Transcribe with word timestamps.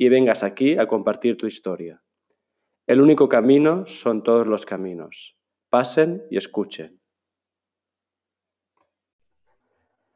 y 0.00 0.08
vengas 0.08 0.42
aquí 0.42 0.78
a 0.78 0.86
compartir 0.86 1.36
tu 1.36 1.46
historia. 1.46 2.02
El 2.86 3.02
único 3.02 3.28
camino 3.28 3.84
son 3.84 4.22
todos 4.22 4.46
los 4.46 4.64
caminos. 4.64 5.36
Pasen 5.68 6.26
y 6.30 6.38
escuchen. 6.38 6.98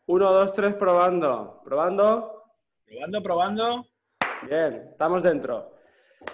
Uno, 0.06 0.32
dos, 0.32 0.54
tres, 0.54 0.74
probando. 0.76 1.60
Probando. 1.62 2.44
Probando, 2.86 3.22
probando. 3.22 3.86
Bien, 4.48 4.88
estamos 4.92 5.22
dentro. 5.22 5.74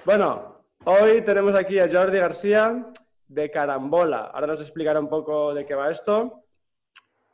Bueno, 0.04 0.62
hoy 0.84 1.20
tenemos 1.23 1.59
aquí 1.59 1.80
a 1.80 1.90
Jordi 1.90 2.18
García 2.18 2.87
de 3.26 3.51
Carambola. 3.51 4.30
Ahora 4.32 4.46
nos 4.46 4.60
explicará 4.60 5.01
un 5.01 5.09
poco 5.09 5.54
de 5.54 5.66
qué 5.66 5.74
va 5.74 5.90
esto. 5.90 6.45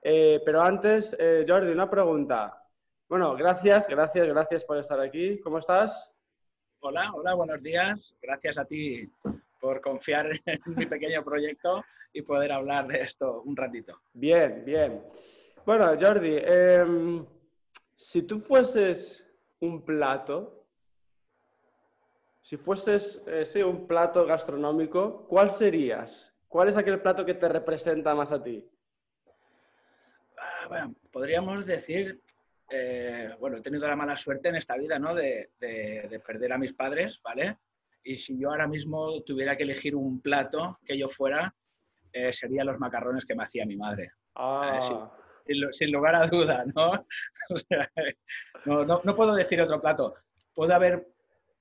Eh, 0.00 0.40
pero 0.46 0.62
antes, 0.62 1.14
eh, 1.18 1.44
Jordi, 1.46 1.72
una 1.72 1.90
pregunta. 1.90 2.65
Bueno, 3.08 3.36
gracias, 3.36 3.86
gracias, 3.86 4.26
gracias 4.26 4.64
por 4.64 4.78
estar 4.78 4.98
aquí. 4.98 5.40
¿Cómo 5.40 5.58
estás? 5.58 6.12
Hola, 6.80 7.12
hola, 7.14 7.34
buenos 7.34 7.62
días. 7.62 8.16
Gracias 8.20 8.58
a 8.58 8.64
ti 8.64 9.08
por 9.60 9.80
confiar 9.80 10.28
en 10.46 10.60
mi 10.66 10.86
pequeño 10.86 11.22
proyecto 11.22 11.84
y 12.12 12.22
poder 12.22 12.50
hablar 12.50 12.88
de 12.88 13.02
esto 13.02 13.42
un 13.42 13.54
ratito. 13.56 14.00
Bien, 14.12 14.64
bien. 14.64 15.04
Bueno, 15.64 15.96
Jordi, 16.00 16.36
eh, 16.36 17.24
si 17.94 18.22
tú 18.22 18.40
fueses 18.40 19.24
un 19.60 19.84
plato, 19.84 20.66
si 22.42 22.56
fueses 22.56 23.22
eh, 23.28 23.62
un 23.62 23.86
plato 23.86 24.26
gastronómico, 24.26 25.28
¿cuál 25.28 25.52
serías? 25.52 26.34
¿Cuál 26.48 26.68
es 26.68 26.76
aquel 26.76 27.00
plato 27.00 27.24
que 27.24 27.34
te 27.34 27.48
representa 27.48 28.16
más 28.16 28.32
a 28.32 28.42
ti? 28.42 28.68
Ah, 30.36 30.66
bueno, 30.68 30.94
podríamos 31.12 31.66
decir, 31.66 32.20
eh, 32.68 33.30
bueno, 33.38 33.58
he 33.58 33.62
tenido 33.62 33.86
la 33.86 33.96
mala 33.96 34.16
suerte 34.16 34.48
en 34.48 34.56
esta 34.56 34.76
vida, 34.76 34.98
¿no? 34.98 35.14
De, 35.14 35.50
perder 36.26 36.52
a 36.52 36.58
mis 36.58 36.72
padres, 36.72 37.20
¿vale? 37.22 37.58
Y 38.02 38.16
si 38.16 38.38
yo 38.38 38.50
ahora 38.50 38.66
mismo 38.66 39.22
tuviera 39.22 39.56
que 39.56 39.64
elegir 39.64 39.94
un 39.94 40.20
plato 40.20 40.78
que 40.84 40.96
yo 40.96 41.08
fuera, 41.08 41.54
eh, 42.12 42.32
serían 42.32 42.66
los 42.66 42.78
macarrones 42.78 43.24
que 43.24 43.34
me 43.34 43.44
hacía 43.44 43.66
mi 43.66 43.76
madre. 43.76 44.12
Ah 44.34 45.10
sin, 45.70 45.92
lugar 45.92 46.14
a 46.14 46.26
duda, 46.26 46.64
¿no? 48.66 48.84
¿no? 48.84 49.14
puedo 49.14 49.34
decir 49.34 49.60
otro 49.60 49.80
plato. 49.80 50.14
Puede 50.54 50.74
haber 50.74 51.06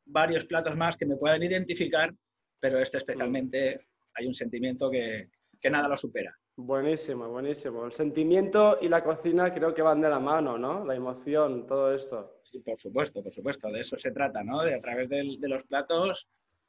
varios 0.06 0.46
platos 0.46 0.76
más 0.76 0.96
que 0.98 1.06
me 1.06 1.18
puedan 1.18 1.44
identificar, 1.44 2.14
pero 2.60 2.80
este 2.80 2.98
especialmente 2.98 3.88
hay 4.14 4.28
un 4.28 4.34
sentimiento 4.34 4.90
que, 4.90 5.30
nada 5.70 5.88
lo 5.88 5.98
supera. 5.98 6.38
Buenísimo, 6.58 7.28
buenísimo. 7.30 7.86
El 7.86 7.92
sentimiento 7.92 8.78
y 8.82 8.88
la 8.88 9.04
cocina 9.04 9.54
creo 9.54 9.74
que 9.74 9.82
van 9.82 10.02
de 10.02 10.10
la 10.10 10.20
mano, 10.20 10.58
¿no? 10.58 10.86
La 10.86 10.96
emoción, 10.96 11.68
todo 11.68 11.94
esto. 11.94 12.40
Sí, 12.44 12.60
por 12.60 12.80
supuesto, 12.80 13.22
por 13.22 13.34
supuesto. 13.34 13.70
De 13.70 13.82
eso 13.82 13.98
se 13.98 14.12
trata, 14.12 14.44
¿no? 14.44 14.64
De 14.64 14.76
a 14.76 14.82
través 14.82 15.10
de 15.10 15.48
los 15.48 15.64
platos 15.64 16.28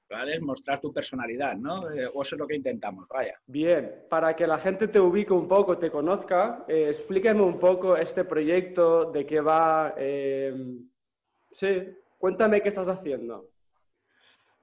¿vale? 0.09 0.41
Mostrar 0.41 0.81
tu 0.81 0.92
personalidad, 0.92 1.57
¿no? 1.57 1.91
Eh, 1.91 2.07
o 2.07 2.23
eso 2.23 2.37
es 2.37 2.39
lo 2.39 2.47
que 2.47 2.57
intentamos, 2.57 3.07
vaya. 3.09 3.39
Bien, 3.47 4.05
para 4.09 4.34
que 4.34 4.47
la 4.47 4.59
gente 4.59 4.89
te 4.89 5.01
ubique 5.01 5.33
un 5.33 5.48
poco, 5.48 5.79
te 5.79 5.91
conozca, 5.91 6.64
eh, 6.68 6.89
explíqueme 6.89 7.42
un 7.42 7.58
poco 7.58 7.97
este 7.97 8.24
proyecto, 8.24 9.11
de 9.11 9.27
qué 9.27 9.41
va. 9.41 9.95
Eh, 9.97 10.79
sí, 11.51 11.89
cuéntame 12.18 12.63
qué 12.63 12.68
estás 12.68 12.89
haciendo. 12.89 13.48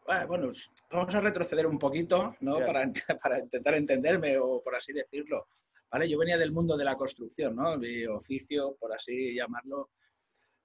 Bueno, 0.06 0.52
vamos 0.91 1.16
a 1.16 1.22
retroceder 1.22 1.66
un 1.66 1.80
poquito, 1.80 2.36
¿no? 2.41 2.59
Para, 2.59 2.91
para, 3.24 3.40
intentar 3.40 3.75
entenderme, 3.75 4.38
o 4.38 4.62
por 4.62 4.75
así 4.75 4.94
decirlo. 4.94 5.47
¿Vale? 5.91 6.09
Yo 6.09 6.18
venía 6.18 6.38
del 6.38 6.52
mundo 6.52 6.75
de 6.75 6.84
la 6.84 6.96
construcción, 6.96 7.56
¿no? 7.56 7.78
Mi 7.78 8.06
oficio, 8.06 8.75
por 8.80 8.94
así 8.94 9.36
llamarlo, 9.36 9.91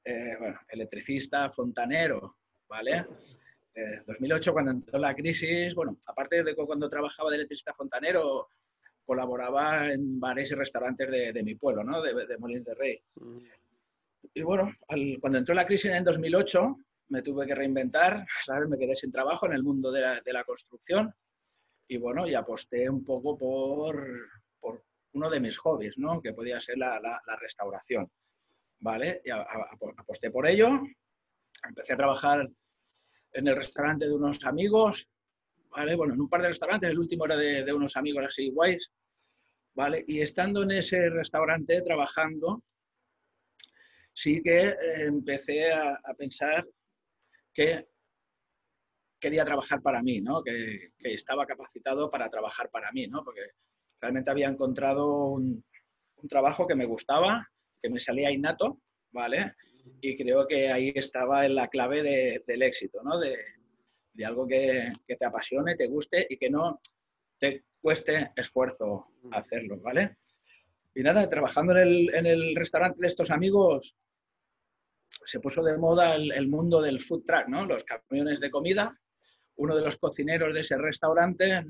bueno, 0.04 0.58
electricista, 0.68 1.50
fontanero, 1.50 2.36
¿vale? 2.68 3.06
2008, 4.06 4.52
cuando 4.52 4.72
entró 4.72 4.98
la 4.98 5.14
crisis, 5.14 5.74
bueno, 5.74 5.98
aparte 6.06 6.42
de 6.42 6.56
cuando 6.56 6.88
trabajaba 6.88 7.30
de 7.30 7.36
electricista 7.36 7.74
fontanero, 7.74 8.48
colaboraba 9.04 9.92
en 9.92 10.18
bares 10.18 10.50
y 10.50 10.54
restaurantes 10.54 11.08
de, 11.10 11.42
mi 11.42 11.54
pueblo, 11.54 11.84
¿no? 11.84 12.02
de, 12.02 12.26
de 12.26 12.38
Molins 12.38 12.64
de 12.64 12.74
Rey. 12.74 13.00
Mm. 13.14 13.38
Y 14.34 14.42
bueno, 14.42 14.72
cuando 15.20 15.38
entró 15.38 15.54
la 15.54 15.66
crisis 15.66 15.90
en 15.90 16.04
2008, 16.04 16.76
me 17.08 17.22
tuve 17.22 17.46
que 17.46 17.54
reinventar, 17.54 18.26
¿sabes? 18.44 18.68
Me 18.68 18.78
quedé 18.78 18.94
sin 18.96 19.12
trabajo 19.12 19.46
en 19.46 19.52
el 19.52 19.62
mundo 19.62 19.90
de 19.90 20.00
la, 20.24 20.44
construcción 20.44 21.12
y 21.88 21.96
bueno, 21.96 22.26
y 22.26 22.34
aposté 22.34 22.88
un 22.88 23.04
poco 23.04 23.36
por, 23.36 24.06
por, 24.60 24.84
uno 25.12 25.30
de 25.30 25.40
mis 25.40 25.56
hobbies, 25.58 25.98
¿no? 25.98 26.20
Que 26.20 26.32
podía 26.32 26.60
ser 26.60 26.78
la, 26.78 27.00
la, 27.00 27.36
restauración, 27.36 28.10
¿vale? 28.80 29.22
Y 29.24 29.30
aposté 29.30 30.30
por 30.30 30.46
ello, 30.46 30.80
empecé 31.66 31.94
a 31.94 31.96
trabajar 31.96 32.48
en 33.32 33.48
el 33.48 33.56
restaurante 33.56 34.06
de 34.06 34.14
unos 34.14 34.44
amigos, 34.44 35.08
¿vale? 35.70 35.94
Bueno, 35.94 36.14
en 36.14 36.20
un 36.20 36.28
par 36.28 36.42
de 36.42 36.48
restaurantes, 36.48 36.90
el 36.90 36.98
último 36.98 37.24
era 37.26 37.36
de, 37.36 37.72
unos 37.72 37.96
amigos 37.96 38.24
así 38.26 38.50
guays, 38.50 38.90
¿vale? 39.74 40.04
Y 40.06 40.20
estando 40.20 40.62
en 40.62 40.72
ese 40.72 41.08
restaurante 41.10 41.82
trabajando, 41.82 42.62
sí 44.12 44.40
que 44.42 44.68
eh, 44.68 44.76
empecé 45.06 45.72
a, 45.72 45.98
pensar 46.16 46.66
que 47.58 47.88
quería 49.20 49.44
trabajar 49.44 49.82
para 49.82 50.00
mí, 50.00 50.20
¿no? 50.20 50.44
Que, 50.44 50.92
estaba 51.00 51.44
capacitado 51.44 52.08
para 52.08 52.30
trabajar 52.30 52.70
para 52.70 52.92
mí, 52.92 53.08
¿no? 53.08 53.24
Porque 53.24 53.42
realmente 54.00 54.30
había 54.30 54.46
encontrado 54.46 55.32
un, 55.32 55.64
trabajo 56.28 56.68
que 56.68 56.76
me 56.76 56.86
gustaba, 56.86 57.48
que 57.82 57.90
me 57.90 57.98
salía 57.98 58.30
innato, 58.30 58.80
¿vale? 59.12 59.54
y 60.02 60.16
creo 60.16 60.46
que 60.46 60.70
ahí 60.70 60.92
estaba 60.94 61.48
la 61.48 61.68
clave 61.68 62.42
del 62.46 62.62
éxito, 62.62 63.02
¿no? 63.02 63.18
De, 63.18 63.36
algo 64.24 64.46
que, 64.46 64.92
te 65.06 65.24
apasione, 65.24 65.76
te 65.76 65.86
guste 65.86 66.26
y 66.28 66.36
que 66.36 66.50
no 66.50 66.80
te 67.38 67.64
cueste 67.80 68.32
esfuerzo 68.36 69.06
hacerlo, 69.32 69.80
¿vale? 69.80 70.16
Y 70.94 71.02
nada, 71.02 71.28
trabajando 71.28 71.76
en 71.76 72.26
el, 72.26 72.54
restaurante 72.56 72.98
de 73.00 73.08
estos 73.08 73.30
amigos, 73.30 73.96
se 75.28 75.40
puso 75.40 75.62
de 75.62 75.76
moda 75.76 76.16
el, 76.16 76.48
mundo 76.48 76.80
del 76.80 77.00
food 77.00 77.24
truck, 77.26 77.48
¿no? 77.48 77.66
Los 77.66 77.84
camiones 77.84 78.40
de 78.40 78.50
comida. 78.50 78.98
Uno 79.56 79.76
de 79.76 79.82
los 79.82 79.98
cocineros 79.98 80.54
de 80.54 80.60
ese 80.60 80.78
restaurante 80.78 81.66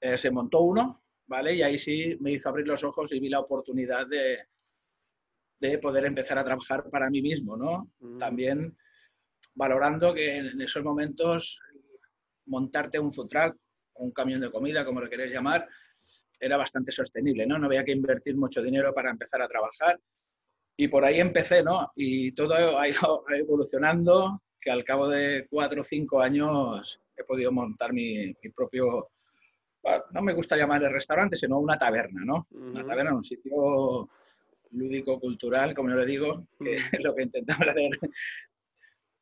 eh, 0.00 0.18
se 0.18 0.30
montó 0.32 0.62
uno, 0.62 1.04
¿vale? 1.26 1.54
Y 1.54 1.62
ahí 1.62 1.78
sí 1.78 2.16
me 2.18 2.32
hizo 2.32 2.48
abrir 2.48 2.66
los 2.66 2.82
ojos 2.82 3.12
y 3.12 3.20
vi 3.20 3.28
la 3.28 3.38
oportunidad 3.38 4.08
de, 4.08 4.48
de 5.60 5.78
poder 5.78 6.06
empezar 6.06 6.38
a 6.38 6.44
trabajar 6.44 6.90
para 6.90 7.08
mí 7.08 7.22
mismo, 7.22 7.56
¿no? 7.56 7.92
Mm. 8.00 8.18
También 8.18 8.76
valorando 9.54 10.12
que 10.12 10.38
en 10.38 10.60
esos 10.60 10.82
momentos 10.82 11.60
montarte 12.46 12.98
un 12.98 13.12
food 13.12 13.28
truck 13.28 13.56
un 13.98 14.10
camión 14.10 14.40
de 14.40 14.50
comida, 14.50 14.84
como 14.84 15.00
lo 15.00 15.08
queréis 15.08 15.32
llamar, 15.32 15.68
era 16.40 16.56
bastante 16.56 16.92
sostenible, 16.92 17.46
¿no? 17.46 17.58
No 17.58 17.66
había 17.66 17.84
que 17.84 17.92
invertir 17.92 18.36
mucho 18.36 18.62
dinero 18.62 18.94
para 18.94 19.10
empezar 19.10 19.42
a 19.42 19.48
trabajar. 19.48 20.00
Y 20.80 20.86
por 20.86 21.04
ahí 21.04 21.18
empecé, 21.18 21.60
¿no? 21.60 21.90
Y 21.96 22.30
todo 22.32 22.78
ha 22.78 22.88
ido 22.88 23.24
evolucionando, 23.34 24.42
que 24.60 24.70
al 24.70 24.84
cabo 24.84 25.08
de 25.08 25.48
cuatro 25.50 25.80
o 25.80 25.84
cinco 25.84 26.20
años 26.20 27.00
he 27.16 27.24
podido 27.24 27.50
montar 27.50 27.92
mi, 27.92 28.32
propio, 28.54 29.10
no 30.12 30.22
me 30.22 30.34
gusta 30.34 30.56
llamar 30.56 30.84
el 30.84 30.92
restaurante, 30.92 31.34
sino 31.36 31.58
una 31.58 31.76
taberna, 31.76 32.24
¿no? 32.24 32.46
Una 32.52 32.86
taberna, 32.86 33.12
un 33.12 33.24
sitio 33.24 34.08
lúdico-cultural, 34.70 35.74
como 35.74 35.90
yo 35.90 35.96
le 35.96 36.06
digo, 36.06 36.46
que 36.60 36.74
es 36.74 36.90
lo 37.02 37.12
que 37.12 37.24
intentamos 37.24 37.66
hacer, 37.66 37.90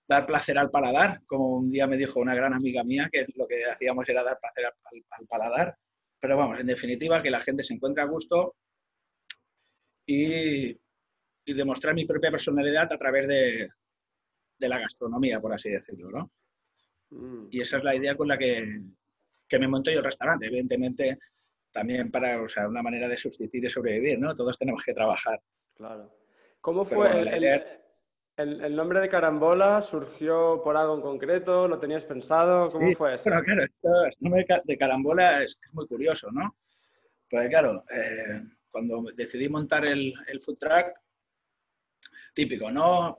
dar 0.06 0.26
placer 0.26 0.58
al 0.58 0.70
paladar, 0.70 1.22
como 1.24 1.56
un 1.56 1.70
día 1.70 1.86
me 1.86 1.96
dijo 1.96 2.20
una 2.20 2.34
gran 2.34 2.52
amiga 2.52 2.84
mía, 2.84 3.08
que 3.10 3.24
lo 3.34 3.48
que 3.48 3.64
hacíamos 3.64 4.06
era 4.10 4.22
dar 4.22 4.38
placer 4.38 4.66
al, 4.66 5.26
paladar. 5.26 5.78
Pero 6.20 6.36
vamos, 6.36 6.60
en 6.60 6.66
definitiva, 6.66 7.22
que 7.22 7.30
la 7.30 7.40
gente 7.40 7.62
se 7.62 7.72
encuentre 7.72 8.02
a 8.02 8.06
gusto 8.06 8.56
y, 10.06 10.78
demostrar 11.54 11.94
mi 11.94 12.04
propia 12.04 12.30
personalidad 12.30 12.92
a 12.92 12.98
través 12.98 13.26
de, 13.26 13.68
la 14.58 14.78
gastronomía, 14.78 15.40
por 15.40 15.52
así 15.52 15.70
decirlo, 15.70 16.10
¿no? 16.10 16.30
Mm. 17.10 17.48
Y 17.50 17.60
esa 17.60 17.78
es 17.78 17.84
la 17.84 17.94
idea 17.94 18.16
con 18.16 18.28
la 18.28 18.36
que, 18.36 18.80
que 19.48 19.58
me 19.58 19.68
monto 19.68 19.90
yo 19.90 19.98
el 19.98 20.04
restaurante. 20.04 20.46
Evidentemente, 20.46 21.18
también 21.70 22.10
para, 22.10 22.42
o 22.42 22.48
sea, 22.48 22.68
una 22.68 22.82
manera 22.82 23.08
de 23.08 23.18
sustituir 23.18 23.64
y 23.64 23.70
sobrevivir, 23.70 24.18
¿no? 24.18 24.34
Todos 24.34 24.58
tenemos 24.58 24.82
que 24.84 24.94
trabajar. 24.94 25.40
Claro. 25.74 26.10
¿Cómo 26.60 26.84
fue 26.84 27.08
el, 27.20 27.44
¿El, 28.36 28.76
nombre 28.76 29.00
de 29.00 29.08
Carambola 29.08 29.80
surgió 29.80 30.60
por 30.62 30.76
algo 30.76 30.96
en 30.96 31.00
concreto? 31.00 31.66
¿Lo 31.66 31.78
tenías 31.78 32.04
pensado? 32.04 32.68
¿Cómo 32.68 32.92
fue 32.94 33.14
eso? 33.14 33.30
Bueno, 33.30 33.42
claro, 33.42 33.62
el 34.04 34.12
nombre 34.20 34.46
de 34.64 34.76
Carambola 34.76 35.42
es, 35.42 35.58
muy 35.72 35.86
curioso, 35.86 36.30
¿no? 36.30 36.54
Pues 37.30 37.48
claro, 37.48 37.82
eh, 37.90 38.42
cuando 38.70 39.04
decidí 39.14 39.48
montar 39.48 39.86
el, 39.86 40.12
el, 40.26 40.42
food 40.42 40.58
truck, 40.58 40.88
típico, 42.36 42.70
¿no? 42.70 43.16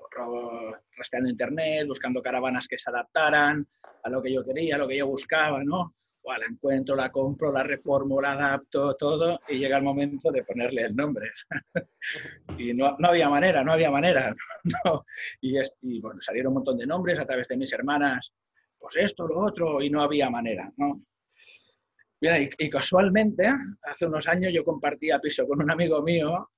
Rastreando 0.96 1.30
internet, 1.30 1.88
buscando 1.88 2.22
caravanas 2.22 2.68
que 2.68 2.78
se 2.78 2.90
adaptaran 2.92 3.68
a 4.04 4.10
lo 4.10 4.22
que 4.22 4.32
yo 4.32 4.46
quería, 4.46 4.76
a 4.76 4.78
lo 4.78 4.88
que 4.88 4.98
yo 4.98 5.08
buscaba, 5.08 5.64
¿no? 5.64 5.96
la 6.38 6.46
encuentro, 6.46 6.94
la 6.94 7.10
compro, 7.10 7.54
la 7.54 7.64
reformo, 7.64 8.20
la 8.22 8.34
adapto, 8.34 8.96
todo, 8.96 9.40
y 9.48 9.60
llega 9.60 9.78
el 9.78 9.84
momento 9.84 10.30
de 10.30 10.44
ponerle 10.44 10.82
el 10.84 10.94
nombre. 10.94 11.32
y 12.58 12.74
no, 12.74 12.98
no, 13.00 13.08
había 13.08 13.30
manera, 13.30 13.64
no 13.64 13.72
había 13.72 13.90
manera. 13.92 14.36
Y, 15.40 15.58
y, 15.84 16.02
bueno, 16.02 16.20
salieron 16.20 16.50
un 16.50 16.56
montón 16.56 16.78
de 16.78 16.86
nombres 16.86 17.18
a 17.18 17.26
través 17.26 17.48
de 17.48 17.56
mis 17.56 17.72
hermanas, 17.72 18.34
pues 18.78 18.98
esto, 18.98 19.26
lo 19.26 19.40
otro, 19.40 19.82
y 19.82 19.90
no 19.90 20.02
había 20.02 20.30
manera, 20.30 20.70
¿no? 20.76 21.02
y, 22.20 22.50
y, 22.58 22.70
casualmente, 22.70 23.48
hace 23.84 24.06
unos 24.06 24.28
años 24.28 24.52
yo 24.54 24.66
compartía 24.66 25.20
piso 25.20 25.48
con 25.48 25.62
un 25.62 25.72
amigo 25.72 26.02
mío 26.02 26.50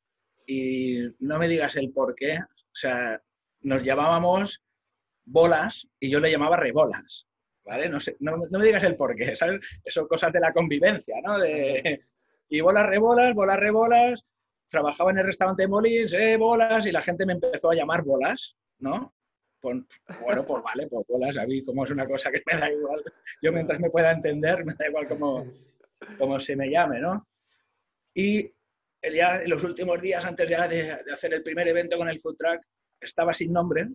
y 0.50 1.16
no 1.20 1.38
me 1.38 1.48
digas 1.48 1.76
el 1.76 1.92
por 1.92 2.16
qué, 2.16 2.40
o 2.40 2.76
sea, 2.76 3.22
nos 3.62 3.84
llamábamos 3.84 4.64
bolas 5.24 5.88
y 6.00 6.10
yo 6.10 6.20
le 6.20 6.32
llamaba 6.32 6.58
rebolas. 6.58 7.28
No, 7.92 8.00
sé, 8.00 8.18
no, 8.20 8.36
me 8.36 8.66
digas 8.66 8.84
el 8.84 8.96
por 8.96 9.16
qué, 9.16 9.36
¿sabes? 9.36 9.62
Son 9.86 10.08
cosas 10.08 10.34
de 10.34 10.40
la 10.40 10.52
convivencia, 10.52 11.18
¿no? 11.24 11.38
De, 11.38 12.04
y 12.50 12.62
bolas, 12.62 12.88
rebolas, 12.88 13.36
bolas, 13.36 13.60
rebolas. 13.60 14.26
Trabajaba 14.70 15.12
en 15.12 15.20
el 15.20 15.26
restaurante 15.26 15.64
de 15.64 15.68
Molins, 15.68 16.14
eh, 16.14 16.36
bolas, 16.36 16.88
y 16.88 16.92
la 16.92 17.02
gente 17.04 17.28
me 17.28 17.34
empezó 17.34 17.70
a 17.70 17.76
llamar 17.76 18.04
bolas, 18.04 18.56
¿no? 18.80 19.14
bueno, 19.62 20.46
pues 20.48 20.64
vale, 20.64 20.88
pues 20.88 21.06
bolas, 21.08 21.38
a 21.38 21.46
mí 21.46 21.64
como 21.66 21.84
es 21.84 21.92
una 21.92 22.08
cosa 22.08 22.32
que 22.32 22.42
me 22.46 22.60
da 22.60 22.72
igual. 22.72 23.04
Yo 23.42 23.52
mientras 23.52 23.80
me 23.80 23.92
pueda 23.92 24.12
entender, 24.12 24.66
me 24.66 24.74
da 24.74 24.88
igual 24.88 25.08
cómo, 25.08 25.46
cómo 26.18 26.40
se 26.40 26.56
me 26.56 26.72
llame, 26.72 27.00
¿no? 27.02 27.28
Y 28.16 28.52
ya 29.02 29.42
en 29.42 29.50
los 29.50 29.64
últimos 29.64 30.02
días, 30.02 30.24
antes 30.26 30.50
ya 30.50 30.68
de, 30.68 31.00
de 31.06 31.14
hacer 31.14 31.34
el 31.34 31.44
primer 31.44 31.68
evento 31.68 31.98
con 31.98 32.10
el 32.10 32.20
food 32.20 32.38
truck, 32.38 32.62
estaba 33.00 33.34
sin 33.34 33.54
nombre, 33.54 33.88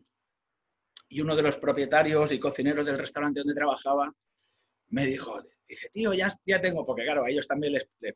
y 1.09 1.21
uno 1.21 1.37
de 1.37 1.43
los 1.43 1.59
propietarios 1.59 2.33
y 2.33 2.41
cocineros 2.41 2.85
del 2.85 2.99
restaurante 2.99 3.41
donde 3.41 3.55
trabajaba 3.55 4.13
me 4.89 5.07
dijo, 5.07 5.41
dice, 5.67 5.89
tío, 5.91 6.13
ya, 6.13 6.33
ya 6.45 6.61
tengo, 6.61 6.85
porque 6.85 7.05
claro, 7.05 7.25
a 7.25 7.31
ellos 7.31 7.47
también 7.47 7.75
les, 7.75 7.89
les, 8.01 8.15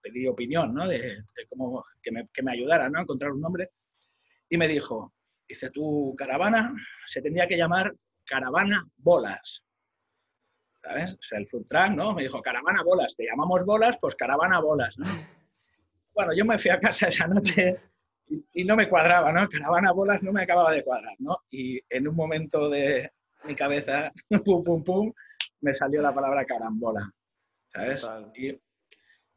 pedí, 0.00 0.26
opinión, 0.26 0.74
¿no? 0.74 0.86
De, 0.86 1.24
cómo, 1.48 1.82
que 2.02 2.10
me, 2.10 2.28
que 2.32 2.42
me 2.42 2.52
ayudaran, 2.52 2.92
¿no? 2.92 2.98
A 2.98 3.02
encontrar 3.02 3.32
un 3.32 3.40
nombre. 3.40 3.70
Y 4.48 4.56
me 4.56 4.68
dijo, 4.68 5.14
dice, 5.46 5.70
tu 5.70 6.14
caravana 6.16 6.74
se 7.06 7.22
tendría 7.22 7.46
que 7.46 7.56
llamar 7.56 7.94
Caravana 8.24 8.84
Bolas. 8.96 9.62
¿Sabes? 10.82 11.14
O 11.14 11.22
sea, 11.22 11.38
el 11.38 11.48
food 11.48 11.66
truck, 11.66 11.90
¿no? 11.90 12.14
Me 12.14 12.22
dijo, 12.22 12.40
Caravana 12.40 12.82
Bolas, 12.82 13.14
te 13.16 13.26
llamamos 13.26 13.64
Bolas, 13.64 13.98
pues 14.00 14.14
Caravana 14.14 14.60
Bolas, 14.60 14.96
¿no? 14.98 15.06
Bueno, 16.18 16.32
yo 16.34 16.44
me 16.44 16.58
fui 16.58 16.68
a 16.72 16.80
casa 16.80 17.06
esa 17.06 17.28
noche 17.28 17.78
y, 18.52 18.64
no 18.64 18.74
me 18.74 18.88
cuadraba, 18.88 19.30
¿no? 19.30 19.48
Caravana 19.48 19.92
bolas 19.92 20.20
no 20.20 20.32
me 20.32 20.42
acababa 20.42 20.72
de 20.72 20.82
cuadrar, 20.82 21.14
¿no? 21.20 21.44
Y 21.48 21.80
en 21.88 22.08
un 22.08 22.16
momento 22.16 22.68
de 22.68 23.12
mi 23.44 23.54
cabeza, 23.54 24.10
pum, 24.44 24.64
pum, 24.64 24.82
pum, 24.82 25.12
me 25.60 25.72
salió 25.74 26.02
la 26.02 26.12
palabra 26.12 26.44
carambola, 26.44 27.08
¿sabes? 27.72 28.04
Y, 28.34 28.60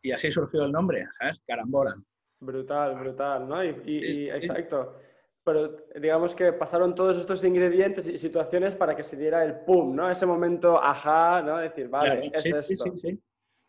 y, 0.01 0.11
así 0.11 0.31
surgió 0.31 0.65
el 0.65 0.71
nombre, 0.71 1.05
¿sabes? 1.19 1.39
Carambola. 1.45 2.01
Brutal, 2.39 2.95
brutal, 2.95 3.47
¿no? 3.47 3.63
Y, 3.63 4.31
exacto. 4.31 4.99
Pero 5.43 5.85
digamos 5.99 6.33
que 6.33 6.51
pasaron 6.51 6.95
todos 6.95 7.15
estos 7.15 7.43
ingredientes 7.43 8.07
y 8.07 8.17
situaciones 8.17 8.73
para 8.73 8.95
que 8.95 9.03
se 9.03 9.17
diera 9.17 9.43
el 9.43 9.59
pum, 9.65 9.95
¿no? 9.95 10.09
Ese 10.09 10.25
momento, 10.25 10.83
ajá, 10.83 11.43
¿no? 11.43 11.59
Decir, 11.59 11.89
vale, 11.89 12.31
es 12.33 12.43
esto. 12.43 12.61
Sí, 12.63 12.75
sí, 12.75 13.19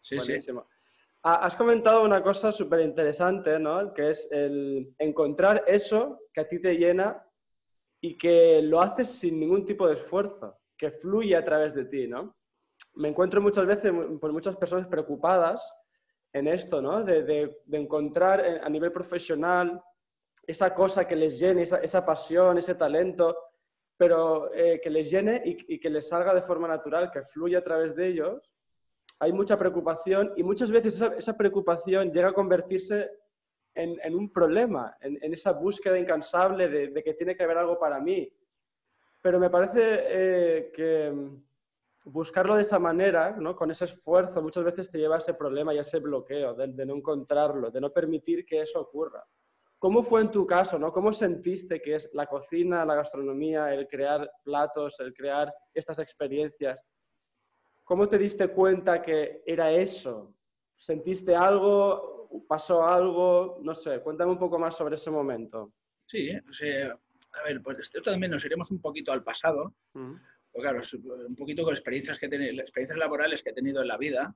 sí. 0.00 0.18
sí, 0.18 0.40
sí. 0.40 0.52
Has 1.24 1.54
comentado 1.54 2.02
una 2.02 2.20
cosa 2.20 2.50
súper 2.50 2.80
interesante, 2.80 3.56
¿no? 3.56 3.94
Que 3.94 4.10
es 4.10 4.26
el 4.32 4.92
encontrar 4.98 5.62
eso 5.68 6.18
que 6.34 6.40
a 6.40 6.48
ti 6.48 6.60
te 6.60 6.74
llena 6.74 7.24
y 8.00 8.18
que 8.18 8.60
lo 8.60 8.80
haces 8.80 9.08
sin 9.08 9.38
ningún 9.38 9.64
tipo 9.64 9.86
de 9.86 9.94
esfuerzo, 9.94 10.58
que 10.76 10.90
fluye 10.90 11.36
a 11.36 11.44
través 11.44 11.74
de 11.74 11.84
ti, 11.84 12.08
¿no? 12.08 12.36
Me 12.94 13.08
encuentro 13.08 13.40
muchas 13.40 13.66
veces 13.66 13.92
por 14.20 14.32
muchas 14.32 14.56
personas 14.56 14.88
preocupadas 14.88 15.72
en 16.32 16.48
esto, 16.48 16.82
¿no? 16.82 17.04
De, 17.04 17.56
encontrar 17.70 18.40
a 18.60 18.68
nivel 18.68 18.90
profesional 18.90 19.80
esa 20.44 20.74
cosa 20.74 21.06
que 21.06 21.14
les 21.14 21.38
llene, 21.38 21.62
esa, 21.62 22.04
pasión, 22.04 22.58
ese 22.58 22.74
talento, 22.74 23.36
pero 23.96 24.52
eh, 24.52 24.80
que 24.82 24.90
les 24.90 25.08
llene 25.08 25.40
y 25.44 25.78
que 25.78 25.88
les 25.88 26.08
salga 26.08 26.34
de 26.34 26.42
forma 26.42 26.66
natural, 26.66 27.12
que 27.12 27.22
fluya 27.26 27.60
a 27.60 27.64
través 27.64 27.94
de 27.94 28.08
ellos 28.08 28.51
hay 29.18 29.32
mucha 29.32 29.58
preocupación 29.58 30.32
y 30.36 30.42
muchas 30.42 30.70
veces 30.70 31.00
esa, 31.18 31.36
preocupación 31.36 32.12
llega 32.12 32.28
a 32.28 32.34
convertirse 32.34 33.10
en, 33.74 34.14
un 34.14 34.30
problema, 34.30 34.96
en, 35.00 35.32
esa 35.32 35.52
búsqueda 35.52 35.98
incansable 35.98 36.68
de, 36.68 37.02
que 37.02 37.14
tiene 37.14 37.36
que 37.36 37.44
haber 37.44 37.58
algo 37.58 37.78
para 37.78 38.00
mí. 38.00 38.30
Pero 39.22 39.38
me 39.38 39.48
parece 39.48 39.80
eh, 39.80 40.72
que 40.74 41.12
buscarlo 42.04 42.56
de 42.56 42.62
esa 42.62 42.78
manera, 42.78 43.36
¿no? 43.38 43.54
con 43.54 43.70
ese 43.70 43.84
esfuerzo, 43.84 44.42
muchas 44.42 44.64
veces 44.64 44.90
te 44.90 44.98
lleva 44.98 45.16
a 45.16 45.18
ese 45.18 45.34
problema 45.34 45.72
y 45.72 45.78
a 45.78 45.82
ese 45.82 46.00
bloqueo 46.00 46.54
de, 46.54 46.66
de, 46.68 46.86
no 46.86 46.96
encontrarlo, 46.96 47.70
de 47.70 47.80
no 47.80 47.92
permitir 47.92 48.44
que 48.44 48.60
eso 48.60 48.80
ocurra. 48.80 49.24
¿Cómo 49.82 50.04
fue 50.04 50.20
en 50.20 50.30
tu 50.30 50.46
caso? 50.46 50.78
¿no? 50.78 50.92
¿Cómo 50.92 51.12
sentiste 51.12 51.82
que 51.82 51.96
es 51.96 52.08
la 52.12 52.26
cocina, 52.26 52.84
la 52.84 52.94
gastronomía, 52.94 53.74
el 53.74 53.88
crear 53.88 54.30
platos, 54.44 55.00
el 55.00 55.12
crear 55.12 55.52
estas 55.74 55.98
experiencias? 55.98 56.84
¿Cómo 57.92 58.08
te 58.08 58.16
diste 58.16 58.48
cuenta 58.48 59.02
que 59.02 59.42
era 59.44 59.70
eso? 59.70 60.34
¿Sentiste 60.74 61.36
algo? 61.36 62.46
¿Pasó 62.48 62.88
algo? 62.88 63.60
No 63.62 63.74
sé, 63.74 64.00
cuéntame 64.00 64.32
un 64.32 64.38
poco 64.38 64.58
más 64.58 64.74
sobre 64.78 64.94
ese 64.94 65.10
momento. 65.10 65.74
Sí, 66.06 66.30
o 66.34 66.52
sea, 66.54 66.98
a 67.32 67.42
ver, 67.44 67.60
pues 67.62 67.80
esto 67.80 68.00
también 68.00 68.32
nos 68.32 68.46
iremos 68.46 68.70
un 68.70 68.80
poquito 68.80 69.12
al 69.12 69.22
pasado. 69.22 69.74
Pues 69.92 70.62
claro, 70.62 70.80
un 71.28 71.36
poquito 71.36 71.64
con 71.64 71.74
experiencias, 71.74 72.18
que 72.18 72.24
experiencias 72.24 72.98
laborales 72.98 73.42
que 73.42 73.50
he 73.50 73.52
tenido 73.52 73.82
en 73.82 73.88
la 73.88 73.98
vida 73.98 74.34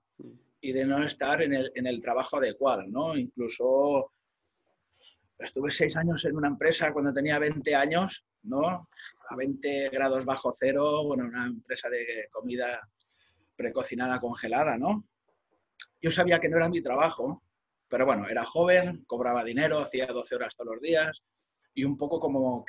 y 0.61 0.73
de 0.73 0.85
no 0.85 1.03
estar 1.03 1.41
en 1.41 1.55
el, 1.55 1.73
en 1.75 1.87
el 1.87 2.03
trabajo 2.03 2.37
adecuado, 2.37 2.83
¿no? 2.87 3.17
Incluso 3.17 4.13
estuve 5.39 5.71
seis 5.71 5.97
años 5.97 6.23
en 6.27 6.37
una 6.37 6.49
empresa 6.49 6.93
cuando 6.93 7.15
tenía 7.15 7.39
20 7.39 7.75
años, 7.75 8.23
¿no? 8.43 8.91
A 9.31 9.35
20 9.35 9.89
grados 9.89 10.27
bajo 10.27 10.55
cero, 10.59 11.05
bueno, 11.05 11.25
una 11.25 11.47
empresa 11.47 11.89
de 11.89 12.29
comida 12.31 12.87
precocinada 13.57 14.21
congelada, 14.21 14.77
¿no? 14.79 15.05
Yo 16.01 16.11
sabía 16.11 16.39
que 16.39 16.49
no 16.49 16.59
era 16.59 16.69
mi 16.69 16.83
trabajo, 16.83 17.43
pero 17.89 18.07
bueno, 18.07 18.29
era 18.29 18.45
joven, 18.45 19.05
cobraba 19.07 19.45
dinero, 19.45 19.79
hacía 19.79 20.07
12 20.07 20.35
horas 20.35 20.57
todos 20.57 20.75
los 20.75 20.83
días 20.83 21.23
y 21.75 21.85
un 21.85 21.97
poco 21.97 22.21
como, 22.21 22.65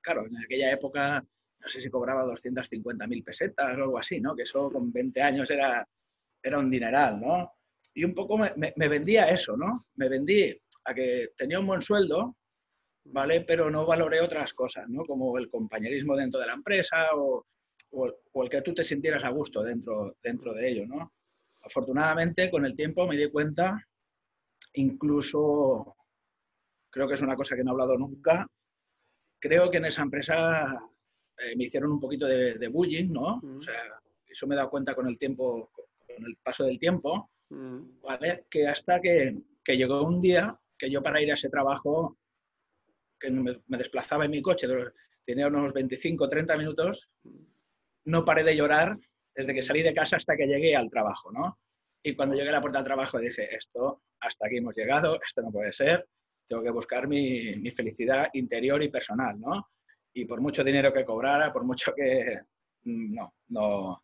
claro, 0.00 0.26
en 0.26 0.36
aquella 0.38 0.72
época 0.72 1.24
no 1.62 1.68
sé 1.68 1.80
si 1.80 1.90
cobraba 1.90 2.24
250.000 2.24 3.24
pesetas 3.24 3.78
o 3.78 3.82
algo 3.82 3.98
así, 3.98 4.20
¿no? 4.20 4.34
Que 4.34 4.42
eso 4.42 4.70
con 4.70 4.92
20 4.92 5.22
años 5.22 5.50
era, 5.50 5.86
era 6.42 6.58
un 6.58 6.70
dineral, 6.70 7.20
¿no? 7.20 7.52
Y 7.94 8.04
un 8.04 8.14
poco 8.14 8.36
me, 8.36 8.52
me, 8.56 8.88
vendía 8.88 9.28
eso, 9.28 9.56
¿no? 9.56 9.86
Me 9.94 10.08
vendí 10.08 10.58
a 10.84 10.94
que 10.94 11.30
tenía 11.36 11.60
un 11.60 11.66
buen 11.66 11.82
sueldo, 11.82 12.36
¿vale? 13.04 13.42
Pero 13.42 13.70
no 13.70 13.86
valoré 13.86 14.20
otras 14.20 14.54
cosas, 14.54 14.88
¿no? 14.88 15.04
Como 15.04 15.38
el 15.38 15.48
compañerismo 15.48 16.16
dentro 16.16 16.40
de 16.40 16.46
la 16.46 16.54
empresa 16.54 17.10
o, 17.14 17.46
o, 17.92 18.42
el 18.42 18.50
que 18.50 18.62
tú 18.62 18.74
te 18.74 18.82
sintieras 18.82 19.24
a 19.24 19.30
gusto 19.30 19.62
dentro, 19.62 20.16
dentro 20.22 20.54
de 20.54 20.68
ello, 20.68 20.86
¿no? 20.86 21.12
Afortunadamente, 21.62 22.50
con 22.50 22.64
el 22.64 22.74
tiempo 22.74 23.06
me 23.06 23.16
di 23.16 23.30
cuenta, 23.30 23.86
incluso, 24.74 25.96
creo 26.90 27.06
que 27.06 27.14
es 27.14 27.22
una 27.22 27.36
cosa 27.36 27.54
que 27.54 27.62
no 27.62 27.70
he 27.70 27.72
hablado 27.72 27.96
nunca, 27.96 28.46
creo 29.38 29.70
que 29.70 29.78
en 29.78 29.84
esa 29.86 30.02
empresa 30.02 30.78
eh, 31.38 31.56
me 31.56 31.64
hicieron 31.64 31.92
un 31.92 32.00
poquito 32.00 32.26
de, 32.26 32.68
bullying, 32.68 33.12
¿no? 33.12 33.40
O 33.58 33.62
sea, 33.62 34.00
eso 34.26 34.46
me 34.46 34.54
he 34.54 34.56
dado 34.56 34.70
cuenta 34.70 34.94
con 34.94 35.06
el 35.06 35.18
tiempo, 35.18 35.70
con 35.74 36.26
el 36.26 36.36
paso 36.42 36.64
del 36.64 36.78
tiempo, 36.78 37.30
¿vale? 37.48 38.46
Que 38.50 38.66
hasta 38.66 39.00
que, 39.00 39.36
que, 39.62 39.76
llegó 39.76 40.02
un 40.02 40.20
día 40.20 40.58
que 40.78 40.90
yo 40.90 41.02
para 41.02 41.20
ir 41.20 41.30
a 41.30 41.34
ese 41.34 41.50
trabajo, 41.50 42.18
que 43.20 43.30
me, 43.30 43.60
me 43.66 43.78
desplazaba 43.78 44.24
en 44.24 44.32
mi 44.32 44.42
coche, 44.42 44.66
tenía 45.24 45.46
unos 45.46 45.72
25, 45.72 46.28
30 46.28 46.56
minutos, 46.56 47.08
no 48.04 48.24
paré 48.24 48.44
de 48.44 48.56
llorar 48.56 48.98
desde 49.34 49.54
que 49.54 49.62
salí 49.62 49.82
de 49.82 49.94
casa 49.94 50.16
hasta 50.16 50.36
que 50.36 50.46
llegué 50.46 50.76
al 50.76 50.90
trabajo, 50.90 51.32
¿no? 51.32 51.58
Y 52.02 52.14
cuando 52.14 52.34
llegué 52.34 52.48
a 52.48 52.52
la 52.52 52.60
puerta 52.60 52.78
del 52.78 52.86
trabajo 52.86 53.18
dije, 53.18 53.54
esto, 53.54 54.02
hasta 54.20 54.46
aquí 54.46 54.58
hemos 54.58 54.76
llegado, 54.76 55.18
esto 55.24 55.42
no 55.42 55.50
puede 55.50 55.72
ser, 55.72 56.06
tengo 56.48 56.62
que 56.62 56.70
buscar 56.70 57.06
mi, 57.06 57.70
felicidad 57.70 58.28
interior 58.34 58.82
y 58.82 58.88
personal, 58.88 59.38
¿no? 59.40 59.68
Y 60.12 60.24
por 60.24 60.40
mucho 60.40 60.64
dinero 60.64 60.92
que 60.92 61.04
cobrara, 61.04 61.52
por 61.52 61.64
mucho 61.64 61.94
que... 61.94 62.40
Mm, 62.84 63.14
no, 63.14 63.34
no... 63.48 64.02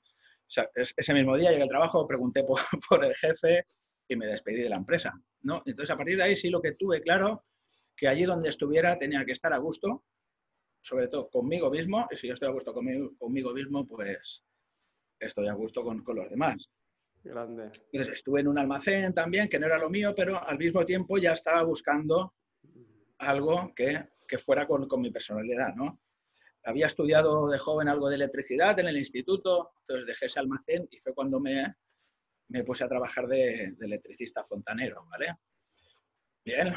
ese 0.96 1.14
mismo 1.14 1.36
día 1.36 1.50
llegué 1.50 1.64
al 1.64 1.68
trabajo, 1.68 2.06
pregunté 2.06 2.44
por, 2.44 2.60
por, 2.88 3.04
el 3.04 3.14
jefe 3.14 3.66
y 4.08 4.16
me 4.16 4.26
despedí 4.26 4.62
de 4.62 4.70
la 4.70 4.76
empresa, 4.76 5.12
¿no? 5.42 5.62
Entonces, 5.66 5.90
a 5.90 5.96
partir 5.96 6.16
de 6.16 6.22
ahí 6.22 6.36
sí 6.36 6.48
lo 6.48 6.62
que 6.62 6.72
tuve 6.72 7.02
claro, 7.02 7.44
que 7.96 8.08
allí 8.08 8.24
donde 8.24 8.48
estuviera 8.48 8.96
tenía 8.96 9.24
que 9.24 9.32
estar 9.32 9.52
a 9.52 9.58
gusto, 9.58 10.04
sobre 10.80 11.08
todo 11.08 11.28
conmigo 11.28 11.70
mismo, 11.70 12.06
y 12.10 12.16
si 12.16 12.28
yo 12.28 12.34
estoy 12.34 12.48
a 12.48 12.52
gusto 12.52 12.72
conmigo, 12.72 13.12
conmigo 13.18 13.52
mismo, 13.52 13.86
pues 13.86 14.44
estoy 15.18 15.48
a 15.48 15.54
gusto 15.54 15.82
con, 15.82 16.02
con 16.02 16.16
los 16.16 16.30
demás. 16.30 16.68
Grande. 17.22 17.70
Entonces 17.92 18.14
estuve 18.14 18.40
en 18.40 18.48
un 18.48 18.58
almacén 18.58 19.12
también, 19.12 19.48
que 19.48 19.58
no 19.58 19.66
era 19.66 19.78
lo 19.78 19.90
mío, 19.90 20.14
pero 20.14 20.42
al 20.42 20.56
mismo 20.56 20.84
tiempo 20.84 21.18
ya 21.18 21.32
estaba 21.32 21.62
buscando 21.62 22.34
algo 23.18 23.72
que, 23.74 24.08
que 24.26 24.38
fuera 24.38 24.66
con, 24.66 24.86
con, 24.86 25.00
mi 25.00 25.10
personalidad, 25.10 25.74
¿no? 25.74 26.00
Había 26.64 26.86
estudiado 26.86 27.48
de 27.48 27.58
joven 27.58 27.88
algo 27.88 28.08
de 28.08 28.16
electricidad 28.16 28.78
en 28.78 28.86
el 28.86 28.96
instituto, 28.96 29.72
entonces 29.80 30.06
dejé 30.06 30.26
ese 30.26 30.38
almacén 30.38 30.86
y 30.90 30.98
fue 30.98 31.14
cuando 31.14 31.40
me, 31.40 31.74
me 32.48 32.62
puse 32.62 32.84
a 32.84 32.88
trabajar 32.88 33.26
de, 33.26 33.74
de, 33.76 33.86
electricista 33.86 34.44
fontanero, 34.44 35.06
¿vale? 35.10 35.34
Bien, 36.44 36.74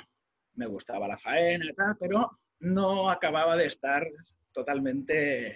me 0.55 0.65
gustaba 0.65 1.07
la 1.07 1.17
faena 1.17 1.65
y 1.65 1.73
tal, 1.73 1.95
pero 1.99 2.39
no 2.61 3.09
acababa 3.09 3.57
de 3.57 3.65
estar 3.65 4.07
totalmente 4.51 5.55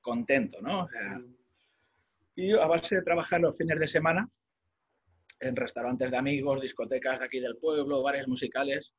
contento, 0.00 0.60
¿no? 0.60 0.84
O 0.84 0.88
sea, 0.88 1.20
y 2.36 2.52
a 2.52 2.66
base 2.66 2.96
de 2.96 3.02
trabajar 3.02 3.40
los 3.40 3.56
fines 3.56 3.78
de 3.78 3.86
semana 3.86 4.28
en 5.40 5.56
restaurantes 5.56 6.10
de 6.10 6.16
amigos, 6.16 6.60
discotecas 6.60 7.18
de 7.18 7.24
aquí 7.26 7.40
del 7.40 7.56
pueblo, 7.56 8.02
bares 8.02 8.26
musicales, 8.26 8.94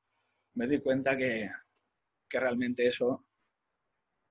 me 0.54 0.68
di 0.68 0.80
cuenta 0.80 1.18
que, 1.18 1.50
que 2.30 2.40
realmente 2.40 2.88
eso 2.88 3.26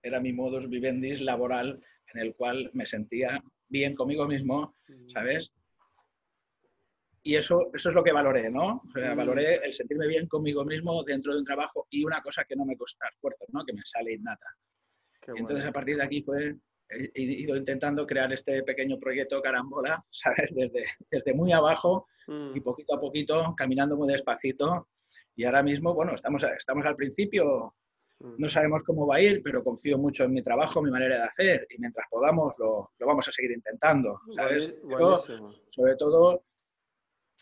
era 0.02 0.20
mi 0.20 0.32
modus 0.32 0.68
vivendi 0.68 1.14
laboral 1.16 1.82
en 2.14 2.20
el 2.20 2.34
cual 2.34 2.70
me 2.72 2.86
sentía 2.86 3.42
bien 3.68 3.94
conmigo 3.94 4.26
mismo, 4.26 4.74
¿sabes? 5.12 5.52
Y 7.28 7.36
eso, 7.36 7.68
eso 7.74 7.90
es 7.90 7.94
lo 7.94 8.02
que 8.02 8.10
valoré, 8.10 8.48
¿no? 8.48 8.80
O 8.88 8.90
sea, 8.90 9.14
valoré 9.14 9.56
el 9.56 9.74
sentirme 9.74 10.06
bien 10.06 10.26
conmigo 10.26 10.64
mismo 10.64 11.04
dentro 11.04 11.34
de 11.34 11.40
un 11.40 11.44
trabajo 11.44 11.86
y 11.90 12.02
una 12.02 12.22
cosa 12.22 12.42
que 12.44 12.56
no 12.56 12.64
me 12.64 12.74
cuesta 12.74 13.06
esfuerzo, 13.06 13.44
¿no? 13.52 13.66
Que 13.66 13.74
me 13.74 13.82
sale 13.84 14.14
innata. 14.14 14.46
Y 15.36 15.40
entonces 15.40 15.66
a 15.66 15.70
partir 15.70 15.98
de 15.98 16.04
aquí 16.04 16.22
fue, 16.22 16.56
he 16.88 17.10
ido 17.20 17.54
intentando 17.54 18.06
crear 18.06 18.32
este 18.32 18.62
pequeño 18.62 18.98
proyecto 18.98 19.42
Carambola, 19.42 20.02
¿sabes? 20.10 20.48
Desde, 20.54 20.86
desde 21.10 21.34
muy 21.34 21.52
abajo 21.52 22.06
mm. 22.28 22.56
y 22.56 22.60
poquito 22.60 22.94
a 22.94 23.00
poquito, 23.00 23.54
caminando 23.54 23.94
muy 23.94 24.08
despacito. 24.10 24.88
Y 25.36 25.44
ahora 25.44 25.62
mismo, 25.62 25.92
bueno, 25.92 26.14
estamos, 26.14 26.42
estamos 26.42 26.86
al 26.86 26.96
principio, 26.96 27.74
no 28.20 28.48
sabemos 28.48 28.82
cómo 28.84 29.06
va 29.06 29.16
a 29.16 29.20
ir, 29.20 29.42
pero 29.42 29.62
confío 29.62 29.98
mucho 29.98 30.24
en 30.24 30.32
mi 30.32 30.42
trabajo, 30.42 30.80
mi 30.80 30.90
manera 30.90 31.16
de 31.16 31.24
hacer 31.24 31.66
y 31.68 31.78
mientras 31.78 32.06
podamos 32.10 32.54
lo, 32.58 32.92
lo 32.98 33.06
vamos 33.06 33.28
a 33.28 33.32
seguir 33.32 33.50
intentando, 33.50 34.18
¿sabes? 34.34 34.72
Pero, 34.88 35.18
sobre 35.68 35.94
todo 35.96 36.47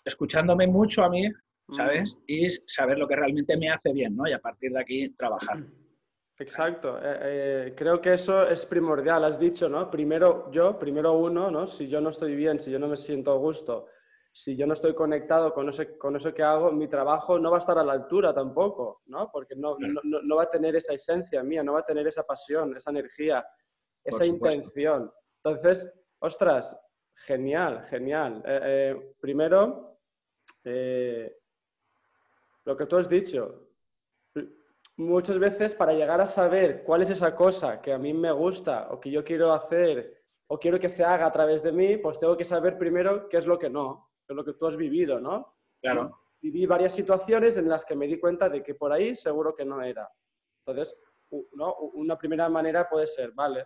escuchándome 0.06 0.66
mucho 0.66 1.02
a 1.02 1.10
mí, 1.10 1.28
¿sabes? 1.76 2.16
Y 2.26 2.48
saber 2.66 2.96
lo 2.96 3.08
que 3.08 3.16
realmente 3.16 3.56
me 3.56 3.68
hace 3.68 3.92
bien, 3.92 4.16
¿no? 4.16 4.26
Y 4.28 4.32
a 4.32 4.38
partir 4.38 4.72
de 4.72 4.80
aquí 4.80 5.08
trabajar. 5.10 5.58
Exacto. 6.38 6.98
Eh, 6.98 7.18
eh, 7.22 7.74
creo 7.76 8.00
que 8.00 8.12
eso 8.12 8.46
es 8.46 8.64
primordial. 8.66 9.24
Has 9.24 9.38
dicho, 9.38 9.68
¿no? 9.68 9.90
Primero 9.90 10.50
yo, 10.52 10.78
primero 10.78 11.14
uno, 11.14 11.50
¿no? 11.50 11.66
Si 11.66 11.88
yo 11.88 12.00
no 12.00 12.10
estoy 12.10 12.36
bien, 12.36 12.60
si 12.60 12.70
yo 12.70 12.78
no 12.78 12.88
me 12.88 12.96
siento 12.96 13.32
a 13.32 13.36
gusto, 13.36 13.88
si 14.32 14.54
yo 14.54 14.66
no 14.66 14.74
estoy 14.74 14.94
conectado 14.94 15.52
con, 15.52 15.70
con 15.98 16.14
eso 16.14 16.34
que 16.34 16.42
hago, 16.42 16.70
mi 16.70 16.88
trabajo 16.88 17.38
no 17.38 17.50
va 17.50 17.56
a 17.56 17.60
estar 17.60 17.78
a 17.78 17.84
la 17.84 17.94
altura 17.94 18.34
tampoco, 18.34 19.00
¿no? 19.06 19.30
Porque 19.32 19.56
no, 19.56 19.76
no, 19.78 20.22
no 20.22 20.36
va 20.36 20.42
a 20.42 20.50
tener 20.50 20.76
esa 20.76 20.92
esencia 20.92 21.42
mía, 21.42 21.62
no 21.62 21.72
va 21.72 21.80
a 21.80 21.86
tener 21.86 22.06
esa 22.06 22.22
pasión, 22.22 22.76
esa 22.76 22.90
energía, 22.90 23.44
esa 24.04 24.26
intención. 24.26 25.10
Entonces, 25.42 25.90
ostras, 26.18 26.78
genial, 27.16 27.86
genial. 27.88 28.42
Eh, 28.46 29.14
primero, 29.20 29.95
lo 32.64 32.76
que 32.76 32.86
tú 32.86 32.96
has 32.96 33.08
dicho, 33.08 33.68
muchas 34.96 35.38
veces 35.38 35.74
para 35.74 35.92
llegar 35.92 36.20
a 36.20 36.26
saber 36.26 36.82
cuál 36.82 37.02
es 37.02 37.10
esa 37.10 37.34
cosa 37.34 37.80
que 37.80 37.92
a 37.92 37.98
mí 37.98 38.12
me 38.12 38.32
gusta 38.32 38.88
o 38.90 39.00
que 39.00 39.10
yo 39.10 39.24
quiero 39.24 39.52
hacer 39.52 40.22
o 40.48 40.58
quiero 40.58 40.78
que 40.78 40.88
se 40.88 41.04
haga 41.04 41.26
a 41.26 41.32
través 41.32 41.62
de 41.62 41.72
mí, 41.72 41.96
pues 41.98 42.18
tengo 42.18 42.36
que 42.36 42.44
saber 42.44 42.78
primero 42.78 43.28
qué 43.28 43.36
es 43.36 43.46
lo 43.46 43.58
que 43.58 43.68
no, 43.68 44.10
qué 44.26 44.32
es 44.32 44.36
lo 44.36 44.44
que 44.44 44.54
tú 44.54 44.66
has 44.66 44.76
vivido, 44.76 45.20
¿no? 45.20 45.56
Claro. 45.80 46.18
Viví 46.40 46.66
varias 46.66 46.94
situaciones 46.94 47.56
en 47.56 47.68
las 47.68 47.84
que 47.84 47.96
me 47.96 48.06
di 48.06 48.18
cuenta 48.18 48.48
de 48.48 48.62
que 48.62 48.74
por 48.74 48.92
ahí 48.92 49.14
seguro 49.14 49.54
que 49.54 49.64
no 49.64 49.82
era. 49.82 50.08
Entonces, 50.64 50.96
¿no? 51.52 51.74
una 51.94 52.16
primera 52.16 52.48
manera 52.48 52.88
puede 52.88 53.06
ser, 53.06 53.32
vale, 53.32 53.64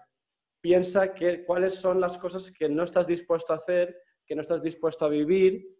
piensa 0.60 1.12
que, 1.12 1.44
cuáles 1.44 1.74
son 1.74 2.00
las 2.00 2.16
cosas 2.18 2.50
que 2.50 2.68
no 2.68 2.84
estás 2.84 3.06
dispuesto 3.06 3.52
a 3.52 3.56
hacer, 3.56 3.96
que 4.26 4.34
no 4.34 4.42
estás 4.42 4.62
dispuesto 4.62 5.04
a 5.04 5.08
vivir, 5.08 5.79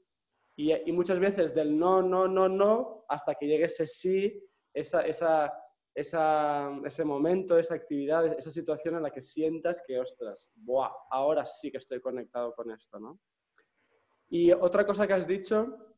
y, 0.68 0.92
muchas 0.92 1.18
veces 1.18 1.54
del 1.54 1.78
no, 1.78 2.02
no, 2.02 2.28
no, 2.28 2.48
no, 2.48 3.06
hasta 3.08 3.34
que 3.34 3.46
llegue 3.46 3.64
ese 3.64 3.86
sí, 3.86 4.46
esa, 4.74 5.06
esa, 5.06 5.52
esa, 5.94 6.70
ese 6.84 7.04
momento, 7.04 7.58
esa 7.58 7.74
actividad, 7.74 8.26
esa 8.38 8.50
situación 8.50 8.96
en 8.96 9.02
la 9.02 9.10
que 9.10 9.22
sientas 9.22 9.82
que, 9.86 9.98
ostras, 9.98 10.50
ahora 11.10 11.46
sí 11.46 11.70
que 11.70 11.78
estoy 11.78 12.00
conectado 12.00 12.54
con 12.54 12.70
esto, 12.70 13.00
¿no? 13.00 13.18
Y 14.28 14.52
otra 14.52 14.84
cosa 14.86 15.06
que 15.06 15.14
has 15.14 15.26
dicho 15.26 15.96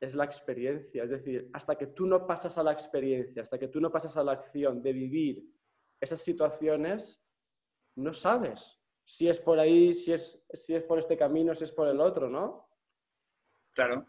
es 0.00 0.14
la 0.14 0.24
experiencia, 0.24 1.04
es 1.04 1.10
decir, 1.10 1.50
hasta 1.52 1.76
que 1.76 1.88
tú 1.88 2.06
no 2.06 2.26
pasas 2.26 2.56
a 2.56 2.62
la 2.62 2.72
experiencia, 2.72 3.42
hasta 3.42 3.58
que 3.58 3.68
tú 3.68 3.80
no 3.80 3.90
pasas 3.90 4.16
a 4.16 4.24
la 4.24 4.32
acción 4.32 4.82
de 4.82 4.92
vivir 4.92 5.44
esas 6.00 6.20
situaciones, 6.20 7.20
no 7.96 8.14
sabes 8.14 8.80
si 9.04 9.28
es 9.28 9.38
por 9.38 9.58
ahí, 9.58 9.92
si 9.92 10.12
es, 10.12 10.42
si 10.52 10.74
es 10.74 10.82
por 10.84 10.98
este 10.98 11.16
camino, 11.16 11.54
si 11.54 11.64
es 11.64 11.72
por 11.72 11.88
el 11.88 12.00
otro, 12.00 12.30
¿no? 12.30 12.67
Claro, 13.78 14.04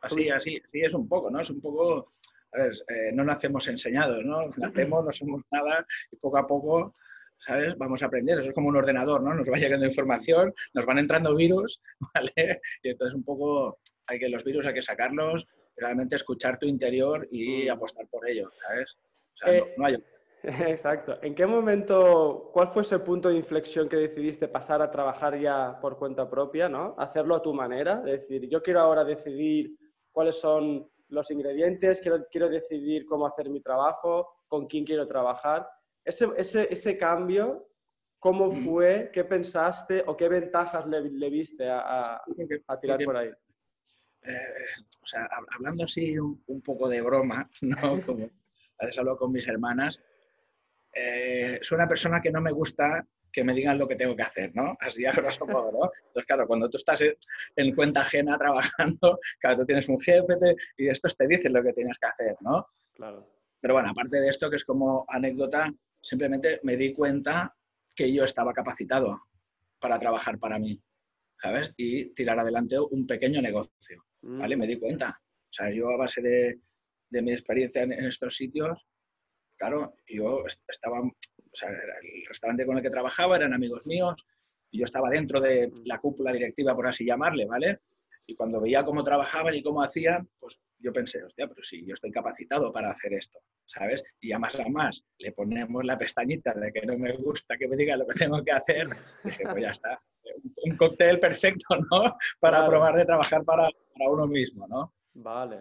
así, 0.00 0.28
así, 0.28 0.60
así 0.66 0.80
es 0.80 0.92
un 0.92 1.06
poco, 1.06 1.30
¿no? 1.30 1.38
Es 1.40 1.48
un 1.48 1.60
poco 1.60 2.14
a 2.52 2.58
ver, 2.58 2.72
eh, 2.88 3.12
no 3.12 3.22
nacemos 3.22 3.68
enseñados, 3.68 4.24
¿no? 4.24 4.48
Nacemos, 4.56 5.04
no 5.04 5.12
somos 5.12 5.42
nada 5.52 5.86
y 6.10 6.16
poco 6.16 6.36
a 6.36 6.44
poco, 6.48 6.96
¿sabes? 7.38 7.78
Vamos 7.78 8.02
a 8.02 8.06
aprender. 8.06 8.40
Eso 8.40 8.48
es 8.48 8.54
como 8.56 8.70
un 8.70 8.76
ordenador, 8.76 9.22
¿no? 9.22 9.32
Nos 9.32 9.48
va 9.48 9.56
llegando 9.56 9.86
información, 9.86 10.52
nos 10.72 10.84
van 10.84 10.98
entrando 10.98 11.36
virus, 11.36 11.80
¿vale? 12.12 12.60
Y 12.82 12.88
entonces 12.88 13.14
un 13.14 13.22
poco 13.22 13.78
hay 14.08 14.18
que 14.18 14.28
los 14.28 14.42
virus 14.42 14.66
hay 14.66 14.74
que 14.74 14.82
sacarlos, 14.82 15.46
realmente 15.76 16.16
escuchar 16.16 16.58
tu 16.58 16.66
interior 16.66 17.28
y 17.30 17.68
apostar 17.68 18.08
por 18.08 18.28
ello, 18.28 18.50
¿sabes? 18.66 18.96
O 18.96 19.36
sea, 19.36 19.60
no, 19.60 19.66
no 19.76 19.86
hay... 19.86 20.04
Exacto. 20.68 21.18
¿En 21.22 21.34
qué 21.34 21.46
momento, 21.46 22.50
cuál 22.52 22.68
fue 22.68 22.82
ese 22.82 22.98
punto 22.98 23.30
de 23.30 23.36
inflexión 23.36 23.88
que 23.88 23.96
decidiste 23.96 24.46
pasar 24.46 24.82
a 24.82 24.90
trabajar 24.90 25.38
ya 25.40 25.78
por 25.80 25.98
cuenta 25.98 26.28
propia, 26.28 26.68
¿no? 26.68 26.94
Hacerlo 26.98 27.34
a 27.34 27.42
tu 27.42 27.54
manera, 27.54 28.02
es 28.06 28.20
decir, 28.20 28.48
yo 28.50 28.62
quiero 28.62 28.80
ahora 28.80 29.04
decidir 29.04 29.74
cuáles 30.12 30.38
son 30.38 30.86
los 31.08 31.30
ingredientes, 31.30 32.00
quiero, 32.00 32.26
quiero 32.30 32.48
decidir 32.50 33.06
cómo 33.06 33.26
hacer 33.26 33.48
mi 33.48 33.62
trabajo, 33.62 34.42
con 34.46 34.66
quién 34.66 34.84
quiero 34.84 35.06
trabajar. 35.06 35.66
Ese, 36.04 36.28
ese, 36.36 36.68
ese 36.70 36.98
cambio, 36.98 37.66
¿cómo 38.18 38.52
fue? 38.52 39.10
¿Qué 39.14 39.24
pensaste 39.24 40.04
o 40.06 40.14
qué 40.14 40.28
ventajas 40.28 40.86
le, 40.86 41.00
le 41.08 41.30
viste 41.30 41.66
a, 41.70 42.02
a, 42.68 42.80
tirar 42.80 43.02
por 43.02 43.16
ahí? 43.16 43.30
Eh, 44.22 44.38
o 45.02 45.06
sea, 45.06 45.26
hablando 45.56 45.84
así 45.84 46.18
un, 46.18 46.42
un, 46.48 46.60
poco 46.60 46.86
de 46.86 47.00
broma, 47.00 47.48
¿no? 47.62 48.04
Como 48.04 48.28
a 48.78 48.84
veces 48.84 48.98
hablo 48.98 49.16
con 49.16 49.32
mis 49.32 49.46
hermanas, 49.48 50.02
eh, 50.94 51.58
soy 51.62 51.76
una 51.76 51.88
persona 51.88 52.20
que 52.20 52.30
no 52.30 52.40
me 52.40 52.52
gusta 52.52 53.06
que 53.34 53.44
me 53.44 53.52
digan 53.52 53.78
lo 53.78 53.88
que 53.88 53.96
tengo 53.96 54.14
que 54.14 54.22
hacer, 54.22 54.54
¿no? 54.54 54.76
Así 54.80 55.04
a 55.04 55.12
grosso 55.12 55.44
modo, 55.44 55.72
¿no? 55.72 55.90
Entonces, 56.06 56.26
claro, 56.26 56.46
cuando 56.46 56.70
tú 56.70 56.76
estás 56.76 57.02
en 57.02 57.74
cuenta 57.74 58.02
ajena 58.02 58.38
trabajando, 58.38 59.18
claro, 59.40 59.58
tú 59.58 59.66
tienes 59.66 59.88
un 59.88 60.00
jefe 60.00 60.34
y 60.78 60.88
estos 60.88 61.16
te 61.16 61.26
dicen 61.26 61.52
lo 61.52 61.62
que 61.62 61.72
tienes 61.72 61.98
que 61.98 62.06
hacer, 62.06 62.36
¿no? 62.40 62.66
Claro. 62.94 63.28
Pero 63.60 63.74
bueno, 63.74 63.90
aparte 63.90 64.20
de 64.20 64.28
esto, 64.28 64.48
que 64.48 64.56
es 64.56 64.64
como 64.64 65.04
anécdota, 65.08 65.72
simplemente 66.00 66.60
me 66.62 66.76
di 66.76 66.94
cuenta 66.94 67.54
que 67.94 68.12
yo 68.12 68.24
estaba 68.24 68.52
capacitado 68.52 69.22
para 69.80 69.98
trabajar 69.98 70.38
para 70.38 70.58
mí, 70.58 70.80
¿sabes? 71.40 71.72
Y 71.76 72.14
tirar 72.14 72.38
adelante 72.38 72.78
un 72.78 73.06
pequeño 73.06 73.42
negocio, 73.42 74.04
¿vale? 74.22 74.56
Mm. 74.56 74.58
Me 74.58 74.66
di 74.66 74.78
cuenta. 74.78 75.18
O 75.20 75.52
sea, 75.52 75.70
yo 75.70 75.88
a 75.90 75.96
base 75.96 76.20
de, 76.20 76.60
de 77.10 77.22
mi 77.22 77.32
experiencia 77.32 77.82
en, 77.82 77.92
en 77.92 78.04
estos 78.06 78.36
sitios, 78.36 78.86
claro, 79.56 79.94
yo 80.06 80.44
estaba 80.68 81.00
o 81.54 81.56
sea, 81.56 81.68
el 81.70 82.26
restaurante 82.26 82.66
con 82.66 82.76
el 82.76 82.82
que 82.82 82.90
trabajaba 82.90 83.36
eran 83.36 83.54
amigos 83.54 83.86
míos 83.86 84.26
y 84.70 84.78
yo 84.78 84.84
estaba 84.84 85.08
dentro 85.08 85.40
de 85.40 85.72
la 85.84 85.98
cúpula 85.98 86.32
directiva, 86.32 86.74
por 86.74 86.88
así 86.88 87.04
llamarle, 87.04 87.46
¿vale? 87.46 87.78
Y 88.26 88.34
cuando 88.34 88.60
veía 88.60 88.84
cómo 88.84 89.04
trabajaban 89.04 89.54
y 89.54 89.62
cómo 89.62 89.82
hacían, 89.82 90.28
pues 90.40 90.58
yo 90.78 90.92
pensé, 90.92 91.22
hostia, 91.22 91.46
pero 91.46 91.62
sí, 91.62 91.84
yo 91.86 91.94
estoy 91.94 92.10
capacitado 92.10 92.72
para 92.72 92.90
hacer 92.90 93.14
esto, 93.14 93.38
¿sabes? 93.66 94.02
Y 94.20 94.32
a 94.32 94.38
más 94.38 94.58
a 94.58 94.68
más 94.68 95.04
le 95.18 95.30
ponemos 95.30 95.84
la 95.84 95.96
pestañita 95.96 96.52
de 96.54 96.72
que 96.72 96.84
no 96.84 96.98
me 96.98 97.12
gusta 97.16 97.56
que 97.56 97.68
me 97.68 97.76
diga 97.76 97.96
lo 97.96 98.06
que 98.06 98.18
tengo 98.18 98.42
que 98.42 98.50
hacer, 98.50 98.88
dije, 99.22 99.44
pues 99.44 99.62
ya 99.62 99.70
está. 99.70 100.02
Un 100.64 100.76
cóctel 100.76 101.20
perfecto, 101.20 101.76
¿no? 101.76 102.16
Para 102.40 102.66
probar 102.66 102.96
de 102.96 103.04
trabajar 103.04 103.44
para, 103.44 103.68
para 103.96 104.10
uno 104.10 104.26
mismo, 104.26 104.66
¿no? 104.66 104.92
Vale. 105.12 105.60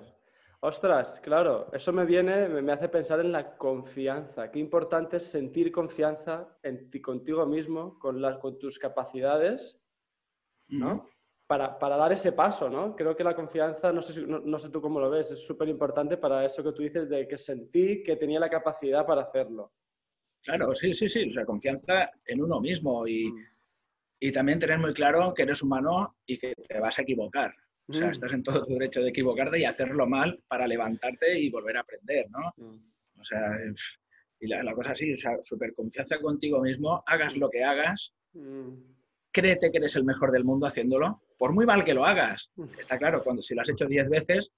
Ostras, 0.65 1.19
claro, 1.19 1.67
eso 1.73 1.91
me 1.91 2.05
viene, 2.05 2.47
me 2.47 2.71
hace 2.71 2.87
pensar 2.87 3.19
en 3.19 3.33
la 3.33 3.57
confianza. 3.57 4.49
Qué 4.49 4.59
importante 4.59 5.17
es 5.17 5.25
sentir 5.25 5.73
confianza 5.73 6.57
en 6.63 6.89
ti, 6.89 7.01
contigo 7.01 7.45
mismo, 7.45 7.99
con, 7.99 8.21
las, 8.21 8.37
con 8.37 8.57
tus 8.57 8.79
capacidades, 8.79 9.77
¿no? 10.69 11.09
Para, 11.47 11.77
para, 11.77 11.97
dar 11.97 12.13
ese 12.13 12.31
paso, 12.31 12.69
¿no? 12.69 12.95
Creo 12.95 13.13
que 13.13 13.25
la 13.25 13.35
confianza, 13.35 13.91
no 13.91 14.01
sé, 14.01 14.25
no, 14.25 14.39
no 14.39 14.57
sé 14.57 14.69
tú 14.69 14.81
cómo 14.81 15.01
lo 15.01 15.09
ves, 15.09 15.31
es 15.31 15.45
súper 15.45 15.67
importante 15.67 16.15
para 16.15 16.45
eso 16.45 16.63
que 16.63 16.71
tú 16.71 16.81
dices 16.81 17.09
de 17.09 17.27
que 17.27 17.35
sentí 17.35 18.01
que 18.01 18.15
tenía 18.15 18.39
la 18.39 18.49
capacidad 18.49 19.05
para 19.05 19.23
hacerlo. 19.23 19.73
Claro, 20.43 20.73
sí, 20.73 20.93
sí, 20.93 21.09
sí. 21.09 21.27
O 21.27 21.29
sea, 21.29 21.43
confianza 21.43 22.09
en 22.25 22.41
uno 22.41 22.61
mismo 22.61 23.05
y, 23.05 23.29
mm. 23.29 23.45
y 24.21 24.31
también 24.31 24.59
tener 24.59 24.79
muy 24.79 24.93
claro 24.93 25.33
que 25.33 25.43
eres 25.43 25.61
humano 25.61 26.15
y 26.25 26.37
que 26.37 26.53
te 26.55 26.79
vas 26.79 26.97
a 26.99 27.01
equivocar. 27.01 27.53
O 27.87 27.93
sea, 27.93 28.07
mm. 28.07 28.11
estás 28.11 28.33
en 28.33 28.43
todo 28.43 28.65
tu 28.65 28.73
derecho 28.73 29.01
de 29.01 29.09
equivocarte 29.09 29.59
y 29.59 29.65
hacerlo 29.65 30.07
mal 30.07 30.41
para 30.47 30.67
levantarte 30.67 31.37
y 31.37 31.49
volver 31.49 31.77
a 31.77 31.81
aprender, 31.81 32.27
¿no? 32.29 32.53
Mm. 32.57 33.19
O 33.19 33.23
sea, 33.23 33.57
y 34.39 34.47
la, 34.47 34.73
cosa 34.73 34.91
así, 34.91 35.13
o 35.13 35.17
sea, 35.17 35.37
súper 35.41 35.73
confianza 35.73 36.19
contigo 36.19 36.61
mismo, 36.61 37.03
hagas 37.05 37.37
lo 37.37 37.49
que 37.49 37.63
hagas, 37.63 38.13
créete 39.31 39.71
que 39.71 39.77
eres 39.77 39.95
el 39.95 40.03
mejor 40.03 40.31
del 40.31 40.43
mundo 40.43 40.67
haciéndolo, 40.67 41.21
por 41.37 41.53
muy 41.53 41.65
mal 41.65 41.85
que 41.85 41.93
lo 41.93 42.05
hagas. 42.05 42.51
Está 42.77 42.97
claro, 42.97 43.23
cuando 43.23 43.41
si 43.41 43.55
lo 43.55 43.61
has 43.61 43.69
hecho 43.69 43.85
diez 43.85 44.09
veces, 44.09 44.51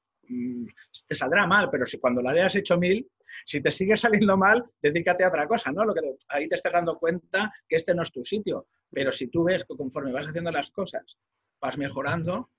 te 1.08 1.16
saldrá 1.16 1.46
mal, 1.46 1.70
pero 1.70 1.86
si 1.86 2.00
cuando 2.00 2.22
lo 2.22 2.30
hayas 2.30 2.56
hecho 2.56 2.78
mil, 2.78 3.08
si 3.44 3.62
te 3.62 3.70
sigue 3.70 3.98
saliendo 3.98 4.38
mal, 4.38 4.66
dedícate 4.82 5.24
a 5.24 5.28
otra 5.28 5.48
cosa, 5.48 5.72
¿no? 5.72 5.86
Lo 5.86 5.94
que, 5.94 6.02
ahí 6.30 6.48
te 6.48 6.56
estás 6.56 6.74
dando 6.74 6.98
cuenta 6.98 7.54
que 7.68 7.76
este 7.76 7.94
no 7.94 8.04
es 8.04 8.12
tu 8.12 8.24
sitio. 8.24 8.68
Pero 8.90 9.12
si 9.12 9.28
tú 9.28 9.44
ves 9.44 9.66
que 9.66 9.76
conforme 9.76 10.12
vas 10.12 10.28
haciendo 10.28 10.52
las 10.52 10.72
cosas, 10.72 11.18
vas 11.62 11.78
mejorando, 11.78 12.50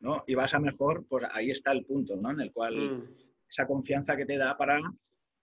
¿no? 0.00 0.24
Y 0.26 0.34
vas 0.34 0.54
a 0.54 0.58
mejor, 0.58 1.06
pues 1.08 1.26
ahí 1.32 1.50
está 1.50 1.72
el 1.72 1.84
punto, 1.84 2.16
¿no? 2.16 2.30
En 2.30 2.40
el 2.40 2.52
cual 2.52 2.76
mm. 2.76 3.14
esa 3.48 3.66
confianza 3.66 4.16
que 4.16 4.26
te 4.26 4.36
da 4.36 4.56
para, 4.56 4.80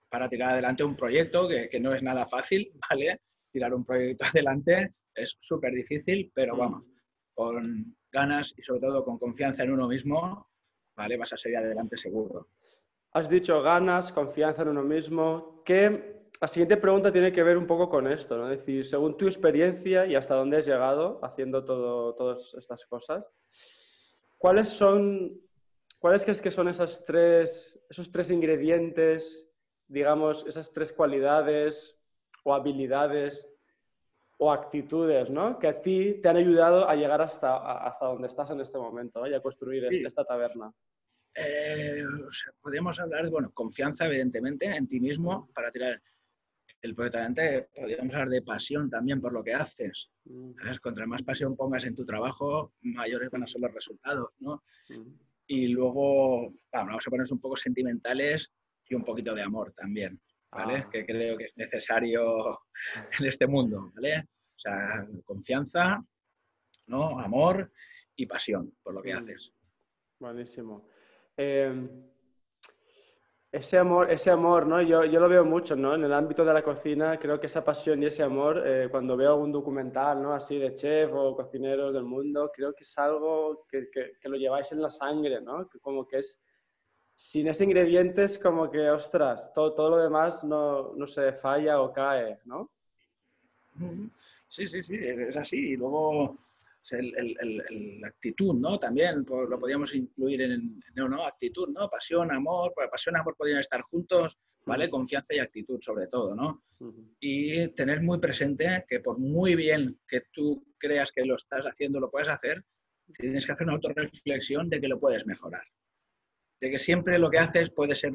para 0.09 0.29
tirar 0.29 0.51
adelante 0.51 0.83
un 0.83 0.95
proyecto, 0.95 1.47
que, 1.47 1.69
que, 1.69 1.79
no 1.79 1.93
es 1.93 2.03
nada 2.03 2.27
fácil, 2.27 2.71
¿vale? 2.89 3.21
Tirar 3.51 3.73
un 3.73 3.85
proyecto 3.85 4.25
adelante 4.25 4.93
es 5.15 5.35
súper 5.39 5.73
difícil, 5.73 6.31
pero 6.33 6.55
mm. 6.55 6.59
vamos, 6.59 6.91
con 7.33 7.95
ganas 8.11 8.53
y 8.57 8.61
sobre 8.61 8.81
todo 8.81 9.03
con 9.03 9.17
confianza 9.17 9.63
en 9.63 9.71
uno 9.71 9.87
mismo, 9.87 10.47
¿vale? 10.95 11.17
Vas 11.17 11.33
a 11.33 11.37
seguir 11.37 11.57
adelante 11.57 11.97
seguro. 11.97 12.49
Has 13.11 13.29
dicho 13.29 13.61
ganas, 13.61 14.11
confianza 14.11 14.63
en 14.63 14.69
uno 14.69 14.83
mismo. 14.83 15.61
¿Qué, 15.65 16.29
la 16.41 16.47
siguiente 16.47 16.77
pregunta 16.77 17.11
tiene 17.11 17.31
que 17.31 17.43
ver 17.43 17.57
un 17.57 17.67
poco 17.67 17.89
con 17.89 18.07
esto, 18.07 18.37
¿no? 18.37 18.51
Es 18.51 18.59
decir, 18.59 18.85
según 18.85 19.17
tu 19.17 19.27
experiencia 19.27 20.05
y 20.05 20.15
hasta 20.15 20.35
dónde 20.35 20.57
has 20.57 20.65
llegado 20.65 21.19
haciendo 21.23 21.63
todo, 21.63 22.15
todas 22.15 22.53
estas 22.57 22.85
cosas, 22.85 23.23
¿cuáles 24.43 24.67
son, 24.67 25.39
cuáles 25.99 26.25
crees 26.25 26.41
que 26.41 26.51
son 26.51 26.67
esas 26.67 27.05
tres, 27.05 27.79
esos 27.89 28.11
tres 28.11 28.29
ingredientes, 28.29 29.49
digamos, 29.87 30.45
esas 30.45 30.73
tres 30.73 30.91
cualidades 30.91 31.97
o 32.43 32.53
habilidades 32.53 33.47
o 34.37 34.51
actitudes, 34.51 35.29
¿no? 35.29 35.57
Que 35.59 35.69
a 35.69 35.81
ti 35.81 36.19
te 36.21 36.27
han 36.27 36.35
ayudado 36.35 36.89
a 36.89 36.93
llegar 36.93 37.21
hasta, 37.21 37.87
hasta 37.87 38.05
donde 38.05 38.27
estás 38.27 38.49
en 38.51 38.59
este 38.59 38.77
momento, 38.77 39.25
y 39.25 39.33
a 39.33 39.41
construir 39.41 39.85
esta 39.85 40.25
taberna. 40.25 40.73
Eh, 41.33 42.03
podríamos 42.61 42.99
hablar 42.99 43.23
de, 43.23 43.29
bueno, 43.29 43.49
confianza, 43.53 44.07
evidentemente, 44.07 44.65
en 44.65 44.89
ti 44.89 44.99
mismo 44.99 45.49
para 45.55 45.71
tirar 45.71 46.01
el 46.83 46.93
proyecto 46.93 47.17
adelante. 47.17 47.69
Podríamos 47.73 48.13
hablar 48.13 48.29
de 48.29 48.41
pasión 48.41 48.89
también 48.89 49.21
por 49.21 49.33
lo 49.33 49.43
que 49.43 49.53
haces. 49.53 50.11
Mm. 50.25 50.51
¿sabes? 50.61 50.79
Contra 50.79 51.07
más 51.07 51.23
pasión 51.23 51.55
pongas 51.55 51.85
en 51.85 51.95
tu 51.95 52.05
trabajo, 52.05 52.73
mayores 52.81 53.29
van 53.31 53.43
a 53.43 53.47
ser 53.47 53.61
los 53.61 53.73
resultados, 53.73 54.29
¿no? 54.39 54.63
Mm. 54.89 55.13
Y 55.47 55.67
luego, 55.67 56.53
vamos 56.71 57.07
a 57.07 57.09
ponernos 57.09 57.31
un 57.31 57.39
poco 57.39 57.55
sentimentales 57.55 58.51
y 58.87 58.95
un 58.95 59.03
poquito 59.03 59.33
de 59.33 59.41
amor 59.41 59.73
también, 59.73 60.19
¿vale? 60.51 60.83
Ah. 60.85 60.89
Que 60.91 61.05
creo 61.05 61.37
que 61.37 61.45
es 61.45 61.57
necesario 61.57 62.59
en 63.19 63.25
este 63.25 63.47
mundo, 63.47 63.91
¿vale? 63.95 64.19
O 64.19 64.59
sea, 64.59 65.07
confianza, 65.23 66.03
¿no? 66.87 67.19
Amor 67.19 67.71
y 68.15 68.25
pasión 68.25 68.73
por 68.83 68.93
lo 68.93 69.01
que 69.01 69.15
mm. 69.15 69.17
haces. 69.17 69.53
Buenísimo. 70.19 70.87
Em, 71.37 71.89
ese 73.53 73.77
amor, 73.77 74.11
ese 74.11 74.31
amor, 74.31 74.65
¿no? 74.65 74.81
Yo, 74.81 75.05
yo, 75.05 75.19
lo 75.19 75.29
veo 75.29 75.45
mucho, 75.45 75.75
¿no? 75.75 75.93
En 75.93 76.03
el 76.03 76.11
ámbito 76.11 76.43
de 76.43 76.51
la 76.51 76.63
cocina, 76.63 77.19
creo 77.19 77.39
que 77.39 77.45
esa 77.45 77.63
pasión 77.63 78.01
y 78.01 78.07
ese 78.07 78.23
amor, 78.23 78.63
eh, 78.65 78.87
cuando 78.89 79.15
veo 79.15 79.33
algún 79.33 79.51
documental, 79.51 80.23
¿no? 80.23 80.33
Así 80.33 80.57
de 80.57 80.73
chef 80.73 81.11
o 81.13 81.35
cocineros 81.35 81.93
del 81.93 82.03
mundo, 82.03 82.51
creo 82.51 82.73
que 82.73 82.81
es 82.81 82.97
algo 82.97 83.67
que, 83.69 83.91
que, 83.91 84.27
lo 84.27 84.37
lleváis 84.37 84.71
en 84.71 84.81
la 84.81 84.89
sangre, 84.89 85.39
¿no? 85.39 85.69
Que 85.69 85.79
como 85.79 86.07
que 86.07 86.17
es, 86.17 86.41
sin 87.15 87.47
ese 87.47 87.65
ingrediente 87.65 88.23
es 88.23 88.39
como 88.39 88.71
que, 88.71 88.89
ostras, 88.89 89.53
todo, 89.53 89.73
todo 89.73 89.91
lo 89.91 89.97
demás 89.97 90.43
no, 90.43 90.95
no 90.95 91.05
se 91.05 91.31
falla 91.33 91.79
o 91.79 91.93
cae, 91.93 92.39
¿no? 92.45 92.71
Sí, 94.47 94.67
sí, 94.67 94.81
sí, 94.81 94.97
es 94.99 95.37
así. 95.37 95.73
Y 95.73 95.77
luego 95.77 96.39
la 96.91 98.07
actitud, 98.07 98.55
¿no? 98.55 98.77
También 98.77 99.25
lo 99.27 99.59
podríamos 99.59 99.93
incluir 99.95 100.41
en, 100.41 100.79
no, 100.95 101.07
no, 101.07 101.25
actitud, 101.25 101.69
¿no? 101.69 101.89
Pasión, 101.89 102.31
amor, 102.31 102.73
pasión, 102.91 103.15
amor 103.15 103.35
podrían 103.37 103.59
estar 103.59 103.81
juntos, 103.81 104.37
¿vale? 104.65 104.89
Confianza 104.89 105.33
y 105.33 105.39
actitud 105.39 105.79
sobre 105.81 106.07
todo, 106.07 106.35
¿no? 106.35 106.63
Y 107.19 107.69
tener 107.69 108.01
muy 108.01 108.19
presente 108.19 108.85
que 108.87 108.99
por 108.99 109.17
muy 109.17 109.55
bien 109.55 109.99
que 110.07 110.23
tú 110.31 110.65
creas 110.77 111.11
que 111.11 111.25
lo 111.25 111.35
estás 111.35 111.63
haciendo, 111.65 111.99
lo 111.99 112.11
puedes 112.11 112.27
hacer, 112.27 112.63
tienes 113.17 113.45
que 113.45 113.51
hacer 113.53 113.65
una 113.65 113.75
autorreflexión 113.75 114.69
de 114.69 114.81
que 114.81 114.87
lo 114.87 114.99
puedes 114.99 115.25
mejorar. 115.25 115.63
De 116.59 116.69
que 116.69 116.77
siempre 116.77 117.17
lo 117.19 117.29
que 117.29 117.39
haces 117.39 117.69
puede 117.69 117.95
ser 117.95 118.13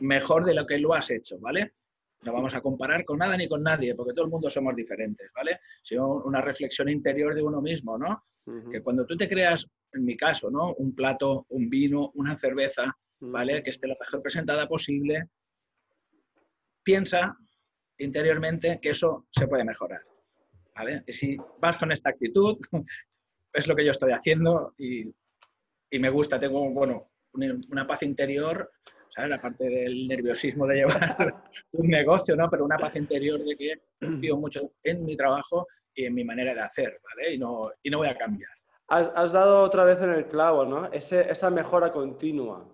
mejor 0.00 0.44
de 0.44 0.54
lo 0.54 0.66
que 0.66 0.78
lo 0.78 0.94
has 0.94 1.10
hecho, 1.10 1.38
¿vale? 1.38 1.74
No 2.22 2.32
vamos 2.32 2.54
a 2.54 2.60
comparar 2.60 3.04
con 3.04 3.18
nada 3.18 3.36
ni 3.36 3.48
con 3.48 3.62
nadie, 3.62 3.94
porque 3.94 4.12
todo 4.12 4.24
el 4.24 4.30
mundo 4.30 4.50
somos 4.50 4.74
diferentes, 4.74 5.30
¿vale? 5.34 5.60
Sino 5.82 6.22
una 6.24 6.40
reflexión 6.40 6.88
interior 6.88 7.34
de 7.34 7.42
uno 7.42 7.60
mismo, 7.60 7.98
¿no? 7.98 8.24
Que 8.70 8.80
cuando 8.80 9.04
tú 9.04 9.16
te 9.16 9.28
creas, 9.28 9.66
en 9.92 10.04
mi 10.04 10.16
caso, 10.16 10.50
¿no? 10.50 10.72
Un 10.74 10.94
plato, 10.94 11.46
un 11.48 11.68
vino, 11.68 12.12
una 12.14 12.38
cerveza, 12.38 12.96
¿vale? 13.20 13.62
Que 13.62 13.70
esté 13.70 13.88
lo 13.88 13.96
mejor 13.98 14.22
presentada 14.22 14.68
posible, 14.68 15.28
piensa 16.84 17.36
interiormente 17.98 18.78
que 18.80 18.90
eso 18.90 19.26
se 19.32 19.48
puede 19.48 19.64
mejorar, 19.64 20.02
¿vale? 20.74 21.02
Y 21.06 21.12
si 21.12 21.36
vas 21.60 21.76
con 21.76 21.90
esta 21.90 22.10
actitud, 22.10 22.56
es 23.52 23.66
lo 23.66 23.74
que 23.74 23.84
yo 23.84 23.90
estoy 23.90 24.12
haciendo 24.12 24.74
y, 24.78 25.12
y 25.90 25.98
me 25.98 26.10
gusta, 26.10 26.38
tengo, 26.38 26.70
bueno, 26.70 27.10
una 27.32 27.86
paz 27.86 28.02
interior 28.02 28.70
la 29.16 29.40
parte 29.40 29.64
del 29.64 30.06
nerviosismo 30.08 30.66
de 30.66 30.76
llevar 30.76 31.34
un 31.72 31.88
negocio, 31.88 32.36
¿no? 32.36 32.50
Pero 32.50 32.64
una 32.64 32.78
paz 32.78 32.96
interior 32.96 33.42
de 33.42 33.56
que 33.56 33.74
confío 34.00 34.36
mucho 34.38 34.72
en 34.82 35.04
mi 35.04 35.16
trabajo 35.16 35.66
y 35.94 36.04
en 36.04 36.14
mi 36.14 36.24
manera 36.24 36.54
de 36.54 36.60
hacer, 36.60 37.00
¿vale? 37.02 37.34
Y 37.34 37.38
no, 37.38 37.70
y 37.82 37.90
no 37.90 37.98
voy 37.98 38.08
a 38.08 38.18
cambiar. 38.18 38.50
Has, 38.88 39.32
dado 39.32 39.64
otra 39.64 39.84
vez 39.84 40.00
en 40.00 40.10
el 40.10 40.28
clavo, 40.28 40.64
¿no? 40.64 40.92
esa 40.92 41.50
mejora 41.50 41.90
continua. 41.90 42.72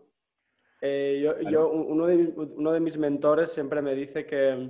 Eh, 0.85 1.24
yo, 1.50 1.70
uno, 1.70 2.07
de, 2.07 2.16
uno 2.37 2.72
de 2.72 2.81
mis 2.81 2.98
mentores 2.98 3.50
siempre 3.50 3.81
me 3.81 3.94
dice 3.94 4.26
que 4.26 4.68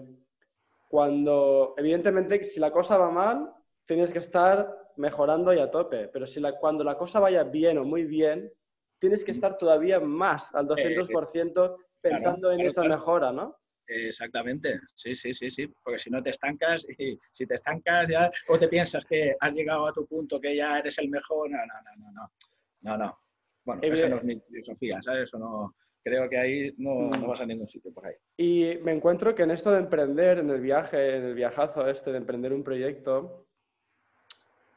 cuando, 0.88 1.74
evidentemente, 1.78 2.44
si 2.44 2.60
la 2.60 2.70
cosa 2.70 2.96
va 2.96 3.10
mal, 3.10 3.50
tienes 3.86 4.12
que 4.12 4.20
estar 4.20 4.72
mejorando 4.96 5.52
y 5.52 5.58
a 5.58 5.70
tope, 5.70 6.08
pero 6.08 6.26
si 6.26 6.38
la, 6.38 6.58
cuando 6.58 6.84
la 6.84 6.96
cosa 6.96 7.18
vaya 7.18 7.44
bien 7.44 7.78
o 7.78 7.84
muy 7.84 8.04
bien, 8.04 8.52
tienes 9.02 9.24
que 9.24 9.32
estar 9.32 9.58
todavía 9.58 9.98
más 9.98 10.54
al 10.54 10.68
200% 10.68 11.76
pensando 12.00 12.52
en 12.52 12.60
esa 12.60 12.84
mejora, 12.84 13.32
¿no? 13.32 13.56
Exactamente, 13.84 14.78
sí, 14.94 15.16
sí, 15.16 15.34
sí, 15.34 15.50
sí, 15.50 15.66
porque 15.82 15.98
si 15.98 16.08
no 16.08 16.22
te 16.22 16.30
estancas 16.30 16.86
y 16.96 17.18
si 17.32 17.44
te 17.44 17.56
estancas 17.56 18.08
ya 18.08 18.30
o 18.46 18.56
te 18.56 18.68
piensas 18.68 19.04
que 19.04 19.34
has 19.40 19.52
llegado 19.56 19.88
a 19.88 19.92
tu 19.92 20.06
punto 20.06 20.40
que 20.40 20.54
ya 20.54 20.78
eres 20.78 20.96
el 20.98 21.08
mejor, 21.08 21.50
no, 21.50 21.58
no, 21.58 21.74
no, 21.84 21.96
no, 21.96 22.12
no, 22.12 22.30
no, 22.82 22.96
no. 22.96 23.18
Bueno, 23.64 23.82
esa 23.82 24.08
no 24.08 24.18
es 24.18 24.24
mi 24.24 24.38
filosofía, 24.38 25.02
¿sabes? 25.02 25.24
Eso 25.24 25.36
no, 25.36 25.74
creo 26.04 26.30
que 26.30 26.38
ahí 26.38 26.72
no, 26.78 27.10
no, 27.10 27.26
mm. 27.26 27.28
vas 27.28 27.40
a 27.40 27.46
ningún 27.46 27.66
sitio 27.66 27.92
por 27.92 28.06
ahí. 28.06 28.14
Y 28.36 28.78
me 28.82 28.92
encuentro 28.92 29.34
que 29.34 29.42
en 29.42 29.50
esto 29.50 29.72
de 29.72 29.80
emprender, 29.80 30.38
en 30.38 30.50
el 30.50 30.60
viaje, 30.60 31.16
en 31.16 31.24
el 31.24 31.34
viajazo 31.34 31.88
este 31.88 32.12
de 32.12 32.18
emprender 32.18 32.52
un 32.52 32.62
proyecto, 32.62 33.48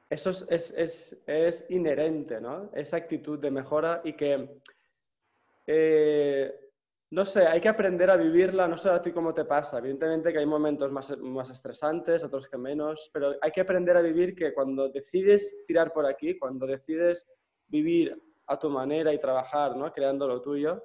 eso 0.10 0.30
es, 0.50 1.65
inherente, 1.70 2.39
¿no? 2.39 2.70
Esa 2.74 2.98
actitud 2.98 3.39
de 3.39 3.52
mejora 3.52 4.02
y 4.04 4.13
que, 4.13 4.62
eh, 5.65 6.60
no 7.12 7.26
sé, 7.26 7.48
hay 7.48 7.60
que 7.60 7.70
aprender 7.70 8.10
a 8.10 8.15
vivirla, 8.15 8.68
no 8.68 8.78
sé 8.78 8.89
a 8.89 9.02
ti 9.02 9.12
cómo 9.12 9.34
te 9.34 9.46
pasa. 9.46 9.80
Evidentemente 9.80 10.32
que 10.32 10.39
hay 10.39 10.46
momentos 10.46 10.91
más, 10.91 11.18
más 11.18 11.50
estresantes, 11.50 12.24
otros 12.24 12.48
que 12.48 12.58
menos, 12.58 13.10
pero 13.13 13.36
hay 13.41 13.52
que 13.52 13.62
aprender 13.62 13.98
a 13.98 14.02
vivir 14.02 14.36
que 14.36 14.54
cuando 14.54 14.89
decides 14.89 15.63
tirar 15.65 15.91
por 15.91 16.06
aquí, 16.06 16.38
cuando 16.38 16.68
decides 16.68 17.26
vivir 17.68 18.22
a 18.48 18.60
tu 18.60 18.70
manera 18.70 19.12
y 19.12 19.20
trabajar, 19.20 19.76
¿no? 19.76 19.91
Creando 19.91 20.28
lo 20.28 20.41
tuyo, 20.41 20.84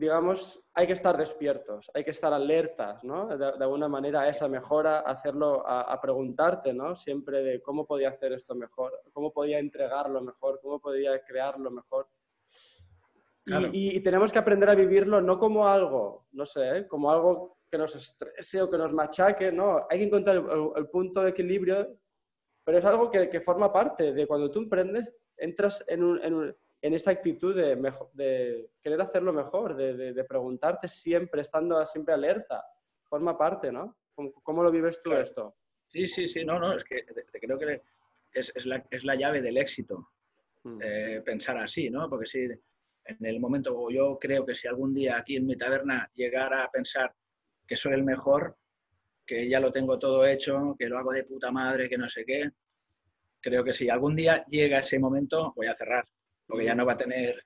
digamos, 0.00 0.58
hay 0.72 0.86
que 0.86 0.94
estar 0.94 1.14
despiertos, 1.14 1.90
hay 1.92 2.02
que 2.02 2.12
estar 2.12 2.32
alertas, 2.32 3.04
¿no? 3.04 3.36
De, 3.36 3.44
alguna 3.44 3.86
manera 3.86 4.22
a 4.22 4.28
esa 4.30 4.48
mejora, 4.48 5.00
hacerlo, 5.00 5.62
a, 5.66 6.00
preguntarte, 6.00 6.72
¿no? 6.72 6.96
Siempre 6.96 7.42
de 7.42 7.60
cómo 7.60 7.86
podía 7.86 8.08
hacer 8.08 8.32
esto 8.32 8.54
mejor, 8.54 8.98
cómo 9.12 9.30
podía 9.30 9.58
entregarlo 9.58 10.22
mejor, 10.22 10.58
cómo 10.62 10.80
podía 10.80 11.22
crearlo 11.22 11.70
mejor. 11.70 12.08
Y, 13.72 14.00
tenemos 14.00 14.32
que 14.32 14.38
aprender 14.38 14.70
a 14.70 14.74
vivirlo 14.74 15.20
no 15.20 15.38
como 15.38 15.68
algo, 15.68 16.26
no 16.32 16.46
sé, 16.46 16.78
¿eh? 16.78 16.88
como 16.88 17.10
algo 17.10 17.58
que 17.70 17.76
nos 17.76 17.94
estrese 17.94 18.62
o 18.62 18.70
que 18.70 18.78
nos 18.78 18.94
machaque, 18.94 19.52
no, 19.52 19.86
hay 19.90 19.98
que 19.98 20.04
encontrar 20.04 20.36
el, 20.76 20.88
punto 20.88 21.20
de 21.20 21.30
equilibrio, 21.30 21.88
pero 22.64 22.78
es 22.78 22.84
algo 22.86 23.10
que, 23.10 23.28
que, 23.28 23.40
forma 23.40 23.70
parte 23.70 24.14
de 24.14 24.26
cuando 24.26 24.50
tú 24.50 24.60
emprendes, 24.60 25.14
entras 25.36 25.84
en 25.88 26.04
un 26.04 26.22
en 26.22 26.56
esa 26.82 27.10
actitud 27.10 27.54
de, 27.54 27.76
de 28.14 28.70
querer 28.82 29.00
hacerlo 29.00 29.32
mejor, 29.32 29.76
de, 29.76 30.12
de, 30.12 30.24
preguntarte 30.24 30.88
siempre, 30.88 31.42
estando 31.42 31.84
siempre 31.86 32.14
alerta. 32.14 32.64
Forma 33.08 33.36
parte, 33.36 33.70
¿no? 33.70 33.96
¿Cómo, 34.14 34.62
lo 34.62 34.70
vives 34.70 35.00
tú 35.02 35.12
esto? 35.12 35.56
Sí, 35.88 36.08
sí, 36.08 36.28
sí, 36.28 36.44
no, 36.44 36.58
no, 36.58 36.74
es 36.74 36.84
que 36.84 37.04
creo 37.40 37.58
que 37.58 37.82
es, 38.32 38.52
es, 38.54 38.66
la, 38.66 38.84
es 38.90 39.04
la, 39.04 39.14
llave 39.14 39.42
del 39.42 39.56
éxito 39.56 40.10
mm. 40.62 40.78
eh, 40.82 41.22
pensar 41.24 41.58
así, 41.58 41.90
¿no? 41.90 42.08
Porque 42.08 42.26
si 42.26 42.38
en 43.04 43.26
el 43.26 43.40
momento, 43.40 43.90
yo 43.90 44.18
creo 44.20 44.46
que 44.46 44.54
si 44.54 44.68
algún 44.68 44.94
día 44.94 45.16
aquí 45.16 45.36
en 45.36 45.46
mi 45.46 45.56
taberna 45.56 46.10
llegara 46.14 46.64
a 46.64 46.70
pensar 46.70 47.12
que 47.66 47.76
soy 47.76 47.94
el 47.94 48.04
mejor, 48.04 48.56
que 49.26 49.48
ya 49.48 49.60
lo 49.60 49.70
tengo 49.70 49.98
todo 49.98 50.26
hecho, 50.26 50.76
que 50.78 50.88
lo 50.88 50.98
hago 50.98 51.12
de 51.12 51.24
puta 51.24 51.50
madre, 51.50 51.88
que 51.88 51.98
no 51.98 52.08
sé 52.08 52.24
qué, 52.24 52.50
creo 53.40 53.64
que 53.64 53.72
si 53.72 53.88
algún 53.88 54.14
día 54.16 54.44
llega 54.48 54.80
ese 54.80 54.98
momento, 54.98 55.52
voy 55.56 55.66
a 55.66 55.76
cerrar, 55.76 56.04
porque 56.50 56.66
ya 56.66 56.74
mm. 56.74 56.78
no 56.78 56.86
va 56.86 56.92
a 56.94 56.98
tener, 56.98 57.44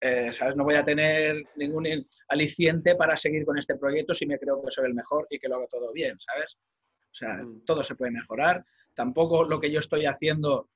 eh, 0.00 0.32
¿sabes? 0.32 0.56
No 0.56 0.64
voy 0.64 0.74
a 0.74 0.84
tener 0.84 1.44
ningún 1.56 1.86
aliciente 2.28 2.96
para 2.96 3.16
seguir 3.16 3.44
con 3.44 3.58
este 3.58 3.76
proyecto 3.76 4.14
si 4.14 4.26
me 4.26 4.38
creo 4.38 4.60
que 4.62 4.70
soy 4.70 4.86
el 4.86 4.94
mejor 4.94 5.26
y 5.30 5.38
que 5.38 5.48
lo 5.48 5.56
hago 5.56 5.68
todo 5.68 5.92
bien, 5.92 6.18
¿sabes? 6.18 6.56
O 6.56 7.14
sea, 7.14 7.34
mm. 7.34 7.64
todo 7.66 7.82
se 7.82 7.94
puede 7.94 8.10
mejorar. 8.10 8.64
Tampoco 8.94 9.44
lo 9.44 9.60
que 9.60 9.70
yo 9.70 9.80
estoy 9.80 10.06
haciendo, 10.06 10.70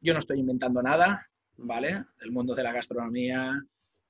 yo 0.00 0.12
no 0.12 0.18
estoy 0.18 0.38
inventando 0.38 0.82
nada, 0.82 1.26
¿vale? 1.56 2.04
El 2.20 2.30
mundo 2.30 2.54
de 2.54 2.62
la 2.62 2.72
gastronomía 2.72 3.60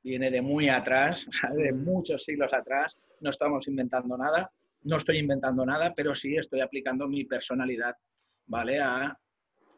viene 0.02 0.30
de 0.30 0.42
muy 0.42 0.68
atrás, 0.68 1.26
de 1.56 1.72
mm. 1.72 1.84
muchos 1.84 2.24
siglos 2.24 2.52
atrás. 2.52 2.96
No 3.20 3.30
estamos 3.30 3.68
inventando 3.68 4.16
nada, 4.18 4.50
no 4.82 4.96
estoy 4.96 5.18
inventando 5.18 5.64
nada, 5.64 5.94
pero 5.94 6.14
sí 6.14 6.36
estoy 6.36 6.60
aplicando 6.60 7.06
mi 7.06 7.24
personalidad, 7.24 7.94
¿vale? 8.46 8.80
A, 8.80 9.16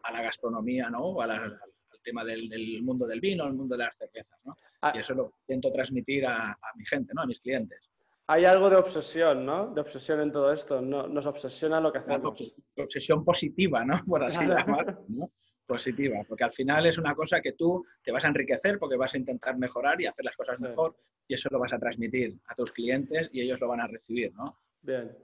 a 0.03 0.12
la 0.12 0.22
gastronomía, 0.22 0.90
¿no? 0.90 1.20
al 1.20 1.59
tema 2.03 2.25
del, 2.25 2.83
mundo 2.83 3.07
del 3.07 3.21
vino, 3.21 3.47
el 3.47 3.55
mundo 3.55 3.77
de 3.77 3.85
las 3.85 3.97
cervezas, 3.97 4.38
¿no? 4.45 4.57
Ah. 4.81 4.93
Y 4.95 4.99
eso 4.99 5.15
lo 5.15 5.35
intento 5.47 5.73
transmitir 5.73 6.27
a, 6.27 6.53
a, 6.53 6.77
mi 6.77 6.85
gente, 6.85 7.12
¿no? 7.15 7.23
A 7.23 7.27
mis 7.27 7.41
clientes. 7.41 7.91
Hay 8.27 8.45
algo 8.45 8.71
de 8.71 8.77
obsesión, 8.77 9.45
¿no? 9.45 9.73
De 9.75 9.81
obsesión 9.81 10.21
en 10.21 10.33
todo 10.33 10.53
esto. 10.53 10.81
No, 10.81 11.07
nos 11.07 11.27
obsesiona 11.27 11.81
lo 11.81 11.93
que 11.93 11.99
hacemos. 11.99 12.55
Obsesión 12.77 13.25
positiva, 13.25 13.85
¿no? 13.85 14.01
Por 14.07 14.25
así 14.25 14.45
llamarlo, 14.45 15.05
¿no? 15.09 15.31
Positiva, 15.67 16.23
porque 16.29 16.45
al 16.45 16.53
final 16.53 16.87
es 16.87 16.99
una 16.99 17.15
cosa 17.15 17.41
que 17.41 17.53
tú 17.53 17.85
te 18.03 18.11
vas 18.11 18.25
a 18.25 18.29
enriquecer 18.29 18.79
porque 18.79 18.97
vas 18.97 19.15
a 19.15 19.19
intentar 19.19 19.57
mejorar 19.57 20.01
y 20.01 20.07
hacer 20.07 20.25
las 20.25 20.37
cosas 20.37 20.61
mejor 20.61 20.97
y 21.29 21.35
eso 21.35 21.49
lo 21.51 21.59
vas 21.59 21.73
a 21.73 21.79
transmitir 21.79 22.37
a 22.47 22.55
tus 22.55 22.73
clientes 22.73 23.31
y 23.33 23.41
ellos 23.41 23.61
lo 23.61 23.69
van 23.69 23.81
a 23.81 23.87
recibir, 23.87 24.35
¿no? 24.35 24.59
Bien, 24.83 25.17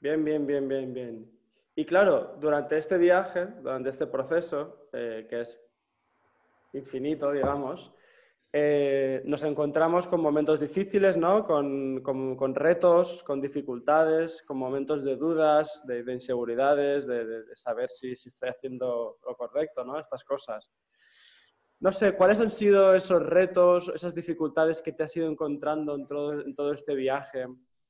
bien, 0.00 0.24
bien, 0.24 0.46
bien, 0.46 0.68
bien, 0.68 0.92
bien. 0.92 1.38
Y 1.76 1.84
claro, 1.84 2.36
durante 2.40 2.76
este 2.76 2.98
viaje, 2.98 3.46
durante 3.62 3.90
este 3.90 4.08
proceso, 4.08 4.88
eh, 4.92 5.26
que 5.30 5.42
es 5.42 5.60
infinito, 6.72 7.32
digamos, 7.32 7.92
eh, 8.52 9.22
nos 9.24 9.42
encontramos 9.42 10.08
con 10.08 10.20
momentos 10.20 10.58
difíciles, 10.58 11.16
¿no? 11.16 11.46
Con, 11.46 12.54
retos, 12.54 13.22
con 13.22 13.40
dificultades, 13.40 14.42
con 14.46 14.56
momentos 14.56 15.04
de 15.04 15.16
dudas, 15.16 15.82
de, 15.86 16.00
inseguridades, 16.12 17.06
de, 17.06 17.44
saber 17.54 17.88
si, 17.88 18.12
estoy 18.12 18.48
haciendo 18.48 19.18
lo 19.26 19.36
correcto, 19.36 19.84
¿no? 19.84 19.98
Estas 19.98 20.24
cosas. 20.24 20.70
No 21.80 21.92
sé, 21.92 22.14
¿cuáles 22.14 22.40
han 22.40 22.50
sido 22.50 22.94
esos 22.94 23.22
retos, 23.22 23.92
esas 23.94 24.14
dificultades 24.14 24.82
que 24.82 24.92
te 24.92 25.04
has 25.04 25.16
ido 25.16 25.30
encontrando 25.30 25.94
en 25.94 26.54
todo 26.54 26.72
este 26.72 26.94
viaje? 26.94 27.46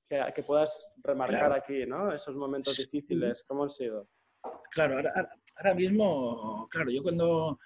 que, 0.09 0.43
puedas 0.43 0.87
remarcar 1.03 1.53
aquí, 1.53 1.85
¿no? 1.87 2.13
Esos 2.13 2.35
momentos 2.35 2.77
difíciles, 2.77 3.45
¿cómo 3.47 3.65
han 3.65 3.71
sido? 3.71 4.09
Claro, 4.71 5.03
ahora, 5.57 5.75
mismo, 5.75 6.67
claro, 6.71 6.91
yo 6.91 7.03
cuando, 7.03 7.59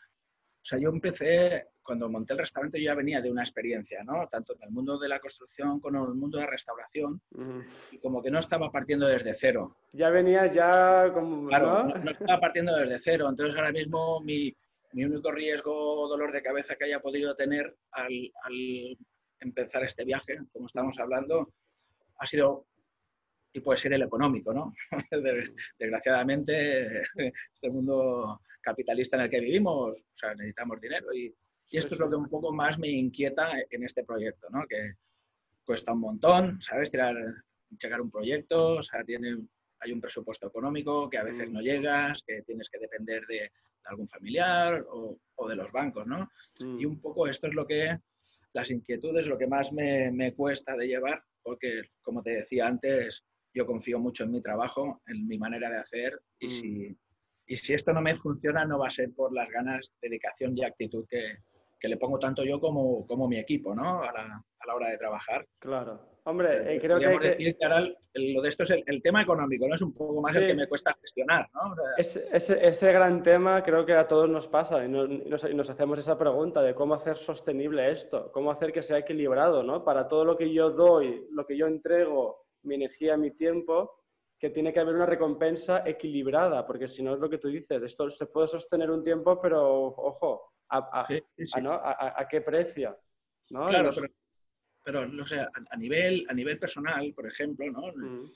o 0.62 0.64
sea, 0.64 0.78
yo 0.78 0.90
empecé, 0.90 1.70
cuando 1.82 2.08
monté 2.08 2.34
el 2.34 2.38
restaurante 2.38 2.78
yo 2.78 2.84
ya 2.84 2.94
venía 2.94 3.20
de 3.20 3.32
una 3.32 3.42
experiencia, 3.42 4.04
¿no? 4.04 4.28
Tanto 4.28 4.54
en 4.54 4.62
el 4.62 4.70
mundo 4.70 4.96
de 4.96 5.08
la 5.08 5.18
construcción 5.18 5.80
como 5.80 6.04
en 6.04 6.10
el 6.10 6.14
mundo 6.14 6.38
de 6.38 6.44
la 6.44 6.50
restauración, 6.50 7.20
y 7.90 7.98
como 7.98 8.22
que 8.22 8.30
no 8.30 8.38
estaba 8.38 8.70
partiendo 8.70 9.08
desde 9.08 9.34
cero. 9.34 9.76
Ya 9.92 10.10
venías 10.10 10.54
ya 10.54 11.10
como... 11.12 11.48
Claro, 11.48 11.88
¿no? 11.88 12.10
estaba 12.10 12.38
partiendo 12.40 12.76
desde 12.76 13.00
cero, 13.00 13.26
entonces 13.28 13.56
ahora 13.56 13.72
mismo 13.72 14.20
mi, 14.20 14.54
mi 14.92 15.04
único 15.04 15.32
riesgo 15.32 15.72
o 15.74 16.08
dolor 16.08 16.30
de 16.30 16.42
cabeza 16.42 16.76
que 16.76 16.84
haya 16.84 17.00
podido 17.00 17.34
tener 17.34 17.76
al, 17.90 18.32
al 18.44 18.96
empezar 19.40 19.82
este 19.82 20.04
viaje, 20.04 20.38
como 20.52 20.66
estamos 20.66 20.96
hablando, 21.00 21.52
ha 22.18 22.26
sido 22.26 22.66
y 23.52 23.60
puede 23.60 23.78
ser 23.78 23.92
el 23.92 24.02
económico, 24.02 24.54
¿no? 24.54 24.72
Desgraciadamente, 25.78 27.02
este 27.52 27.68
mundo 27.68 28.40
capitalista 28.62 29.16
en 29.16 29.22
el 29.22 29.30
que 29.30 29.40
vivimos, 29.40 30.00
o 30.00 30.16
sea, 30.16 30.34
necesitamos 30.34 30.80
dinero 30.80 31.12
y, 31.14 31.34
esto 31.70 31.94
es 31.94 32.00
lo 32.00 32.10
que 32.10 32.16
un 32.16 32.28
poco 32.28 32.52
más 32.52 32.78
me 32.78 32.90
inquieta 32.90 33.50
en 33.70 33.82
este 33.82 34.04
proyecto, 34.04 34.46
¿no? 34.50 34.66
Que 34.68 34.92
cuesta 35.64 35.94
un 35.94 36.00
montón, 36.00 36.60
¿sabes? 36.60 36.90
Tirar, 36.90 37.16
checar 37.78 38.02
un 38.02 38.10
proyecto, 38.10 38.74
o 38.74 38.82
sea, 38.82 39.02
tiene, 39.02 39.38
hay 39.80 39.90
un 39.90 40.00
presupuesto 40.02 40.48
económico 40.48 41.08
que 41.08 41.16
a 41.16 41.22
veces 41.22 41.48
mm. 41.48 41.52
no 41.54 41.62
llegas, 41.62 42.22
que 42.26 42.42
tienes 42.42 42.68
que 42.68 42.78
depender 42.78 43.24
de, 43.26 43.50
algún 43.84 44.06
familiar 44.06 44.84
o, 44.90 45.48
de 45.48 45.56
los 45.56 45.72
bancos, 45.72 46.06
¿no? 46.06 46.30
Mm. 46.60 46.78
Y 46.78 46.84
un 46.84 47.00
poco 47.00 47.26
esto 47.26 47.46
es 47.46 47.54
lo 47.54 47.66
que, 47.66 47.98
las 48.52 48.70
inquietudes, 48.70 49.26
lo 49.26 49.38
que 49.38 49.46
más 49.46 49.72
me, 49.72 50.10
me 50.10 50.34
cuesta 50.34 50.76
de 50.76 50.88
llevar 50.88 51.24
porque, 51.42 51.82
como 52.02 52.22
te 52.22 52.30
decía 52.30 52.66
antes, 52.66 53.24
yo 53.54 53.66
confío 53.66 53.98
mucho 53.98 54.24
en 54.24 54.32
mi 54.32 54.40
trabajo, 54.40 55.02
en 55.06 55.26
mi 55.26 55.38
manera 55.38 55.70
de 55.70 55.78
hacer 55.78 56.20
y, 56.38 56.46
mm. 56.46 56.50
si, 56.50 56.96
y 57.46 57.56
si 57.56 57.74
esto 57.74 57.92
no 57.92 58.00
me 58.00 58.16
funciona 58.16 58.64
no 58.64 58.78
va 58.78 58.88
a 58.88 58.90
ser 58.90 59.12
por 59.14 59.32
las 59.32 59.48
ganas, 59.50 59.90
dedicación 60.00 60.56
y 60.56 60.64
actitud 60.64 61.04
que, 61.08 61.38
que 61.78 61.88
le 61.88 61.96
pongo 61.96 62.18
tanto 62.18 62.44
yo 62.44 62.60
como, 62.60 63.06
como 63.06 63.28
mi 63.28 63.38
equipo 63.38 63.74
¿no? 63.74 64.02
a, 64.02 64.12
la, 64.12 64.44
a 64.60 64.66
la 64.66 64.74
hora 64.74 64.90
de 64.90 64.98
trabajar. 64.98 65.46
Claro. 65.58 66.12
Hombre, 66.24 66.76
eh, 66.76 66.80
creo 66.80 67.00
que, 67.00 67.28
decir 67.28 67.56
que 67.58 67.64
ahora 67.64 67.80
lo 68.14 68.42
de 68.42 68.48
esto 68.48 68.62
es 68.62 68.70
el, 68.70 69.02
tema 69.02 69.22
económico, 69.22 69.66
¿no? 69.66 69.74
Es 69.74 69.82
un 69.82 69.92
poco 69.92 70.20
más 70.20 70.36
el 70.36 70.46
que 70.46 70.54
me 70.54 70.68
cuesta 70.68 70.96
gestionar, 71.00 71.48
¿no? 71.52 71.74
ese, 71.98 72.28
ese, 72.30 72.92
gran 72.92 73.24
tema 73.24 73.60
creo 73.64 73.84
que 73.84 73.94
a 73.94 74.06
todos 74.06 74.30
nos 74.30 74.46
pasa 74.46 74.84
y 74.84 74.88
nos, 74.88 75.08
nos, 75.08 75.70
hacemos 75.70 75.98
esa 75.98 76.16
pregunta 76.16 76.62
de 76.62 76.76
cómo 76.76 76.94
hacer 76.94 77.16
sostenible 77.16 77.90
esto, 77.90 78.30
cómo 78.30 78.52
hacer 78.52 78.72
que 78.72 78.84
sea 78.84 78.98
equilibrado, 78.98 79.64
¿no? 79.64 79.84
Para 79.84 80.06
todo 80.06 80.24
lo 80.24 80.36
que 80.36 80.52
yo 80.52 80.70
doy, 80.70 81.26
lo 81.32 81.44
que 81.44 81.56
yo 81.56 81.66
entrego, 81.66 82.44
mi 82.62 82.76
energía, 82.76 83.16
mi 83.16 83.32
tiempo, 83.32 84.01
que 84.42 84.50
tiene 84.50 84.72
que 84.72 84.80
haber 84.80 84.96
una 84.96 85.06
recompensa 85.06 85.84
equilibrada, 85.86 86.66
porque 86.66 86.88
si 86.88 87.00
no 87.00 87.14
es 87.14 87.20
lo 87.20 87.30
que 87.30 87.38
tú 87.38 87.46
dices, 87.46 87.80
esto 87.80 88.10
se 88.10 88.26
puede 88.26 88.48
sostener 88.48 88.90
un 88.90 89.04
tiempo, 89.04 89.40
pero 89.40 89.84
ojo, 89.84 90.54
¿a, 90.68 91.06
a, 91.06 92.26
qué 92.28 92.40
precio? 92.40 92.98
¿no? 93.50 93.68
Claro, 93.68 93.90
pero 93.94 94.08
pero 94.84 95.06
no 95.06 95.24
sé, 95.28 95.38
a, 95.38 95.76
nivel, 95.76 96.26
a 96.28 96.34
nivel 96.34 96.58
personal, 96.58 97.12
por 97.14 97.24
ejemplo, 97.28 97.70
¿no? 97.70 97.92
Mm. 97.94 98.32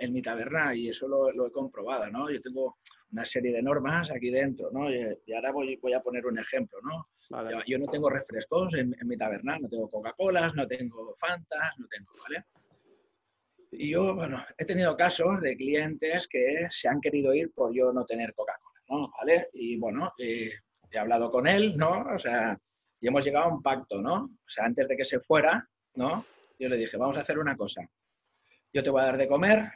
En, 0.00 0.12
mi 0.12 0.20
taberna, 0.20 0.74
y 0.74 0.90
eso 0.90 1.08
lo, 1.08 1.46
he 1.46 1.50
comprobado, 1.50 2.10
¿no? 2.10 2.30
Yo 2.30 2.38
tengo 2.42 2.76
una 3.10 3.24
serie 3.24 3.52
de 3.52 3.62
normas 3.62 4.10
aquí 4.10 4.28
dentro, 4.28 4.70
¿no? 4.70 4.90
Y, 4.90 5.32
ahora 5.32 5.50
voy, 5.52 5.76
voy, 5.76 5.94
a 5.94 6.02
poner 6.02 6.26
un 6.26 6.38
ejemplo, 6.38 6.78
¿no? 6.82 7.08
Yo, 7.66 7.78
no 7.78 7.86
tengo 7.86 8.10
refrescos 8.10 8.74
en, 8.74 8.94
mi 9.04 9.16
taberna, 9.16 9.58
no 9.58 9.66
tengo 9.66 9.90
Coca-Colas, 9.90 10.54
no 10.54 10.66
tengo 10.66 11.14
Fantas, 11.16 11.72
no 11.78 11.86
tengo, 11.88 12.12
¿vale? 12.22 12.44
Y 13.78 13.90
yo, 13.90 14.14
bueno, 14.14 14.42
he 14.56 14.64
tenido 14.64 14.96
casos 14.96 15.38
de 15.42 15.54
clientes 15.54 16.26
que 16.28 16.66
se 16.70 16.88
han 16.88 16.98
querido 16.98 17.34
ir 17.34 17.52
por 17.52 17.74
yo 17.74 17.92
no 17.92 18.06
tener 18.06 18.32
Coca-Cola, 18.32 18.80
¿no? 18.88 19.12
¿Vale? 19.18 19.50
Y 19.52 19.76
bueno, 19.76 20.14
eh, 20.18 20.50
he 20.90 20.98
hablado 20.98 21.30
con 21.30 21.46
él, 21.46 21.76
¿no? 21.76 22.06
O 22.14 22.18
sea, 22.18 22.58
y 22.98 23.06
hemos 23.06 23.22
llegado 23.22 23.44
a 23.44 23.54
un 23.54 23.62
pacto, 23.62 24.00
¿no? 24.00 24.14
O 24.24 24.48
sea, 24.48 24.64
antes 24.64 24.88
de 24.88 24.96
que 24.96 25.04
se 25.04 25.20
fuera, 25.20 25.68
¿no? 25.94 26.24
Yo 26.58 26.70
le 26.70 26.76
dije, 26.78 26.96
vamos 26.96 27.18
a 27.18 27.20
hacer 27.20 27.38
una 27.38 27.54
cosa. 27.54 27.86
Yo 28.72 28.82
te 28.82 28.88
voy 28.88 29.02
a 29.02 29.06
dar 29.06 29.18
de 29.18 29.28
comer, 29.28 29.70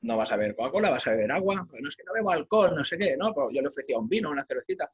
no 0.00 0.16
vas 0.16 0.32
a 0.32 0.36
beber 0.36 0.56
Coca-Cola, 0.56 0.88
vas 0.88 1.06
a 1.06 1.10
beber 1.10 1.32
agua. 1.32 1.66
Bueno, 1.68 1.90
es 1.90 1.96
que 1.96 2.04
no 2.04 2.14
bebo 2.14 2.30
alcohol, 2.30 2.74
no 2.74 2.86
sé 2.86 2.96
qué, 2.96 3.18
¿no? 3.18 3.34
Pues 3.34 3.48
yo 3.54 3.60
le 3.60 3.68
ofrecía 3.68 3.98
un 3.98 4.08
vino, 4.08 4.30
una 4.30 4.46
cervecita. 4.46 4.90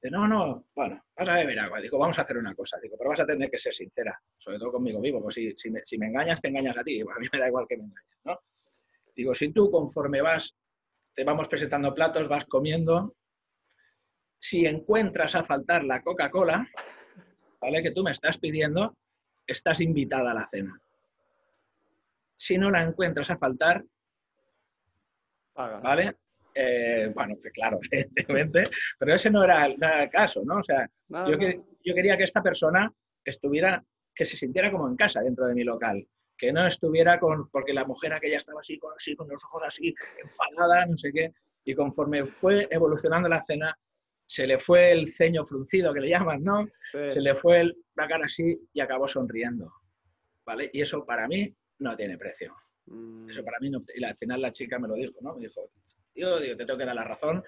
Dice, 0.00 0.10
no, 0.10 0.26
no, 0.26 0.64
bueno, 0.74 1.04
vas 1.14 1.28
a 1.28 1.34
beber 1.34 1.58
agua. 1.58 1.80
Digo, 1.80 1.98
vamos 1.98 2.18
a 2.18 2.22
hacer 2.22 2.38
una 2.38 2.54
cosa. 2.54 2.78
Digo, 2.80 2.96
pero 2.96 3.10
vas 3.10 3.20
a 3.20 3.26
tener 3.26 3.50
que 3.50 3.58
ser 3.58 3.74
sincera, 3.74 4.18
sobre 4.38 4.58
todo 4.58 4.72
conmigo 4.72 5.00
vivo. 5.00 5.20
Pues 5.22 5.34
si, 5.34 5.54
si, 5.56 5.70
me, 5.70 5.80
si 5.84 5.98
me 5.98 6.06
engañas, 6.06 6.40
te 6.40 6.48
engañas 6.48 6.78
a 6.78 6.82
ti. 6.82 7.00
a 7.02 7.18
mí 7.18 7.26
me 7.30 7.38
da 7.38 7.48
igual 7.48 7.66
que 7.68 7.76
me 7.76 7.84
engañes, 7.84 8.18
¿no? 8.24 8.40
Digo, 9.14 9.34
si 9.34 9.52
tú 9.52 9.70
conforme 9.70 10.22
vas, 10.22 10.56
te 11.14 11.24
vamos 11.24 11.48
presentando 11.48 11.94
platos, 11.94 12.28
vas 12.28 12.46
comiendo, 12.46 13.14
si 14.38 14.64
encuentras 14.64 15.34
a 15.34 15.44
faltar 15.44 15.84
la 15.84 16.00
Coca-Cola, 16.00 16.66
¿vale? 17.60 17.82
Que 17.82 17.90
tú 17.90 18.02
me 18.02 18.12
estás 18.12 18.38
pidiendo, 18.38 18.96
estás 19.46 19.82
invitada 19.82 20.30
a 20.30 20.34
la 20.34 20.48
cena. 20.48 20.80
Si 22.36 22.56
no 22.56 22.70
la 22.70 22.82
encuentras 22.82 23.28
a 23.30 23.36
faltar, 23.36 23.84
¿vale? 25.54 26.16
Eh, 26.62 27.10
bueno, 27.14 27.36
pues 27.40 27.52
claro, 27.54 27.78
evidentemente, 27.90 28.64
pero 28.98 29.14
ese 29.14 29.30
no 29.30 29.42
era, 29.42 29.64
el, 29.64 30.10
caso, 30.10 30.42
¿no? 30.44 30.58
O 30.58 30.64
sea, 30.64 30.88
yo, 31.08 31.38
yo, 31.84 31.94
quería 31.94 32.16
que 32.18 32.24
esta 32.24 32.42
persona 32.42 32.92
estuviera, 33.24 33.82
que 34.14 34.26
se 34.26 34.36
sintiera 34.36 34.70
como 34.70 34.86
en 34.88 34.96
casa 34.96 35.22
dentro 35.22 35.46
de 35.46 35.54
mi 35.54 35.64
local, 35.64 36.06
que 36.36 36.52
no 36.52 36.66
estuviera 36.66 37.18
con, 37.18 37.48
porque 37.50 37.72
la 37.72 37.84
mujer 37.84 38.12
aquella 38.12 38.36
estaba 38.36 38.60
así 38.60 38.78
con, 38.78 38.92
así, 38.94 39.16
con 39.16 39.28
los 39.28 39.42
ojos 39.44 39.62
así, 39.66 39.94
enfadada, 40.22 40.84
no 40.86 40.98
sé 40.98 41.12
qué, 41.12 41.32
y 41.64 41.74
conforme 41.74 42.26
fue 42.26 42.68
evolucionando 42.70 43.28
la 43.28 43.42
cena, 43.46 43.74
se 44.26 44.46
le 44.46 44.58
fue 44.58 44.92
el 44.92 45.10
ceño 45.10 45.44
fruncido, 45.46 45.94
que 45.94 46.00
le 46.00 46.10
llaman, 46.10 46.44
¿no? 46.44 46.68
Se 46.92 47.20
le 47.20 47.34
fue 47.34 47.72
la 47.94 48.06
cara 48.06 48.26
así 48.26 48.58
y 48.72 48.80
acabó 48.80 49.08
sonriendo, 49.08 49.72
¿vale? 50.44 50.70
Y 50.72 50.82
eso 50.82 51.04
para 51.04 51.26
mí 51.26 51.54
no 51.78 51.96
tiene 51.96 52.16
precio. 52.18 52.54
Mm. 52.86 53.30
Eso 53.30 53.44
para 53.44 53.58
mí 53.60 53.70
no. 53.70 53.82
Y 53.94 54.04
al 54.04 54.16
final 54.16 54.42
la 54.42 54.52
chica 54.52 54.78
me 54.78 54.88
lo 54.88 54.94
dijo, 54.94 55.14
¿no? 55.20 55.34
Me 55.34 55.46
dijo, 55.46 55.70
tío, 56.20 56.38
digo, 56.38 56.56
te 56.56 56.66
tengo 56.66 56.78
que 56.78 56.84
dar 56.84 56.94
la 56.94 57.04
razón. 57.04 57.42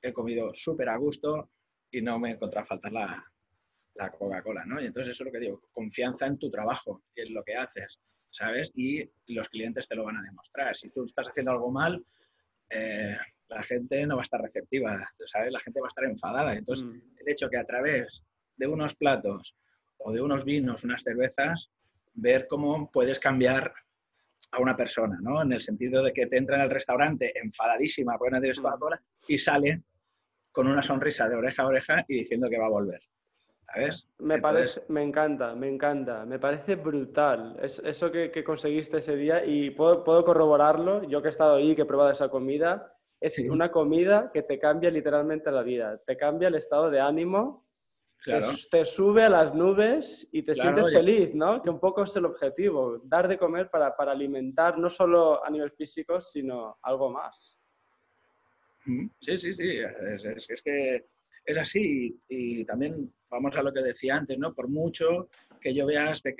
He 0.00 0.12
comido 0.12 0.52
súper 0.54 0.88
a 0.88 0.96
gusto 0.96 1.50
y 1.90 2.00
no 2.00 2.18
me 2.18 2.30
encontrado 2.30 2.66
faltar 2.66 2.92
la, 2.92 3.24
la 3.94 4.10
Coca-Cola, 4.10 4.64
¿no? 4.64 4.80
Y 4.80 4.86
entonces 4.86 5.14
eso 5.14 5.24
es 5.24 5.26
lo 5.26 5.32
que 5.32 5.44
digo, 5.44 5.62
confianza 5.72 6.26
en 6.26 6.38
tu 6.38 6.50
trabajo 6.50 7.02
y 7.14 7.22
en 7.22 7.34
lo 7.34 7.42
que 7.44 7.54
haces, 7.54 8.00
¿sabes? 8.30 8.72
Y 8.74 9.08
los 9.28 9.48
clientes 9.48 9.86
te 9.86 9.94
lo 9.94 10.04
van 10.04 10.16
a 10.16 10.22
demostrar. 10.22 10.74
Si 10.74 10.90
tú 10.90 11.04
estás 11.04 11.28
haciendo 11.28 11.52
algo 11.52 11.70
mal, 11.70 12.04
eh, 12.70 13.16
la 13.48 13.62
gente 13.62 14.06
no 14.06 14.16
va 14.16 14.22
a 14.22 14.24
estar 14.24 14.40
receptiva, 14.40 15.08
¿sabes? 15.26 15.52
La 15.52 15.60
gente 15.60 15.80
va 15.80 15.86
a 15.86 15.88
estar 15.88 16.04
enfadada. 16.04 16.54
Entonces, 16.54 16.86
mm. 16.86 17.00
el 17.18 17.28
hecho 17.28 17.48
que 17.48 17.58
a 17.58 17.64
través 17.64 18.22
de 18.56 18.66
unos 18.66 18.94
platos 18.94 19.54
o 19.98 20.12
de 20.12 20.22
unos 20.22 20.44
vinos, 20.44 20.84
unas 20.84 21.02
cervezas, 21.02 21.70
ver 22.14 22.46
cómo 22.48 22.90
puedes 22.90 23.20
cambiar 23.20 23.72
a 24.52 24.60
una 24.60 24.76
persona, 24.76 25.18
¿no? 25.20 25.42
En 25.42 25.52
el 25.52 25.60
sentido 25.60 26.02
de 26.02 26.12
que 26.12 26.26
te 26.26 26.38
entra 26.38 26.56
en 26.56 26.62
el 26.62 26.70
restaurante 26.70 27.32
enfadadísima 27.38 28.16
porque 28.16 28.32
no 28.32 28.40
tienes. 28.40 28.60
Coca-Cola 28.60 29.00
y 29.28 29.38
sale 29.38 29.82
con 30.52 30.66
una 30.68 30.82
sonrisa 30.82 31.28
de 31.28 31.36
oreja 31.36 31.62
a 31.62 31.66
oreja 31.66 32.04
y 32.08 32.14
diciendo 32.16 32.48
que 32.48 32.58
va 32.58 32.66
a 32.66 32.70
volver. 32.70 33.00
¿Sabes? 33.66 34.08
Me, 34.18 34.40
parece, 34.40 34.80
me 34.88 35.02
encanta, 35.02 35.54
me 35.54 35.68
encanta, 35.68 36.24
me 36.24 36.38
parece 36.38 36.76
brutal 36.76 37.58
es, 37.60 37.82
eso 37.84 38.12
que, 38.12 38.44
conseguiste 38.44 38.98
ese 38.98 39.16
día 39.16 39.44
y 39.44 39.70
puedo, 39.70 40.04
puedo 40.04 40.24
corroborarlo, 40.24 41.02
yo 41.02 41.20
que 41.20 41.28
he 41.28 41.30
estado 41.30 41.56
ahí, 41.56 41.74
que 41.74 41.82
he 41.82 41.86
probado 41.86 42.10
esa 42.10 42.28
comida, 42.28 42.96
es 43.20 43.38
una 43.40 43.70
comida 43.72 44.30
que 44.32 44.42
te 44.44 44.58
cambia 44.58 44.90
literalmente 44.90 45.50
la 45.50 45.62
vida, 45.62 45.98
te 46.06 46.16
cambia 46.16 46.48
el 46.48 46.54
estado 46.54 46.90
de 46.90 47.00
ánimo, 47.00 47.65
te, 48.70 48.84
sube 48.84 49.22
a 49.22 49.28
las 49.28 49.54
nubes 49.54 50.28
y 50.32 50.42
te 50.42 50.54
sientes 50.54 50.92
feliz, 50.92 51.34
¿no? 51.34 51.62
Que 51.62 51.70
un 51.70 51.78
poco 51.78 52.02
es 52.02 52.16
el 52.16 52.24
objetivo, 52.24 53.00
dar 53.04 53.28
de 53.28 53.38
comer 53.38 53.70
para, 53.70 53.94
para 53.96 54.12
alimentar 54.12 54.78
no 54.78 54.88
solo 54.88 55.44
a 55.44 55.50
nivel 55.50 55.70
físico, 55.72 56.20
sino 56.20 56.78
algo 56.82 57.10
más. 57.10 57.56
Sí, 59.20 59.38
sí, 59.38 59.54
sí, 59.54 59.78
es, 60.12 60.24
es, 60.24 60.62
que 60.62 61.06
es 61.44 61.58
así 61.58 62.20
y, 62.28 62.64
también 62.64 63.12
vamos 63.28 63.56
a 63.56 63.62
lo 63.62 63.72
que 63.72 63.82
decía 63.82 64.16
antes, 64.16 64.38
¿no? 64.38 64.54
Por 64.54 64.68
mucho 64.68 65.28
que 65.60 65.74
yo 65.74 65.86
veas 65.86 66.22
que, 66.22 66.34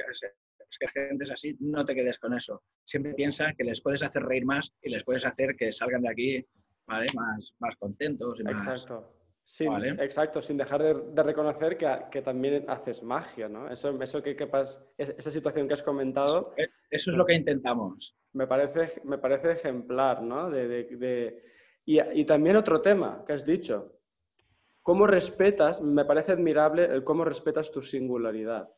es 0.71 0.79
que 0.79 0.89
gente 0.89 1.25
es 1.25 1.31
así, 1.31 1.57
no 1.61 1.85
te 1.85 1.95
quedes 1.95 2.19
con 2.19 2.35
eso. 2.35 2.63
Siempre 2.85 3.15
piensa 3.15 3.53
que 3.57 3.65
les 3.65 3.81
puedes 3.81 4.03
hacer 4.03 4.23
reír 4.23 4.45
más 4.45 4.73
y 4.83 4.91
les 4.91 5.05
puedes 5.05 5.25
hacer 5.25 5.57
que 5.57 5.73
salgan 5.73 6.03
de 6.03 6.09
aquí 6.09 6.47
¿vale? 6.87 7.07
más, 7.15 7.53
más 7.59 7.77
contentos 7.77 8.39
y 8.41 8.45
más... 8.45 8.67
Exacto. 8.67 9.16
Exacto, 9.99 10.43
sin 10.43 10.57
dejar 10.57 10.83
de, 10.83 11.23
reconocer 11.23 11.77
que, 11.77 11.87
que, 12.11 12.21
también 12.21 12.65
haces 12.69 13.03
magia, 13.03 13.49
¿no? 13.49 13.71
Eso, 13.71 13.97
eso 14.03 14.21
que, 14.21 14.35
que 14.35 14.49
esa 14.99 15.31
situación 15.31 15.69
que 15.69 15.75
has 15.75 15.85
comentado. 15.85 16.53
Eso, 16.57 16.73
eso 16.91 17.11
es 17.13 17.17
lo 17.17 17.25
que 17.25 17.35
intentamos. 17.35 18.17
Me 18.33 18.49
parece, 18.49 19.01
me 19.05 19.19
parece 19.19 19.53
ejemplar, 19.53 20.21
¿no? 20.23 20.51
De, 20.51 20.67
de, 20.67 21.43
y, 21.85 22.01
y, 22.01 22.25
también 22.25 22.57
otro 22.57 22.81
tema 22.81 23.23
que 23.25 23.35
has 23.35 23.47
dicho. 23.47 23.93
¿Cómo 24.83 25.07
respetas? 25.07 25.81
Me 25.81 26.05
parece 26.05 26.33
admirable 26.33 26.85
el 26.85 27.05
cómo 27.05 27.25
respetas 27.25 27.71
tu 27.71 27.83
singularidad 27.83 28.69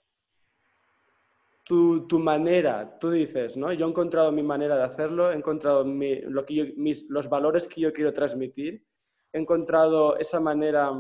tu, 1.69 2.19
manera, 2.19 2.99
tú 2.99 3.11
dices, 3.11 3.57
¿no? 3.59 3.71
Yo 3.75 3.87
he 3.87 3.91
encontrado 3.91 4.33
mi 4.33 4.43
manera 4.43 4.77
de 4.77 4.85
hacerlo, 4.85 5.31
he 5.31 5.35
encontrado 5.35 5.85
lo 5.85 6.47
que 6.47 6.73
mis, 6.79 7.05
los 7.11 7.29
valores 7.29 7.69
que 7.69 7.83
yo 7.83 7.93
quiero 7.93 8.15
transmitir, 8.15 8.83
he 9.33 9.39
encontrado 9.39 10.17
esa 10.17 10.41
manera 10.41 10.93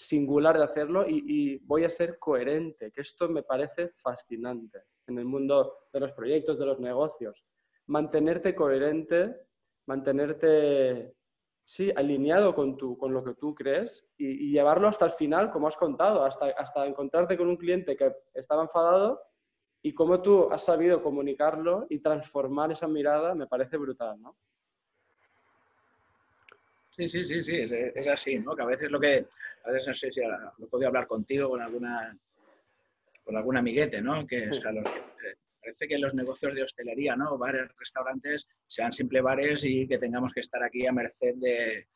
singular 0.00 0.56
de 0.56 0.64
hacerlo 0.64 1.04
y, 1.06 1.58
voy 1.66 1.84
a 1.84 1.90
ser 1.90 2.18
coherente, 2.18 2.90
que 2.90 3.02
esto 3.02 3.28
me 3.28 3.42
parece 3.42 3.90
fascinante 4.02 4.84
en 5.06 5.18
el 5.18 5.26
mundo 5.26 5.88
de 5.92 6.00
los 6.00 6.12
proyectos, 6.12 6.58
de 6.58 6.66
los 6.66 6.80
negocios. 6.80 7.44
Mantenerte 7.86 8.54
coherente, 8.54 9.36
mantenerte, 9.86 11.14
sí, 11.66 11.92
alineado 11.94 12.54
con, 12.54 12.76
tu, 12.78 12.96
con 12.96 13.12
lo 13.12 13.22
que 13.22 13.34
tú 13.34 13.54
crees 13.54 14.08
y, 14.16 14.48
y, 14.48 14.52
llevarlo 14.52 14.88
hasta 14.88 15.04
el 15.04 15.12
final, 15.12 15.50
como 15.50 15.68
has 15.68 15.76
contado, 15.76 16.24
hasta, 16.24 16.46
hasta 16.46 16.86
encontrarte 16.86 17.36
con 17.36 17.48
un 17.48 17.56
cliente 17.56 17.96
que 17.96 18.10
estaba 18.32 18.62
enfadado 18.62 19.20
y 19.82 19.92
cómo 19.92 20.22
tú 20.22 20.50
has 20.50 20.64
sabido 20.64 21.02
comunicarlo 21.02 21.86
y 21.90 22.00
transformar 22.00 22.72
esa 22.72 22.86
mirada 22.86 23.34
me 23.34 23.46
parece 23.46 23.76
brutal, 23.76 24.20
¿no? 24.20 24.36
Sí, 27.00 27.24
sí, 27.24 27.42
sí, 27.42 27.42
sí, 27.42 27.76
es, 27.94 28.08
así, 28.08 28.38
¿no? 28.38 28.54
Que 28.54 28.62
a 28.62 28.66
veces 28.66 28.90
lo 28.90 29.00
que, 29.00 29.26
a 29.64 29.70
veces 29.70 29.88
no 29.88 29.94
sé 29.94 30.10
si 30.10 30.20
lo 30.20 30.68
puedo 30.68 30.86
hablar 30.86 31.06
contigo 31.06 31.48
con 31.48 31.62
alguna, 31.62 32.14
con 33.24 33.36
algún 33.36 33.56
amiguete, 33.56 34.02
¿no? 34.02 34.26
Que, 34.26 34.50
parece 35.62 35.88
que 35.88 35.98
los 35.98 36.12
negocios 36.12 36.54
de 36.54 36.62
hostelería, 36.62 37.16
¿no? 37.16 37.38
Bares, 37.38 37.68
restaurantes, 37.78 38.46
sean 38.66 38.92
simple 38.92 39.22
bares 39.22 39.64
y 39.64 39.88
que 39.88 39.96
tengamos 39.96 40.34
que 40.34 40.40
estar 40.40 40.62
aquí 40.62 40.86
a 40.86 40.92
merced 40.92 41.36
de, 41.36 41.86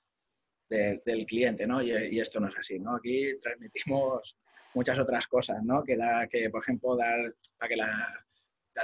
del 0.70 1.26
cliente, 1.26 1.66
¿no? 1.66 1.82
Y, 1.82 1.92
y, 1.92 2.20
esto 2.20 2.40
no 2.40 2.48
es 2.48 2.56
así, 2.56 2.78
¿no? 2.78 2.96
Aquí 2.96 3.38
transmitimos 3.42 4.38
muchas 4.72 4.98
otras 4.98 5.26
cosas, 5.26 5.62
¿no? 5.62 5.84
Que, 5.84 5.98
da, 5.98 6.26
que 6.28 6.48
por 6.48 6.62
ejemplo, 6.62 6.96
dar, 6.96 7.34
para 7.58 7.68
que 7.68 7.76
la, 7.76 8.26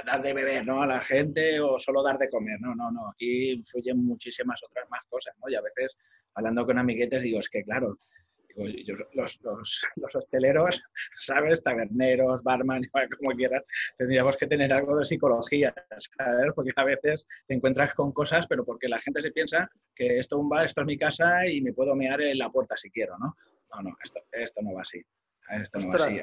dar 0.05 0.21
de 0.21 0.33
beber 0.33 0.65
¿no? 0.65 0.81
a 0.81 0.87
la 0.87 1.01
gente 1.01 1.59
o 1.59 1.79
solo 1.79 2.03
dar 2.03 2.17
de 2.17 2.29
comer. 2.29 2.59
No, 2.61 2.75
no, 2.75 2.91
no. 2.91 3.09
Aquí 3.09 3.51
influyen 3.51 4.03
muchísimas 4.03 4.61
otras 4.63 4.89
más 4.89 5.03
cosas, 5.09 5.35
¿no? 5.39 5.49
Y 5.49 5.55
a 5.55 5.61
veces, 5.61 5.97
hablando 6.35 6.65
con 6.65 6.77
amiguetes, 6.77 7.23
digo, 7.23 7.39
es 7.39 7.49
que 7.49 7.63
claro, 7.63 7.97
los, 9.13 9.39
los, 9.41 9.81
los, 9.95 10.15
hosteleros, 10.15 10.81
¿sabes? 11.19 11.63
Taberneros, 11.63 12.43
barman, 12.43 12.81
como 13.19 13.35
quieras, 13.35 13.63
tendríamos 13.97 14.37
que 14.37 14.47
tener 14.47 14.71
algo 14.73 14.97
de 14.97 15.05
psicología, 15.05 15.73
¿sabes? 16.17 16.51
Porque 16.55 16.71
a 16.75 16.83
veces 16.83 17.25
te 17.47 17.53
encuentras 17.53 17.93
con 17.93 18.11
cosas, 18.11 18.47
pero 18.47 18.65
porque 18.65 18.89
la 18.89 18.99
gente 18.99 19.21
se 19.21 19.31
piensa 19.31 19.69
que 19.95 20.19
esto 20.19 20.35
es 20.35 20.41
un 20.41 20.49
bar, 20.49 20.65
esto 20.65 20.81
es 20.81 20.87
mi 20.87 20.97
casa 20.97 21.47
y 21.47 21.61
me 21.61 21.73
puedo 21.73 21.95
mear 21.95 22.21
en 22.21 22.37
la 22.37 22.49
puerta 22.49 22.75
si 22.77 22.89
quiero, 22.91 23.17
¿no? 23.17 23.35
No, 23.73 23.81
no, 23.83 23.97
esto, 24.03 24.19
esto 24.31 24.61
no 24.61 24.73
va 24.73 24.81
así. 24.81 25.01
Esto 25.49 25.79
no 25.79 25.89
va 25.89 25.95
así. 25.95 26.19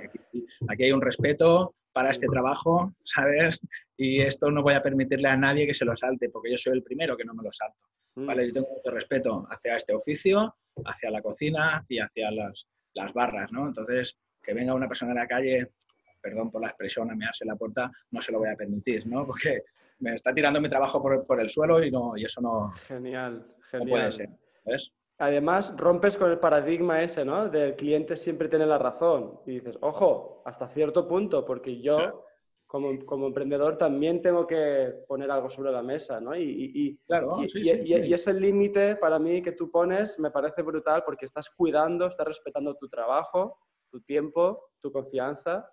Aquí, 0.69 0.85
hay 0.85 0.93
un 0.93 1.03
respeto 1.03 1.75
para 1.99 2.13
este 2.13 2.29
trabajo, 2.29 2.95
¿sabes? 3.03 3.59
Y 3.97 4.21
esto 4.21 4.53
no 4.53 4.63
voy 4.63 4.75
a 4.75 4.83
permitirle 4.85 5.27
a 5.27 5.37
nadie 5.37 5.67
que 5.67 5.75
se 5.75 5.85
lo 5.85 5.97
salte, 5.97 6.29
porque 6.29 6.53
yo 6.53 6.57
soy 6.57 6.75
el 6.75 6.85
primero 6.85 7.17
que 7.17 7.25
no 7.25 7.35
me 7.35 7.43
lo 7.43 7.51
salto. 7.51 7.89
Mm. 8.15 8.25
¿Vale? 8.25 8.47
Yo 8.47 8.53
tengo 8.53 8.69
mucho 8.69 8.91
respeto 8.93 9.45
hacia 9.51 9.75
este 9.75 9.93
oficio, 9.93 10.55
hacia 10.85 11.11
la 11.11 11.21
cocina 11.21 11.85
y 11.89 11.99
hacia 11.99 12.31
las, 12.31 12.69
las 12.95 13.13
barras, 13.13 13.51
¿no? 13.51 13.67
Entonces, 13.67 14.17
que 14.41 14.55
venga 14.55 14.75
una 14.75 14.87
persona 14.87 15.13
de 15.13 15.19
la 15.19 15.27
calle, 15.27 15.73
perdón 16.21 16.53
por 16.53 16.63
la 16.63 16.69
expresión, 16.69 17.11
a 17.11 17.17
mearse 17.17 17.45
la 17.45 17.57
puerta, 17.57 17.91
no 18.13 18.23
se 18.23 18.31
lo 18.31 18.39
voy 18.39 18.51
a 18.51 18.55
permitir, 18.55 19.05
¿no? 19.09 19.27
Porque 19.27 19.65
me 19.99 20.15
está 20.15 20.33
tirando 20.33 20.61
mi 20.61 20.69
trabajo 20.69 21.03
por, 21.03 21.27
por 21.27 21.41
el 21.41 21.49
suelo 21.49 21.83
y, 21.83 21.91
no, 21.91 22.17
y 22.17 22.27
eso 22.27 22.41
no, 22.41 22.71
genial, 22.87 23.45
genial. 23.73 23.89
no 23.89 23.91
puede 23.91 24.13
ser. 24.13 24.29
¿ves? 24.65 24.93
Además, 25.19 25.75
rompes 25.77 26.17
con 26.17 26.31
el 26.31 26.39
paradigma 26.39 27.03
ese, 27.03 27.25
¿no? 27.25 27.49
Del 27.49 27.75
cliente 27.75 28.17
siempre 28.17 28.49
tiene 28.49 28.67
la 28.67 28.79
razón. 28.79 29.41
Y 29.47 29.55
dices, 29.55 29.77
ojo, 29.81 30.43
hasta 30.45 30.69
cierto 30.69 31.09
punto, 31.09 31.45
porque 31.45 31.81
yo, 31.81 32.25
como, 32.67 33.05
como, 33.05 33.27
emprendedor, 33.27 33.77
también 33.77 34.23
tengo 34.23 34.47
que 34.47 34.95
poner 35.09 35.29
algo 35.33 35.51
sobre 35.51 35.73
la 35.73 35.83
mesa, 35.83 36.21
¿no? 36.21 36.37
Y, 36.37 36.71
y, 36.73 36.97
claro, 36.99 37.41
y, 37.43 37.61
y 37.65 38.15
ese 38.15 38.33
límite 38.33 38.95
para 38.95 39.19
mí 39.19 39.43
que 39.43 39.53
tú 39.53 39.69
pones 39.73 40.21
me 40.21 40.31
parece 40.31 40.63
brutal 40.63 41.03
porque 41.05 41.27
estás 41.27 41.51
cuidando, 41.51 42.07
estás 42.07 42.27
respetando 42.27 42.77
tu 42.77 42.89
trabajo, 42.89 43.59
tu 43.91 44.01
tiempo, 44.03 44.71
tu 44.81 44.93
confianza. 44.93 45.69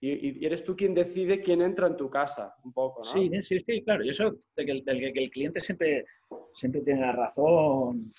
Y, 0.00 0.44
eres 0.44 0.64
tú 0.64 0.74
quien 0.74 0.92
decide 0.94 1.40
quién 1.40 1.62
entra 1.62 1.86
en 1.86 1.96
tu 1.96 2.10
casa, 2.10 2.52
un 2.64 2.72
poco, 2.72 3.02
¿no? 3.04 3.04
Sí, 3.04 3.30
sí, 3.42 3.60
sí, 3.60 3.84
claro. 3.84 4.04
Y 4.04 4.08
eso 4.08 4.32
de 4.56 4.66
que, 4.66 4.82
que 4.84 5.22
el 5.22 5.30
cliente 5.30 5.60
siempre, 5.60 6.04
siempre 6.52 6.80
tiene 6.80 7.02
la 7.02 7.12
razón 7.12 8.10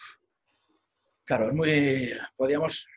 Claro, 1.29 1.49
es 1.49 1.53
muy. 1.53 2.11
Podríamos 2.35 2.87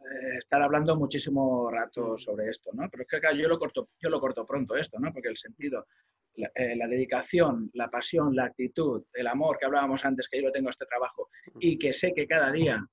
eh, 0.00 0.38
estar 0.38 0.60
hablando 0.60 0.96
muchísimo 0.96 1.70
rato 1.70 2.18
sobre 2.18 2.50
esto, 2.50 2.70
¿no? 2.72 2.90
Pero 2.90 3.04
es 3.04 3.08
que 3.08 3.38
yo 3.38 3.46
lo 3.46 3.56
corto, 3.56 3.90
yo 4.00 4.10
lo 4.10 4.18
corto 4.18 4.44
pronto 4.44 4.74
esto, 4.74 4.98
¿no? 4.98 5.12
Porque 5.12 5.28
el 5.28 5.36
sentido, 5.36 5.86
eh, 6.34 6.74
la, 6.74 6.88
dedicación, 6.88 7.70
la 7.74 7.88
pasión, 7.88 8.34
la 8.34 8.46
actitud, 8.46 9.04
el 9.12 9.28
amor 9.28 9.58
que 9.58 9.66
hablábamos 9.66 10.04
antes, 10.04 10.26
que 10.28 10.38
yo 10.38 10.48
lo 10.48 10.52
tengo 10.52 10.70
este 10.70 10.86
trabajo 10.86 11.28
y 11.60 11.78
que 11.78 11.92
sé 11.92 12.12
que 12.12 12.26
cada 12.26 12.50
día 12.50 12.84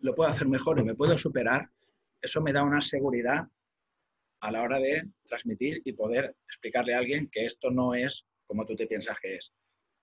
lo 0.00 0.12
puedo 0.16 0.28
hacer 0.28 0.48
mejor 0.48 0.80
y 0.80 0.82
me 0.82 0.96
puedo 0.96 1.16
superar, 1.16 1.68
eso 2.20 2.40
me 2.40 2.52
da 2.52 2.64
una 2.64 2.80
seguridad 2.80 3.46
a 4.40 4.50
la 4.50 4.62
hora 4.62 4.80
de 4.80 5.04
transmitir 5.24 5.82
y 5.84 5.92
poder 5.92 6.34
explicarle 6.48 6.94
a 6.94 6.98
alguien 6.98 7.28
que 7.30 7.46
esto 7.46 7.70
no 7.70 7.94
es 7.94 8.26
como 8.44 8.66
tú 8.66 8.74
te 8.74 8.88
piensas 8.88 9.16
que 9.22 9.36
es. 9.36 9.52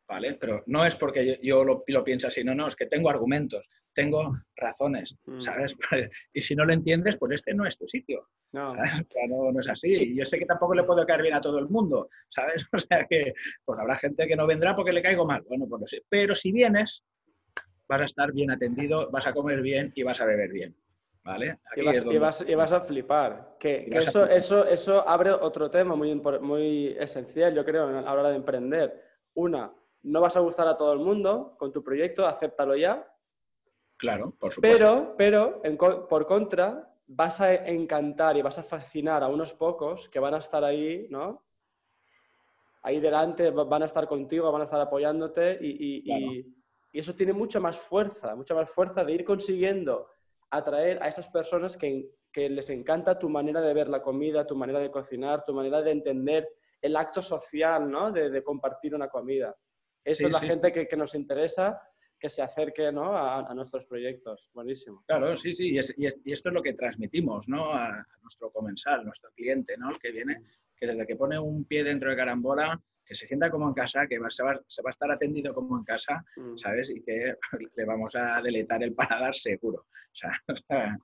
¿vale? 0.07 0.35
Pero 0.39 0.63
no 0.67 0.85
es 0.85 0.95
porque 0.95 1.39
yo, 1.43 1.63
lo, 1.63 1.83
lo, 1.85 2.03
piense 2.03 2.27
así, 2.27 2.43
no, 2.43 2.55
no, 2.55 2.67
es 2.67 2.75
que 2.75 2.85
tengo 2.85 3.09
argumentos, 3.09 3.67
tengo 3.97 4.37
razones, 4.55 5.15
mm. 5.25 5.41
¿sabes? 5.41 5.75
Y 6.33 6.41
si 6.41 6.55
no 6.55 6.65
lo 6.65 6.73
entiendes, 6.73 7.17
pues 7.17 7.33
este 7.33 7.53
no 7.55 7.65
es 7.65 7.77
tu 7.77 7.87
sitio. 7.87 8.27
No. 8.53 8.75
no. 9.29 9.51
no, 9.51 9.59
es 9.59 9.67
así. 9.67 9.91
Y 9.91 10.15
yo 10.15 10.23
sé 10.23 10.37
que 10.37 10.45
tampoco 10.45 10.75
le 10.75 10.83
puedo 10.83 11.05
caer 11.05 11.23
bien 11.23 11.33
a 11.33 11.41
todo 11.41 11.57
el 11.57 11.67
mundo, 11.67 12.09
¿sabes? 12.29 12.65
O 12.73 12.79
sea 12.79 13.05
que, 13.09 13.33
pues 13.65 13.79
habrá 13.79 13.95
gente 13.95 14.27
que 14.27 14.35
no 14.35 14.45
vendrá 14.45 14.75
porque 14.75 14.93
le 14.93 15.01
caigo 15.01 15.25
mal. 15.25 15.43
Bueno, 15.49 15.65
pues 15.67 15.81
no 15.81 15.87
sé. 15.87 16.03
Pero 16.09 16.35
si 16.35 16.51
vienes, 16.51 17.03
vas 17.87 18.01
a 18.01 18.05
estar 18.05 18.31
bien 18.31 18.51
atendido, 18.51 19.09
vas 19.09 19.25
a 19.25 19.33
comer 19.33 19.61
bien 19.61 19.91
y 19.95 20.03
vas 20.03 20.21
a 20.21 20.25
beber 20.25 20.51
bien. 20.51 20.75
¿Vale? 21.23 21.57
y, 21.75 22.17
vas, 22.55 22.71
a 22.71 22.81
flipar. 22.81 23.57
Que, 23.59 23.89
eso, 23.91 24.25
eso, 24.27 24.65
eso 24.65 25.05
abre 25.05 25.31
otro 25.31 25.69
tema 25.69 25.93
muy, 25.93 26.15
muy 26.15 26.95
esencial, 26.97 27.53
yo 27.53 27.65
creo, 27.65 27.85
a 27.85 28.01
la 28.01 28.13
hora 28.13 28.29
de 28.29 28.37
emprender. 28.37 29.03
Una, 29.33 29.69
no 30.03 30.21
vas 30.21 30.37
a 30.37 30.39
gustar 30.39 30.69
a 30.69 30.77
todo 30.77 30.93
el 30.93 30.99
mundo 30.99 31.55
con 31.57 31.73
tu 31.73 31.83
proyecto, 31.83 32.25
acéptalo 32.25 32.77
ya. 32.77 33.05
Claro, 33.97 34.33
por 34.39 34.51
supuesto. 34.51 35.15
Pero, 35.17 35.61
pero 35.61 36.07
por 36.07 36.25
contra, 36.27 36.93
vas 37.07 37.41
a 37.41 37.53
encantar 37.53 38.37
y 38.37 38.41
vas 38.41 38.59
a 38.59 38.63
fascinar 38.63 39.23
a 39.23 39.27
unos 39.27 39.53
pocos 39.53 40.07
que 40.09 40.19
van 40.19 40.33
a 40.33 40.37
estar 40.37 40.63
ahí, 40.63 41.07
¿no? 41.09 41.43
Ahí 42.83 42.99
delante, 42.99 43.49
van 43.49 43.83
a 43.83 43.87
estar 43.87 44.07
contigo, 44.07 44.51
van 44.51 44.61
a 44.61 44.65
estar 44.65 44.79
apoyándote 44.79 45.57
y, 45.61 46.03
y 46.93 46.99
eso 46.99 47.13
tiene 47.13 47.33
mucha 47.33 47.59
más 47.59 47.77
fuerza, 47.77 48.35
mucha 48.35 48.55
más 48.55 48.69
fuerza 48.69 49.03
de 49.03 49.13
ir 49.13 49.25
consiguiendo 49.25 50.07
atraer 50.49 51.01
a 51.03 51.07
esas 51.07 51.29
personas 51.29 51.75
que, 51.77 52.09
que 52.31 52.49
les 52.49 52.69
encanta 52.69 53.19
tu 53.19 53.29
manera 53.29 53.61
de 53.61 53.73
ver 53.73 53.89
la 53.89 54.01
comida, 54.01 54.47
tu 54.47 54.55
manera 54.55 54.79
de 54.79 54.91
cocinar, 54.91 55.43
tu 55.45 55.53
manera 55.53 55.81
de 55.81 55.91
entender 55.91 56.49
el 56.81 56.95
acto 56.95 57.21
social, 57.21 57.89
¿no? 57.89 58.11
De, 58.11 58.43
compartir 58.43 58.95
una 58.95 59.09
comida. 59.09 59.55
Eso 60.03 60.27
es 60.27 60.33
la 60.33 60.39
gente 60.39 60.71
que, 60.71 60.87
que, 60.87 60.95
nos 60.95 61.15
interesa 61.15 61.81
que 62.19 62.29
se 62.29 62.41
acerque 62.41 62.91
¿no? 62.91 63.15
a, 63.15 63.53
nuestros 63.53 63.85
proyectos. 63.85 64.49
Buenísimo. 64.53 65.03
Claro, 65.07 65.37
sí, 65.37 65.53
sí. 65.53 65.69
Y, 65.69 65.79
y, 65.97 66.31
esto 66.31 66.49
es 66.49 66.53
lo 66.53 66.61
que 66.61 66.73
transmitimos 66.73 67.47
¿no? 67.47 67.73
a, 67.73 68.05
nuestro 68.21 68.51
comensal, 68.51 69.05
nuestro 69.05 69.29
cliente, 69.31 69.77
¿no? 69.77 69.91
el 69.91 69.99
que 69.99 70.11
viene, 70.11 70.41
que 70.75 70.87
desde 70.87 71.05
que 71.05 71.15
pone 71.15 71.37
un 71.39 71.65
pie 71.65 71.83
dentro 71.83 72.09
de 72.09 72.15
Carambola 72.15 72.79
que 73.07 73.15
se 73.15 73.25
sienta 73.25 73.49
como 73.49 73.67
en 73.67 73.73
casa, 73.73 74.05
que 74.05 74.19
va, 74.19 74.29
se, 74.29 74.43
va, 74.43 74.51
a 74.51 74.89
estar 74.89 75.09
atendido 75.09 75.53
como 75.53 75.77
en 75.77 75.83
casa, 75.85 76.23
mm. 76.35 76.57
¿sabes? 76.57 76.89
Y 76.89 77.01
que 77.01 77.35
le 77.75 77.85
vamos 77.85 78.13
a 78.15 78.41
deleitar 78.41 78.83
el 78.83 78.93
paladar 78.93 79.33
seguro. 79.33 79.85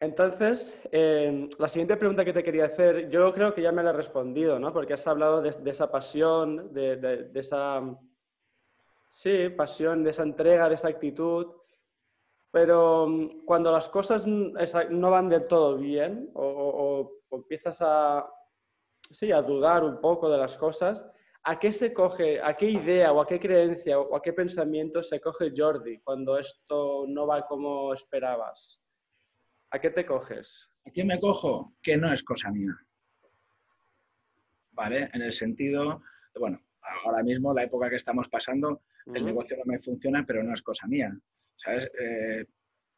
Entonces, 0.00 0.78
eh, 0.90 1.48
la 1.58 1.68
siguiente 1.68 1.96
pregunta 1.96 2.24
que 2.24 2.32
te 2.32 2.42
quería 2.42 2.66
hacer, 2.66 3.08
yo 3.08 3.32
creo 3.32 3.54
que 3.54 3.62
ya 3.62 3.72
me 3.72 3.82
la 3.82 3.90
he 3.90 3.94
respondido, 3.94 4.58
¿no? 4.58 4.72
Porque 4.72 4.94
has 4.94 5.06
hablado 5.06 5.40
de, 5.40 5.70
esa 5.70 5.90
pasión, 5.90 6.74
de, 6.74 7.30
esa, 7.34 7.80
sí, 9.14 9.48
pasión, 9.50 10.02
de 10.02 10.10
esa 10.10 10.24
entrega, 10.24 10.68
de 10.68 10.74
esa 10.74 10.88
actitud. 10.88 11.46
Pero 12.50 13.06
mm, 13.06 13.44
cuando 13.44 13.72
las 13.72 13.88
cosas 13.88 14.26
no 14.26 15.10
van 15.10 15.28
del 15.28 15.46
todo 15.46 15.76
bien 15.76 16.30
o 16.34 17.20
empiezas 17.30 17.78
a, 17.80 18.28
sí, 19.10 19.32
a 19.32 19.42
dudar 19.42 19.84
un 19.84 20.00
poco 20.00 20.28
de 20.28 20.38
las 20.38 20.56
cosas, 20.56 21.06
¿a 21.44 21.58
qué 21.58 21.72
se 21.72 21.92
coge, 21.92 22.40
a 22.42 22.56
qué 22.56 22.70
idea 22.70 23.12
o 23.12 23.20
a 23.20 23.26
qué 23.26 23.38
creencia 23.38 23.98
o 23.98 24.16
a 24.16 24.22
qué 24.22 24.32
pensamiento 24.32 25.02
se 25.02 25.20
coge 25.20 25.52
Jordi 25.56 26.00
cuando 26.00 26.38
esto 26.38 27.04
no 27.08 27.26
va 27.26 27.46
como 27.46 27.92
esperabas? 27.92 28.80
¿A 29.70 29.78
qué 29.78 29.90
te 29.90 30.06
coges? 30.06 30.68
¿A 30.86 30.90
qué 30.90 31.04
me 31.04 31.18
cojo? 31.20 31.74
Que 31.82 31.96
no 31.96 32.12
es 32.12 32.22
cosa 32.22 32.50
mía. 32.50 32.72
¿Vale? 34.72 35.10
En 35.12 35.22
el 35.22 35.32
sentido, 35.32 36.02
bueno, 36.38 36.60
ahora 37.04 37.22
mismo, 37.22 37.54
la 37.54 37.64
época 37.64 37.90
que 37.90 37.96
estamos 37.96 38.28
pasando, 38.28 38.82
el 39.06 39.24
negocio 39.24 39.56
no 39.56 39.64
me 39.66 39.80
funciona, 39.80 40.24
pero 40.26 40.42
no 40.42 40.52
es 40.52 40.62
cosa 40.62 40.86
mía. 40.86 41.12
¿Sabes? 41.56 41.90
Eh, 42.00 42.44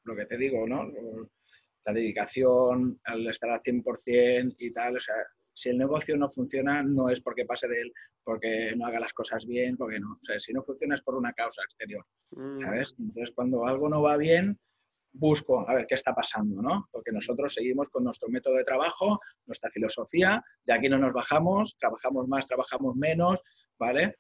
lo 0.05 0.17
que 0.17 0.27
te 0.27 0.37
digo, 0.37 0.67
¿no? 0.67 0.91
La 1.85 1.93
dedicación, 1.93 3.01
al 3.05 3.27
estar 3.29 3.51
al 3.51 3.63
100% 3.63 4.57
y 4.59 4.73
tal, 4.73 4.97
o 4.97 5.01
sea, 5.01 5.17
si 5.53 5.71
el 5.71 5.79
negocio 5.79 6.17
no 6.17 6.29
funciona, 6.29 6.83
no 6.83 7.09
es 7.09 7.21
porque 7.21 7.47
pase 7.47 7.67
de 7.67 7.81
él, 7.81 7.93
porque 8.23 8.75
no 8.77 8.87
haga 8.87 9.01
las 9.01 9.15
cosas 9.15 9.47
bien, 9.47 9.77
porque 9.77 9.99
no. 9.99 10.13
O 10.13 10.25
sea, 10.25 10.39
si 10.39 10.53
no 10.53 10.63
funciona 10.63 10.95
es 10.95 11.03
por 11.03 11.15
una 11.15 11.33
causa 11.33 11.63
exterior, 11.63 12.05
mm. 12.31 12.61
¿sabes? 12.61 12.95
Entonces, 12.99 13.35
cuando 13.35 13.67
algo 13.67 13.89
no 13.89 14.03
va 14.03 14.17
bien, 14.17 14.59
busco 15.13 15.69
a 15.69 15.75
ver 15.75 15.87
qué 15.87 15.95
está 15.95 16.15
pasando, 16.15 16.61
¿no? 16.61 16.89
Porque 16.93 17.11
nosotros 17.11 17.55
seguimos 17.55 17.89
con 17.89 18.05
nuestro 18.05 18.29
método 18.29 18.57
de 18.57 18.65
trabajo, 18.65 19.19
nuestra 19.47 19.71
filosofía, 19.71 20.45
de 20.65 20.75
aquí 20.75 20.89
no 20.91 20.99
nos 20.99 21.15
bajamos, 21.15 21.77
trabajamos 21.79 22.29
más, 22.29 22.47
trabajamos 22.47 22.95
menos, 22.97 23.41
¿vale? 23.79 24.17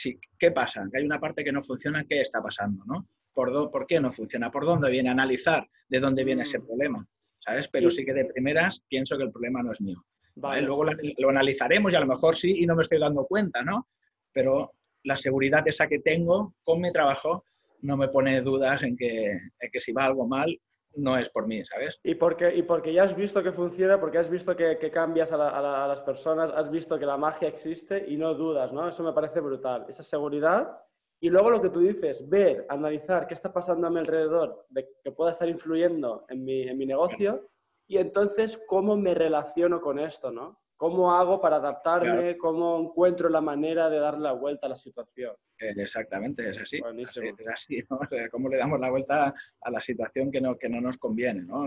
Sí, 0.00 0.16
¿qué 0.38 0.52
pasa? 0.52 0.86
Que 0.92 0.98
hay 0.98 1.04
una 1.04 1.18
parte 1.18 1.42
que 1.42 1.50
no 1.50 1.60
funciona, 1.60 2.04
¿qué 2.08 2.20
está 2.20 2.40
pasando, 2.40 2.84
no? 2.86 3.08
¿Por, 3.34 3.68
¿Por 3.68 3.84
qué 3.84 3.98
no 3.98 4.12
funciona? 4.12 4.48
¿Por 4.48 4.64
dónde 4.64 4.88
viene? 4.92 5.10
Analizar 5.10 5.68
de 5.88 5.98
dónde 5.98 6.22
viene 6.22 6.44
ese 6.44 6.60
mm. 6.60 6.66
problema, 6.66 7.04
¿sabes? 7.40 7.66
Pero 7.66 7.90
sí 7.90 8.04
que 8.04 8.14
de 8.14 8.26
primeras 8.26 8.80
pienso 8.88 9.16
que 9.16 9.24
el 9.24 9.32
problema 9.32 9.60
no 9.60 9.72
es 9.72 9.80
mío. 9.80 10.04
Luego 10.36 10.84
lo, 10.84 11.30
analizaremos 11.30 11.92
y 11.92 11.96
a 11.96 12.00
lo 12.00 12.06
mejor 12.06 12.36
sí 12.36 12.62
y 12.62 12.64
no 12.64 12.76
me 12.76 12.82
estoy 12.82 13.00
dando 13.00 13.26
cuenta, 13.26 13.64
¿no? 13.64 13.88
Pero 14.32 14.70
la 15.02 15.16
seguridad 15.16 15.66
esa 15.66 15.88
que 15.88 15.98
tengo 15.98 16.54
con 16.62 16.80
mi 16.80 16.92
trabajo 16.92 17.44
no 17.80 17.96
me 17.96 18.06
pone 18.06 18.40
dudas 18.40 18.84
en 18.84 18.96
que, 18.96 19.36
que 19.72 19.80
si 19.80 19.90
va 19.90 20.04
algo 20.04 20.28
mal, 20.28 20.56
no 20.98 21.16
es 21.16 21.28
por 21.30 21.46
mí, 21.46 21.64
¿sabes? 21.64 21.98
Y 22.02 22.14
porque, 22.14 22.54
y 22.54 22.62
porque 22.62 22.92
ya 22.92 23.04
has 23.04 23.16
visto 23.16 23.42
que 23.42 23.52
funciona, 23.52 24.00
porque 24.00 24.18
has 24.18 24.28
visto 24.28 24.54
que, 24.56 24.90
cambias 24.92 25.32
a, 25.32 25.36
las 25.36 26.00
personas, 26.00 26.50
has 26.54 26.70
visto 26.70 26.98
que 26.98 27.06
la 27.06 27.16
magia 27.16 27.48
existe 27.48 28.04
y 28.08 28.16
no 28.16 28.34
dudas, 28.34 28.72
¿no? 28.72 28.88
Eso 28.88 29.02
me 29.02 29.12
parece 29.12 29.40
brutal. 29.40 29.86
Esa 29.88 30.02
seguridad 30.02 30.78
y 31.20 31.30
luego 31.30 31.50
lo 31.50 31.60
que 31.60 31.70
tú 31.70 31.80
dices, 31.80 32.28
ver, 32.28 32.64
analizar 32.68 33.26
qué 33.26 33.34
está 33.34 33.52
pasando 33.52 33.86
a 33.86 33.90
mi 33.90 33.98
alrededor, 33.98 34.66
de 34.68 34.88
que 35.02 35.10
pueda 35.10 35.32
estar 35.32 35.48
influyendo 35.48 36.24
en 36.28 36.44
mi, 36.44 36.62
en 36.62 36.78
mi 36.78 36.86
negocio 36.86 37.48
y 37.88 37.96
entonces, 37.98 38.60
¿cómo 38.68 38.96
me 38.96 39.14
relaciono 39.14 39.80
con 39.80 39.98
esto, 39.98 40.30
no? 40.30 40.60
¿Cómo 40.78 41.12
hago 41.12 41.40
para 41.40 41.56
adaptarme? 41.56 42.38
¿Cómo 42.38 42.78
encuentro 42.78 43.28
la 43.28 43.40
manera 43.40 43.90
de 43.90 43.98
darle 43.98 44.22
la 44.22 44.32
vuelta 44.32 44.68
a 44.68 44.70
la 44.70 44.76
situación? 44.76 45.34
Exactamente, 45.58 46.48
es 46.48 46.56
así. 46.56 46.80
es 46.96 47.48
así, 47.48 47.82
¿no? 47.90 47.98
¿Cómo 48.30 48.48
le 48.48 48.58
damos 48.58 48.78
la 48.78 48.88
vuelta 48.88 49.34
a 49.60 49.70
la 49.72 49.80
situación 49.80 50.30
que 50.30 50.40
no, 50.40 50.56
que 50.56 50.68
no 50.68 50.80
nos 50.80 50.96
conviene, 50.96 51.42
¿no? 51.42 51.66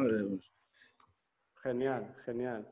Genial, 1.62 2.16
genial. 2.24 2.66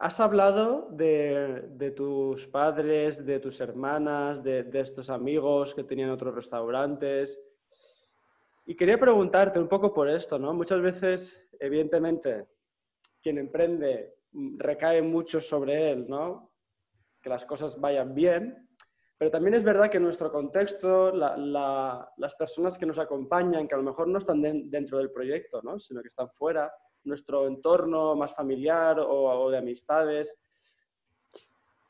Has 0.00 0.18
hablado 0.18 0.88
de, 0.90 1.62
de, 1.68 1.92
tus 1.92 2.48
padres, 2.48 3.24
de 3.24 3.38
tus 3.38 3.60
hermanas, 3.60 4.42
de, 4.42 4.64
de, 4.64 4.80
estos 4.80 5.08
amigos 5.10 5.76
que 5.76 5.84
tenían 5.84 6.10
otros 6.10 6.34
restaurantes. 6.34 7.38
Y 8.66 8.74
quería 8.74 8.98
preguntarte 8.98 9.60
un 9.60 9.68
poco 9.68 9.94
por 9.94 10.10
esto, 10.10 10.40
¿no? 10.40 10.52
Muchas 10.54 10.82
veces, 10.82 11.40
evidentemente, 11.60 12.46
quien 13.22 13.38
emprende 13.38 14.12
recae 14.56 15.02
mucho 15.02 15.40
sobre 15.40 15.92
él, 15.92 16.06
¿no? 16.08 16.52
Que 17.22 17.28
las 17.28 17.44
cosas 17.44 17.80
vayan 17.80 18.14
bien. 18.14 18.64
Pero 19.16 19.30
también 19.30 19.54
es 19.54 19.64
verdad 19.64 19.90
que 19.90 19.98
en 19.98 20.02
nuestro 20.02 20.30
contexto, 20.30 21.12
las 21.12 22.34
personas 22.36 22.76
que 22.76 22.86
nos 22.86 22.98
acompañan, 22.98 23.68
que 23.68 23.74
a 23.74 23.78
lo 23.78 23.84
mejor 23.84 24.08
no 24.08 24.18
están 24.18 24.42
dentro 24.42 24.98
del 24.98 25.12
proyecto, 25.12 25.62
¿no? 25.62 25.78
sino 25.78 26.02
que 26.02 26.08
están 26.08 26.28
fuera, 26.30 26.72
nuestro 27.04 27.46
entorno 27.46 28.16
más 28.16 28.34
familiar 28.34 28.98
o, 28.98 29.50
de 29.50 29.58
amistades, 29.58 30.36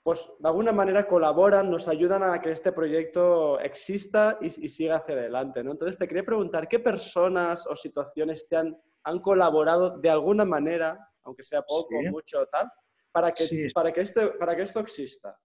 pues 0.02 0.30
de 0.38 0.48
alguna 0.48 0.70
manera 0.70 1.08
colaboran, 1.08 1.70
nos 1.70 1.88
ayudan 1.88 2.22
a 2.22 2.42
que 2.42 2.52
este 2.52 2.72
proyecto 2.72 3.58
exista 3.58 4.36
y, 4.42 4.50
siga 4.50 4.96
hacia 4.96 5.14
adelante. 5.14 5.64
¿no? 5.64 5.72
Entonces 5.72 5.96
te 5.96 6.06
quería 6.06 6.24
preguntar, 6.24 6.68
¿qué 6.68 6.78
personas 6.78 7.66
o 7.66 7.74
situaciones 7.74 8.46
te 8.46 8.56
han, 8.56 8.76
han 9.02 9.20
colaborado 9.20 9.98
de 9.98 10.10
alguna 10.10 10.44
manera 10.44 11.08
aunque 11.24 11.42
sea 11.42 11.62
poco, 11.62 11.96
o 11.96 12.02
mucho, 12.02 12.46
tal, 12.46 12.70
para 13.12 13.32
que, 13.32 13.68
para, 13.74 13.92
que 13.92 14.00
este, 14.02 14.28
para 14.28 14.56
que 14.56 14.62
esto 14.62 14.80
exista. 14.80 15.36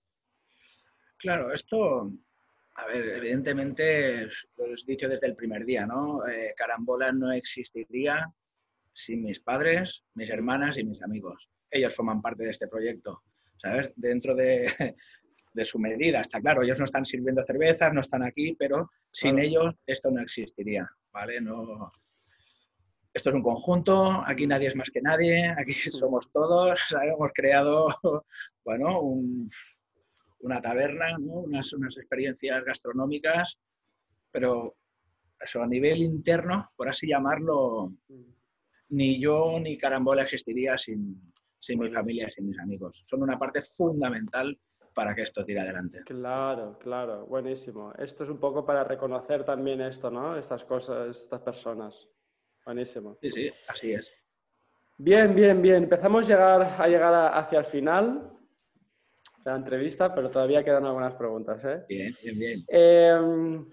Claro, 1.17 1.51
esto, 1.53 2.11
a 2.75 2.85
ver, 2.87 3.17
evidentemente, 3.17 4.25
lo 4.57 4.65
he 4.65 4.75
dicho 4.85 5.09
desde 5.09 5.27
el 5.27 5.35
primer 5.35 5.65
día, 5.65 5.85
¿no? 5.85 6.27
Eh, 6.27 6.53
Carambola 6.55 7.11
no 7.11 7.31
existiría 7.31 8.25
sin 8.93 9.23
mis 9.23 9.39
padres, 9.39 10.03
mis 10.15 10.29
hermanas 10.29 10.77
y 10.77 10.83
mis 10.83 11.01
amigos. 11.01 11.49
Ellos 11.69 11.95
forman 11.95 12.21
parte 12.21 12.43
de 12.43 12.51
este 12.51 12.67
proyecto, 12.67 13.23
¿sabes? 13.57 13.93
Dentro 13.95 14.35
de, 14.35 14.65
de 15.53 15.65
su 15.65 15.79
medida, 15.79 16.21
está 16.21 16.39
claro, 16.39 16.63
ellos 16.63 16.79
no 16.79 16.85
están 16.85 17.05
sirviendo 17.05 17.43
cervezas, 17.43 17.93
no 17.93 18.01
están 18.01 18.23
aquí, 18.23 18.55
pero 18.57 18.89
sin 19.11 19.39
ellos 19.39 19.75
esto 19.85 20.11
no 20.11 20.21
existiría, 20.21 20.89
¿vale? 21.11 21.41
No, 21.41 21.91
esto 23.13 23.29
es 23.29 23.35
un 23.35 23.43
conjunto, 23.43 24.23
aquí 24.25 24.45
nadie 24.45 24.67
es 24.67 24.75
más 24.75 24.89
que 24.91 25.01
nadie, 25.01 25.47
aquí 25.57 25.73
somos 25.73 26.31
todos, 26.31 26.79
hemos 27.03 27.31
creado, 27.33 27.87
bueno, 28.63 29.01
una 30.41 30.61
taberna, 30.61 31.17
unas, 31.19 31.73
unas 31.73 31.97
experiencias 31.97 32.63
gastronómicas, 32.63 33.57
pero 34.31 34.75
eso 35.39 35.61
a 35.61 35.67
nivel 35.67 36.01
interno, 36.01 36.71
por 36.75 36.89
así 36.89 37.07
llamarlo, 37.07 37.93
ni 38.89 39.19
yo 39.19 39.59
ni 39.59 39.77
Carambola 39.77 40.23
existiría 40.23 40.77
sin, 40.77 41.33
sin 41.59 41.79
mi 41.79 41.89
familia, 41.89 42.29
sin 42.29 42.47
mis 42.47 42.59
amigos. 42.59 43.01
Son 43.05 43.23
una 43.23 43.37
parte 43.39 43.61
fundamental 43.61 44.57
para 44.93 45.15
que 45.15 45.21
esto 45.21 45.45
tire 45.45 45.61
adelante. 45.61 46.01
Claro, 46.05 46.77
claro, 46.79 47.25
buenísimo. 47.25 47.93
Esto 47.97 48.23
es 48.23 48.29
un 48.29 48.39
poco 48.39 48.65
para 48.65 48.83
reconocer 48.83 49.45
también 49.45 49.81
esto, 49.81 50.11
¿no? 50.11 50.35
Estas 50.35 50.65
cosas, 50.65 51.09
estas 51.09 51.41
personas. 51.41 52.09
Buenísimo. 52.65 53.17
Sí, 53.21 53.31
sí, 53.31 53.51
así 53.67 53.93
es. 53.93 54.13
Bien, 54.97 55.33
bien, 55.33 55.61
bien. 55.61 55.83
Empezamos 55.83 56.25
a 56.25 56.27
llegar, 56.27 56.61
a 56.77 56.87
llegar 56.87 57.33
hacia 57.33 57.59
el 57.59 57.65
final 57.65 58.31
de 59.43 59.51
la 59.51 59.55
entrevista, 59.55 60.13
pero 60.13 60.29
todavía 60.29 60.63
quedan 60.63 60.85
algunas 60.85 61.15
preguntas. 61.15 61.63
¿eh? 61.63 61.83
Bien, 61.87 62.13
bien, 62.21 62.39
bien. 62.39 62.65
Em, 62.67 63.65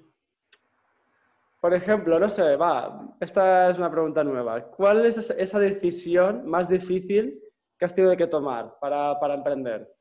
Por 1.60 1.74
ejemplo, 1.74 2.18
no 2.20 2.28
sé, 2.28 2.54
va, 2.54 3.16
esta 3.20 3.70
es 3.70 3.78
una 3.78 3.90
pregunta 3.90 4.22
nueva. 4.22 4.62
¿Cuál 4.70 5.04
es 5.04 5.18
esa 5.30 5.58
decisión 5.58 6.46
más 6.46 6.68
difícil 6.68 7.42
que 7.76 7.84
has 7.84 7.94
tenido 7.94 8.16
que 8.16 8.28
tomar 8.28 8.78
para, 8.80 9.18
para 9.18 9.34
emprender? 9.34 9.92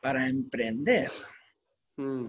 Para 0.00 0.28
emprender. 0.28 1.10
Mm. 1.96 2.26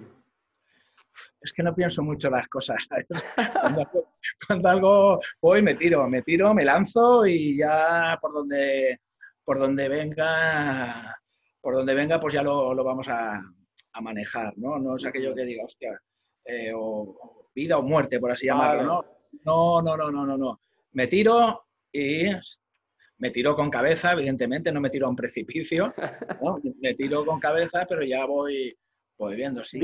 Es 1.42 1.54
que 1.54 1.64
no 1.64 1.76
pienso 1.76 2.02
mucho 2.04 2.30
las 2.30 2.48
cosas. 2.48 2.88
Cuando, 4.48 4.70
algo 4.70 5.20
voy, 5.42 5.62
me 5.62 5.76
tiro, 5.76 6.08
me 6.08 6.22
tiro, 6.22 6.54
me 6.54 6.66
lanzo 6.66 7.26
y 7.26 7.58
ya 7.58 8.18
por 8.22 8.34
donde, 8.34 9.00
por 9.44 9.60
donde 9.60 9.90
venga, 9.90 11.18
por 11.60 11.76
donde 11.76 11.94
venga, 11.94 12.20
pues 12.20 12.34
ya 12.34 12.44
lo, 12.44 12.74
lo 12.74 12.84
vamos 12.84 13.08
a, 13.10 13.42
a, 13.94 14.02
manejar, 14.02 14.54
¿no? 14.58 14.80
No 14.80 14.96
es 14.96 15.06
aquello 15.06 15.36
que 15.36 15.46
diga, 15.46 15.66
hostia, 15.66 16.00
eh, 16.46 16.72
o, 16.76 17.50
vida 17.54 17.78
o 17.78 17.84
muerte, 17.84 18.20
por 18.20 18.32
así 18.32 18.48
llamarlo, 18.48 18.84
¿no? 18.84 19.06
No, 19.46 19.82
no, 19.82 19.98
no, 19.98 20.12
no, 20.12 20.26
no, 20.26 20.38
no. 20.38 20.62
Me 20.94 21.08
tiro 21.08 21.66
y 21.92 22.26
me 23.18 23.30
tiro 23.30 23.56
con 23.56 23.70
cabeza, 23.70 24.14
evidentemente, 24.14 24.72
no 24.72 24.82
me 24.82 24.90
tiro 24.90 25.06
a 25.06 25.10
un 25.10 25.16
precipicio, 25.16 25.94
me 26.82 26.94
tiro 26.96 27.26
con 27.26 27.40
cabeza, 27.40 27.86
pero 27.88 28.04
ya 28.04 28.26
voy, 28.26 28.76
voy 29.18 29.36
viendo. 29.36 29.64
Sí 29.64 29.80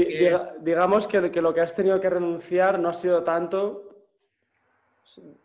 digamos 0.59 1.07
que, 1.07 1.31
que, 1.31 1.41
lo 1.41 1.53
que 1.53 1.61
has 1.61 1.75
tenido 1.75 1.99
que 2.01 2.09
renunciar 2.09 2.79
no 2.79 2.89
ha 2.89 2.93
sido 2.93 3.23
tanto 3.23 3.87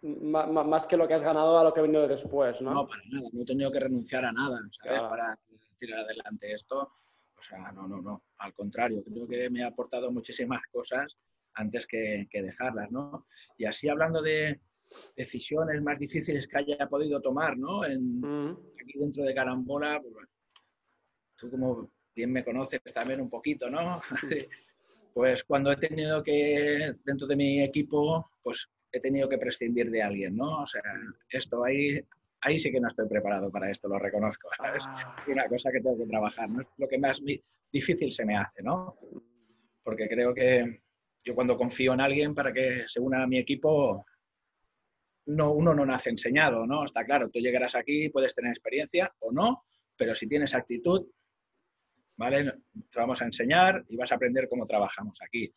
más 0.03 0.87
que 0.87 0.97
lo 0.97 1.07
que 1.07 1.15
has 1.15 1.23
ganado 1.23 1.59
a 1.59 1.65
lo 1.65 1.73
que 1.73 1.81
ha 1.81 1.85
venido 1.85 2.09
después, 2.09 2.61
¿no? 2.61 2.75
No, 2.75 2.87
para 2.87 3.03
nada, 3.11 3.29
no 3.33 3.43
he 3.43 3.45
tenido 3.45 3.71
que 3.71 3.81
renunciar 3.81 4.25
a 4.25 4.33
nada, 4.33 4.61
¿sabes? 4.83 5.03
Para 5.03 5.39
tirar 5.79 6.01
adelante 6.01 6.53
esto. 6.53 6.93
O 7.39 7.43
sea, 7.43 7.73
no, 7.73 7.87
no, 7.87 8.01
no. 8.01 8.23
Al 8.39 8.53
contrario, 8.55 9.03
creo 9.05 9.27
que 9.27 9.51
me 9.51 9.63
ha 9.63 9.69
aportado 9.69 10.11
muchísimas 10.11 10.63
cosas 10.71 11.17
antes 11.55 11.87
que, 11.87 12.29
dejarlas, 12.33 12.91
¿no? 12.91 13.27
Y 13.57 13.65
así 13.65 13.89
hablando 13.89 14.23
de 14.23 14.61
decisiones 15.17 15.83
más 15.83 15.99
difíciles 15.99 16.47
que 16.47 16.59
haya 16.59 16.89
podido 16.89 17.21
tomar, 17.21 17.57
¿no? 17.57 17.85
En, 17.85 18.21
mm. 18.21 18.59
Aquí 18.81 18.99
dentro 18.99 19.25
de 19.25 19.35
Carambola, 19.35 20.01
pues, 20.01 20.29
tú 21.37 21.51
como 21.51 21.91
bien 22.15 22.33
me 22.33 22.45
conoces 22.45 22.81
también 22.93 23.21
un 23.21 23.31
poquito, 23.31 23.71
¿no? 23.71 24.01
pues 25.15 25.45
cuando 25.45 25.73
he 25.73 25.77
tenido 25.77 26.23
que, 26.23 26.95
dentro 27.05 27.27
de 27.27 27.37
mi 27.37 27.63
equipo, 27.63 28.31
pues 28.43 28.69
he 28.91 29.01
tenido 29.01 29.29
que 29.29 29.39
prescindir 29.39 29.91
de 29.91 30.03
alguien, 30.03 30.37
¿no? 30.37 30.63
O 30.63 30.67
sea, 30.67 30.83
esto 31.31 31.65
ahí, 31.65 32.01
ahí 32.43 32.59
sí 32.59 32.71
que 32.71 32.81
no 32.81 32.89
estoy 32.89 33.09
preparado 33.09 33.51
para 33.51 33.71
esto, 33.71 33.89
lo 33.89 33.99
reconozco. 33.99 34.49
Es 34.53 34.83
ah. 34.87 35.17
una 35.27 35.49
cosa 35.49 35.71
que 35.73 35.81
tengo 35.81 35.97
que 35.97 36.07
trabajar, 36.07 36.49
¿no? 36.49 36.63
Es 36.63 36.69
lo 36.77 36.89
que 36.89 36.99
más 36.99 37.21
difícil 37.73 38.13
se 38.13 38.25
me 38.25 38.37
hace, 38.37 38.63
¿no? 38.63 38.97
Porque 39.83 40.09
creo 40.09 40.35
que 40.35 40.83
yo 41.25 41.35
cuando 41.35 41.57
confío 41.57 41.95
en 41.95 42.01
alguien 42.01 42.35
para 42.35 42.53
que 42.53 42.85
se 42.87 43.01
una 43.01 43.23
a 43.23 43.27
mi 43.27 43.39
equipo, 43.39 44.05
no, 45.27 45.53
uno 45.53 45.75
no 45.75 45.87
nace 45.87 46.11
enseñado, 46.11 46.67
¿no? 46.67 46.85
Está 46.85 47.05
claro, 47.05 47.31
tú 47.31 47.39
llegarás 47.39 47.75
aquí, 47.75 48.09
puedes 48.09 48.35
tener 48.35 48.51
experiencia 48.51 49.13
o 49.21 49.33
no, 49.33 49.65
pero 49.97 50.15
si 50.15 50.27
tienes 50.27 50.55
actitud, 50.55 51.07
¿vale? 52.23 52.53
Te 52.89 53.01
vamos 53.01 53.21
a 53.21 53.25
enseñar 53.25 53.85
y 53.89 53.97
vas 53.97 54.13
a 54.13 54.15
aprender 54.15 54.49
cómo 54.49 54.65
trabajamos 54.65 55.19
aquí, 55.23 55.53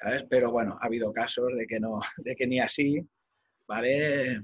¿sabes? 0.00 0.24
Pero 0.30 0.52
bueno, 0.52 0.78
ha 0.80 0.86
habido 0.86 1.12
casos 1.12 1.52
de 1.56 1.66
que 1.66 1.80
no, 1.80 2.00
de 2.18 2.36
que 2.36 2.46
ni 2.46 2.60
así, 2.60 3.00
¿vale? 3.66 4.40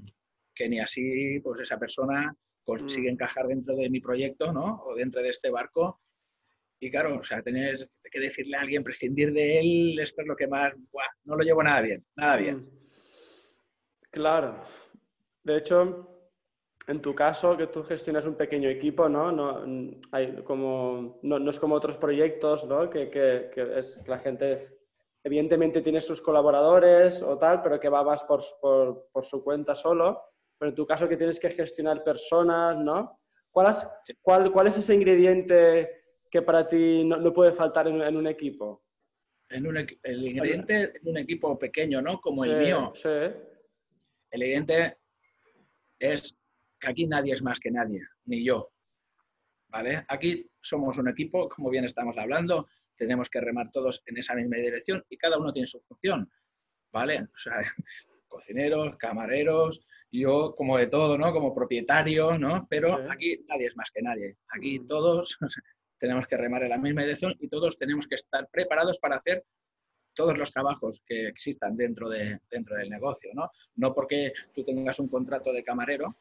Que 0.53 0.67
ni 0.67 0.81
así, 0.81 1.39
pues 1.39 1.61
esa 1.61 1.79
persona 1.79 2.35
consigue 2.65 3.09
mm. 3.09 3.13
encajar 3.13 3.47
dentro 3.47 3.73
de 3.77 3.89
mi 3.89 4.01
proyecto, 4.01 4.51
¿no? 4.51 4.83
O 4.83 4.95
dentro 4.95 5.21
de 5.21 5.29
este 5.29 5.49
barco 5.49 6.01
y 6.77 6.91
claro, 6.91 7.19
o 7.19 7.23
sea, 7.23 7.41
tener 7.41 7.89
que 8.11 8.19
decirle 8.19 8.57
a 8.57 8.61
alguien, 8.61 8.83
prescindir 8.83 9.31
de 9.31 9.59
él, 9.59 9.99
esto 9.99 10.23
es 10.23 10.27
lo 10.27 10.35
que 10.35 10.47
más, 10.47 10.73
no 11.23 11.37
lo 11.37 11.43
llevo 11.43 11.63
nada 11.63 11.79
bien, 11.79 12.03
nada 12.17 12.35
bien. 12.35 12.57
Mm. 12.57 12.69
Claro. 14.11 14.65
De 15.43 15.57
hecho, 15.57 16.20
en 16.87 17.01
tu 17.01 17.13
caso, 17.13 17.55
que 17.55 17.67
tú 17.67 17.83
gestionas 17.83 18.25
un 18.25 18.35
pequeño 18.35 18.69
equipo, 18.69 19.07
¿no? 19.07 19.31
No, 19.31 19.95
hay 20.11 20.41
como, 20.43 21.19
no, 21.21 21.49
es 21.49 21.59
como 21.59 21.75
otros 21.75 21.97
proyectos, 21.97 22.65
¿no? 22.67 22.89
Que, 22.89 23.09
que, 23.09 23.51
es, 23.77 23.99
que 24.03 24.09
la 24.09 24.19
gente 24.19 24.79
evidentemente 25.23 25.81
tiene 25.81 26.01
sus 26.01 26.21
colaboradores 26.21 27.21
o 27.21 27.37
tal, 27.37 27.61
pero 27.61 27.79
que 27.79 27.89
va 27.89 28.03
más 28.03 28.23
por, 28.23 28.41
por, 28.59 29.09
por, 29.11 29.23
su 29.23 29.43
cuenta 29.43 29.75
solo. 29.75 30.21
Pero 30.57 30.69
en 30.69 30.75
tu 30.75 30.85
caso 30.85 31.07
que 31.07 31.17
tienes 31.17 31.39
que 31.39 31.51
gestionar 31.51 32.03
personas, 32.03 32.77
¿no? 32.77 33.19
¿Cuál, 33.51 33.75
cuál, 34.21 34.51
¿Cuál 34.51 34.67
es 34.67 34.77
ese 34.77 34.95
ingrediente 34.95 36.03
que 36.29 36.41
para 36.41 36.67
ti 36.67 37.03
no, 37.03 37.31
puede 37.33 37.51
faltar 37.51 37.87
en, 37.87 38.17
un 38.17 38.27
equipo? 38.27 38.83
En 39.49 39.67
un, 39.67 39.77
el 39.77 40.25
ingrediente 40.25 40.97
en 40.97 41.09
un 41.09 41.17
equipo 41.17 41.59
pequeño, 41.59 42.01
¿no? 42.01 42.19
Como 42.19 42.43
el 42.45 42.57
mío. 42.57 42.91
Sí. 42.95 43.09
El 43.09 44.43
ingrediente 44.43 44.97
es 45.99 46.40
que 46.81 46.89
aquí 46.89 47.07
nadie 47.07 47.33
es 47.33 47.43
más 47.43 47.59
que 47.59 47.71
nadie, 47.71 48.01
ni 48.25 48.43
yo. 48.43 48.71
¿Vale? 49.69 50.03
Aquí 50.09 50.49
somos 50.59 50.97
un 50.97 51.07
equipo, 51.07 51.47
como 51.47 51.69
bien 51.69 51.85
estamos 51.85 52.17
hablando, 52.17 52.67
tenemos 52.95 53.29
que 53.29 53.39
remar 53.39 53.71
todos 53.71 54.03
en 54.05 54.17
esa 54.17 54.35
misma 54.35 54.57
dirección 54.57 55.05
y 55.07 55.17
cada 55.17 55.37
uno 55.37 55.53
tiene 55.53 55.67
su 55.67 55.79
función. 55.81 56.29
¿Vale? 56.91 57.21
O 57.23 57.37
sea, 57.37 57.53
cocineros, 58.27 58.97
camareros, 58.97 59.85
yo 60.11 60.55
como 60.55 60.77
de 60.77 60.87
todo, 60.87 61.17
¿no? 61.17 61.31
Como 61.31 61.55
propietario, 61.55 62.37
¿no? 62.37 62.67
Pero 62.69 63.09
aquí 63.09 63.45
nadie 63.47 63.67
es 63.67 63.75
más 63.77 63.89
que 63.91 64.01
nadie. 64.01 64.35
Aquí 64.49 64.79
mm. 64.79 64.87
todos 64.87 65.37
tenemos 65.99 66.27
que 66.27 66.37
remar 66.37 66.63
en 66.63 66.69
la 66.69 66.77
misma 66.77 67.03
dirección 67.03 67.35
y 67.39 67.47
todos 67.47 67.77
tenemos 67.77 68.07
que 68.07 68.15
estar 68.15 68.49
preparados 68.51 68.99
para 68.99 69.17
hacer 69.17 69.45
todos 70.13 70.37
los 70.37 70.51
trabajos 70.51 71.01
que 71.05 71.27
existan 71.27 71.77
dentro, 71.77 72.09
de, 72.09 72.39
dentro 72.49 72.75
del 72.75 72.89
negocio, 72.89 73.31
¿no? 73.33 73.49
No 73.75 73.93
porque 73.93 74.33
tú 74.53 74.63
tengas 74.65 74.99
un 74.99 75.07
contrato 75.07 75.53
de 75.53 75.63
camarero, 75.63 76.17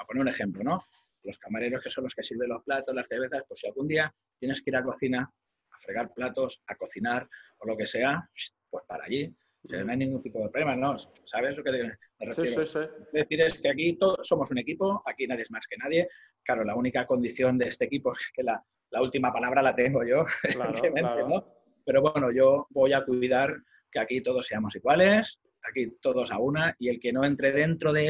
para 0.00 0.06
poner 0.06 0.22
un 0.22 0.28
ejemplo, 0.28 0.64
¿no? 0.64 0.82
Los 1.24 1.38
camareros 1.38 1.82
que 1.82 1.90
son 1.90 2.04
los 2.04 2.14
que 2.14 2.22
sirven 2.22 2.48
los 2.48 2.64
platos, 2.64 2.94
las 2.94 3.06
cervezas, 3.06 3.42
pues 3.46 3.60
si 3.60 3.66
algún 3.66 3.86
día 3.86 4.12
tienes 4.38 4.62
que 4.62 4.70
ir 4.70 4.76
a 4.76 4.82
cocina 4.82 5.30
a 5.70 5.78
fregar 5.78 6.12
platos, 6.14 6.62
a 6.66 6.74
cocinar 6.76 7.28
o 7.58 7.66
lo 7.66 7.76
que 7.76 7.86
sea, 7.86 8.26
pues 8.70 8.84
para 8.86 9.04
allí. 9.04 9.30
no 9.64 9.92
hay 9.92 9.98
ningún 9.98 10.22
tipo 10.22 10.38
de 10.38 10.48
problema, 10.48 10.74
¿no? 10.74 10.96
¿Sabes 10.98 11.54
lo 11.54 11.62
que 11.62 11.70
me 11.72 12.26
refiero? 12.26 12.64
Sí, 12.64 12.64
sí, 12.64 12.78
sí. 12.80 13.04
decir 13.12 13.42
es 13.42 13.60
que 13.60 13.68
aquí 13.68 13.96
todos 13.98 14.26
somos 14.26 14.50
un 14.50 14.56
equipo, 14.56 15.02
aquí 15.04 15.26
nadie 15.26 15.42
es 15.42 15.50
más 15.50 15.66
que 15.66 15.76
nadie. 15.76 16.08
Claro, 16.44 16.64
la 16.64 16.74
única 16.74 17.06
condición 17.06 17.58
de 17.58 17.68
este 17.68 17.84
equipo 17.84 18.12
es 18.12 18.18
que 18.34 18.42
la, 18.42 18.64
la 18.90 19.02
última 19.02 19.30
palabra 19.30 19.60
la 19.60 19.74
tengo 19.74 20.02
yo, 20.02 20.24
¿no? 21.28 21.44
Pero 21.84 22.00
bueno, 22.00 22.32
yo 22.32 22.66
voy 22.70 22.94
a 22.94 23.04
cuidar 23.04 23.54
que 23.90 24.00
aquí 24.00 24.22
todos 24.22 24.46
seamos 24.46 24.74
iguales, 24.76 25.40
aquí 25.62 25.90
todos 26.00 26.32
a 26.32 26.38
una, 26.38 26.74
y 26.78 26.88
el 26.88 26.98
que 26.98 27.12
no 27.12 27.22
entre 27.24 27.52
dentro 27.52 27.92
de 27.92 28.08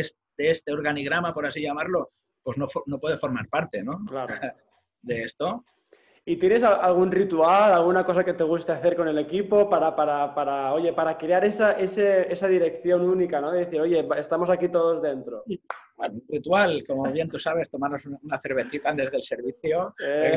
este, 0.49 0.73
organigrama, 0.73 1.35
por 1.35 1.47
así 1.47 1.61
llamarlo, 1.61 2.13
pues 2.43 2.57
no, 2.57 2.67
no 2.87 2.99
puede 2.99 3.19
formar 3.19 3.49
parte, 3.49 3.83
¿no? 3.83 4.05
Claro. 4.07 4.35
De 5.03 5.23
esto. 5.23 5.65
¿Y 6.25 6.37
tienes 6.37 6.63
algún 6.63 7.11
ritual, 7.11 7.73
alguna 7.73 8.05
cosa 8.05 8.23
que 8.23 8.35
te 8.35 8.45
guste 8.45 8.73
hacer 8.73 8.95
con 8.95 9.09
el 9.09 9.19
equipo 9.19 9.71
para, 9.71 9.97
para, 9.97 10.35
para 10.35 10.75
oye, 10.75 10.93
para 10.93 11.17
crear 11.17 11.45
esa, 11.45 11.73
esa 11.73 12.47
dirección 12.47 13.01
única, 13.01 13.41
¿no? 13.41 13.51
De 13.51 13.61
decir, 13.61 13.81
oye, 13.81 14.07
estamos 14.19 14.51
aquí 14.51 14.69
todos 14.69 15.01
dentro. 15.03 15.43
Bueno, 15.97 16.21
ritual, 16.29 16.85
como 16.87 17.11
bien 17.11 17.29
tú 17.29 17.39
sabes, 17.39 17.71
tomarnos 17.71 18.05
una 18.07 18.39
cervecita 18.39 18.91
antes 18.91 19.11
del 19.11 19.23
servicio, 19.23 19.95
eh. 19.99 20.37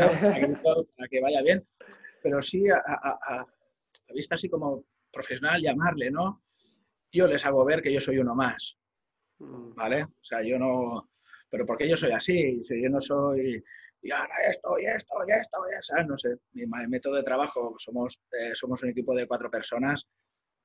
para 0.64 1.08
que 1.10 1.22
vaya 1.22 1.42
bien. 1.42 1.68
Pero 2.22 2.42
sí, 2.42 2.68
a, 2.70 2.78
a, 2.78 3.46
vista 4.14 4.36
así 4.36 4.50
como 4.50 4.86
profesional, 5.12 5.62
llamarle, 5.62 6.10
¿no? 6.10 6.44
Yo 7.12 7.28
les 7.28 7.46
hago 7.46 7.64
ver 7.66 7.82
que 7.82 7.94
yo 7.94 8.00
soy 8.00 8.20
uno 8.20 8.34
más. 8.34 8.78
¿Vale? 9.76 10.04
O 10.04 10.24
sea, 10.24 10.42
yo 10.42 10.58
no... 10.58 11.10
Pero 11.50 11.66
porque 11.66 11.88
yo 11.88 11.96
soy 11.96 12.12
así, 12.12 12.64
si 12.64 12.82
yo 12.82 12.90
no 12.90 13.00
soy 13.00 13.64
y 14.04 14.12
ahora 14.12 14.36
esto 14.50 14.78
y 14.78 14.86
esto 14.86 15.16
y 15.26 15.32
esto 15.32 15.58
y 15.72 15.80
eso, 15.80 15.96
no 16.06 16.18
sé, 16.18 16.36
mi 16.54 16.68
método 16.68 17.16
de 17.16 17.24
trabajo, 17.24 17.74
somos, 17.78 18.20
eh, 18.32 18.52
somos 18.54 18.84
un 18.84 18.90
equipo 18.90 19.16
de 19.16 19.26
cuatro 19.26 19.50
personas, 19.50 20.06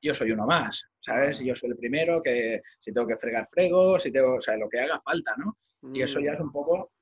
yo 0.03 0.13
soy 0.13 0.33
uno 0.33 0.45
más, 0.45 0.85
¿sabes? 1.01 1.39
Yo 1.41 1.55
soy 1.55 1.71
el 1.71 1.77
primero 1.77 2.21
que 2.21 2.63
si 2.81 2.93
tengo 2.93 3.07
que 3.07 3.17
fregar 3.17 3.49
frego, 3.51 3.99
si 3.99 4.11
tengo, 4.11 4.35
o 4.35 4.41
sea, 4.41 4.57
lo 4.57 4.69
que 4.69 4.81
haga 4.81 5.01
falta, 5.01 5.35
¿no? 5.37 5.57
Y 5.95 6.03
eso 6.03 6.19
ya 6.19 6.33
es 6.33 6.41
un 6.41 6.51
poco, 6.51 6.93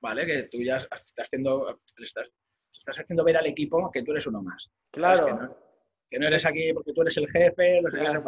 ¿vale? 0.00 0.26
Que 0.26 0.44
tú 0.44 0.62
ya 0.62 0.78
estás 0.78 1.12
haciendo, 1.18 1.80
estás, 1.98 2.26
estás 2.72 2.98
haciendo 2.98 3.24
ver 3.24 3.36
al 3.36 3.46
equipo 3.46 3.90
que 3.90 4.02
tú 4.02 4.12
eres 4.12 4.26
uno 4.26 4.42
más. 4.42 4.70
Claro. 4.90 5.56
Que 6.08 6.18
no, 6.18 6.26
eres 6.26 6.46
aquí 6.46 6.72
porque 6.72 6.92
tú 6.94 7.02
eres 7.02 7.16
el 7.18 7.28
jefe, 7.28 7.82
lo 7.82 7.90
sé 7.90 7.98
qué, 7.98 8.22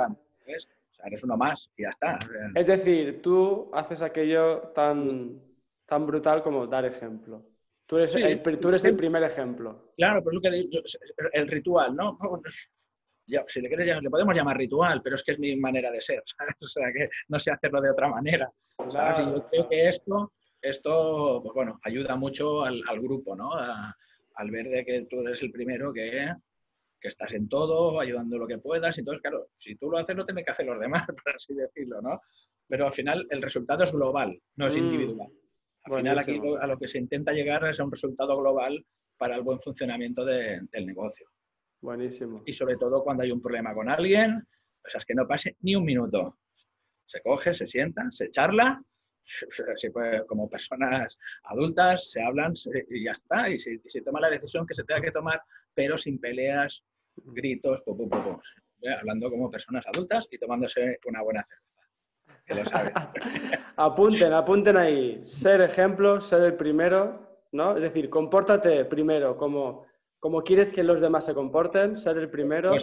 ¿sabes? 0.44 0.68
Sea, 0.98 1.06
eres 1.06 1.24
uno 1.24 1.36
más 1.36 1.70
y 1.76 1.84
ya 1.84 1.90
está. 1.90 2.18
Es 2.54 2.66
decir, 2.66 3.22
tú 3.22 3.70
haces 3.72 4.02
aquello 4.02 4.72
tan 4.74 5.40
tan 5.88 6.06
brutal 6.06 6.42
como 6.42 6.66
dar 6.66 6.84
ejemplo. 6.84 7.42
Tú 7.86 7.96
eres, 7.96 8.14
el, 8.14 8.42
tú 8.60 8.68
eres 8.68 8.84
el 8.84 8.94
primer 8.94 9.22
ejemplo. 9.22 9.92
Claro, 9.96 10.22
pero 10.22 10.34
lo 10.34 10.40
que 10.42 10.68
el 11.32 11.48
ritual, 11.48 11.96
¿no? 11.96 12.18
Ya, 13.26 13.42
si 13.46 13.62
le, 13.62 13.68
quieres, 13.68 14.02
le 14.02 14.10
podemos 14.10 14.34
llamar 14.34 14.58
ritual, 14.58 15.00
pero 15.02 15.16
es 15.16 15.22
que 15.22 15.32
es 15.32 15.38
mi 15.38 15.56
manera 15.56 15.90
de 15.90 16.00
ser, 16.00 16.22
¿sabes? 16.38 16.54
O 16.60 16.66
sea, 16.66 16.92
que 16.92 17.08
no 17.28 17.38
sé 17.38 17.50
hacerlo 17.50 17.80
de 17.80 17.90
otra 17.90 18.08
manera. 18.08 18.50
¿sabes? 18.90 19.20
Y 19.20 19.22
yo 19.22 19.48
creo 19.48 19.68
que 19.68 19.88
esto, 19.88 20.32
esto 20.60 21.40
pues 21.42 21.54
bueno, 21.54 21.80
ayuda 21.82 22.16
mucho 22.16 22.62
al, 22.62 22.82
al 22.86 23.00
grupo, 23.00 23.34
¿no? 23.34 23.50
al 23.54 24.50
ver 24.50 24.68
de 24.68 24.84
que 24.84 25.06
tú 25.10 25.20
eres 25.20 25.42
el 25.42 25.50
primero 25.50 25.92
que, 25.92 26.30
que 27.00 27.08
estás 27.08 27.32
en 27.32 27.48
todo, 27.48 28.00
ayudando 28.00 28.38
lo 28.38 28.46
que 28.46 28.58
puedas. 28.58 28.98
Entonces, 28.98 29.22
claro, 29.22 29.48
si 29.56 29.76
tú 29.76 29.90
lo 29.90 29.98
haces, 29.98 30.16
lo 30.16 30.24
tienen 30.24 30.44
que 30.44 30.50
hacer 30.50 30.66
los 30.66 30.80
demás, 30.80 31.06
por 31.24 31.34
así 31.34 31.54
decirlo, 31.54 32.00
¿no? 32.02 32.20
Pero 32.66 32.86
al 32.86 32.92
final 32.92 33.26
el 33.30 33.42
resultado 33.42 33.84
es 33.84 33.92
global, 33.92 34.40
no 34.56 34.66
es 34.66 34.74
mm. 34.74 34.78
individual. 34.78 35.28
Al 35.84 35.94
final 35.94 36.18
aquí 36.18 36.40
a 36.60 36.66
lo 36.66 36.78
que 36.78 36.88
se 36.88 36.98
intenta 36.98 37.32
llegar 37.32 37.66
es 37.66 37.80
a 37.80 37.84
un 37.84 37.90
resultado 37.90 38.36
global 38.36 38.84
para 39.16 39.36
el 39.36 39.42
buen 39.42 39.60
funcionamiento 39.60 40.24
del 40.24 40.86
negocio. 40.86 41.26
Buenísimo. 41.80 42.42
Y 42.44 42.52
sobre 42.52 42.76
todo 42.76 43.02
cuando 43.02 43.22
hay 43.22 43.30
un 43.30 43.40
problema 43.40 43.72
con 43.72 43.88
alguien, 43.88 44.46
o 44.84 44.88
sea, 44.88 44.98
es 44.98 45.04
que 45.04 45.14
no 45.14 45.26
pase 45.26 45.56
ni 45.60 45.76
un 45.76 45.84
minuto. 45.84 46.38
Se 47.06 47.22
coge, 47.22 47.54
se 47.54 47.66
sienta, 47.66 48.10
se 48.10 48.30
charla, 48.30 48.82
se 49.28 49.90
puede, 49.90 50.24
como 50.26 50.48
personas 50.48 51.18
adultas, 51.44 52.10
se 52.10 52.22
hablan 52.22 52.54
y 52.88 53.04
ya 53.04 53.12
está. 53.12 53.48
Y 53.48 53.58
se, 53.58 53.78
toma 54.04 54.20
la 54.20 54.30
decisión 54.30 54.66
que 54.66 54.74
se 54.74 54.84
tenga 54.84 55.00
que 55.00 55.12
tomar, 55.12 55.42
pero 55.74 55.98
sin 55.98 56.18
peleas, 56.18 56.82
gritos, 57.16 57.82
hablando 58.98 59.30
como 59.30 59.50
personas 59.50 59.86
adultas 59.86 60.28
y 60.30 60.38
tomándose 60.38 60.98
una 61.06 61.22
buena 61.22 61.44
cerveza. 61.44 61.68
Que 62.46 62.54
lo 62.54 62.62
apunten, 63.76 64.32
apunten 64.32 64.76
ahí. 64.76 65.20
Ser 65.26 65.60
ejemplo, 65.60 66.20
ser 66.20 66.42
el 66.42 66.54
primero, 66.54 67.44
¿no? 67.52 67.76
Es 67.76 67.82
decir, 67.82 68.08
compórtate 68.08 68.84
primero 68.86 69.36
como, 69.36 69.86
como 70.18 70.42
quieres 70.42 70.72
que 70.72 70.82
los 70.82 71.00
demás 71.00 71.26
se 71.26 71.34
comporten, 71.34 71.98
ser 71.98 72.16
el 72.16 72.30
primero. 72.30 72.74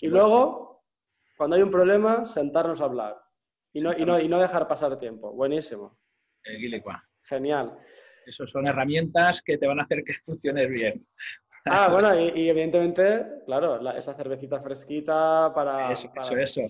Y 0.00 0.06
luego, 0.06 0.82
cuando 1.36 1.56
hay 1.56 1.62
un 1.62 1.70
problema, 1.70 2.26
sentarnos 2.26 2.80
a 2.80 2.84
hablar. 2.84 3.27
Y 3.72 3.80
no, 3.80 3.92
y 3.96 4.04
no, 4.04 4.18
y 4.18 4.28
no 4.28 4.40
dejar 4.40 4.66
pasar 4.66 4.98
tiempo. 4.98 5.32
Buenísimo. 5.32 5.98
Genial. 7.22 7.78
Esas 8.26 8.50
son 8.50 8.66
herramientas 8.66 9.42
que 9.42 9.58
te 9.58 9.66
van 9.66 9.80
a 9.80 9.84
hacer 9.84 10.04
que 10.04 10.12
funciones 10.24 10.68
bien. 10.68 11.06
Ah, 11.64 11.88
bueno, 11.90 12.18
y, 12.18 12.48
evidentemente, 12.48 13.42
claro, 13.44 13.78
esa 13.90 14.14
cervecita 14.14 14.60
fresquita 14.60 15.52
para... 15.54 15.92
Eso, 15.92 16.10
eso, 16.38 16.62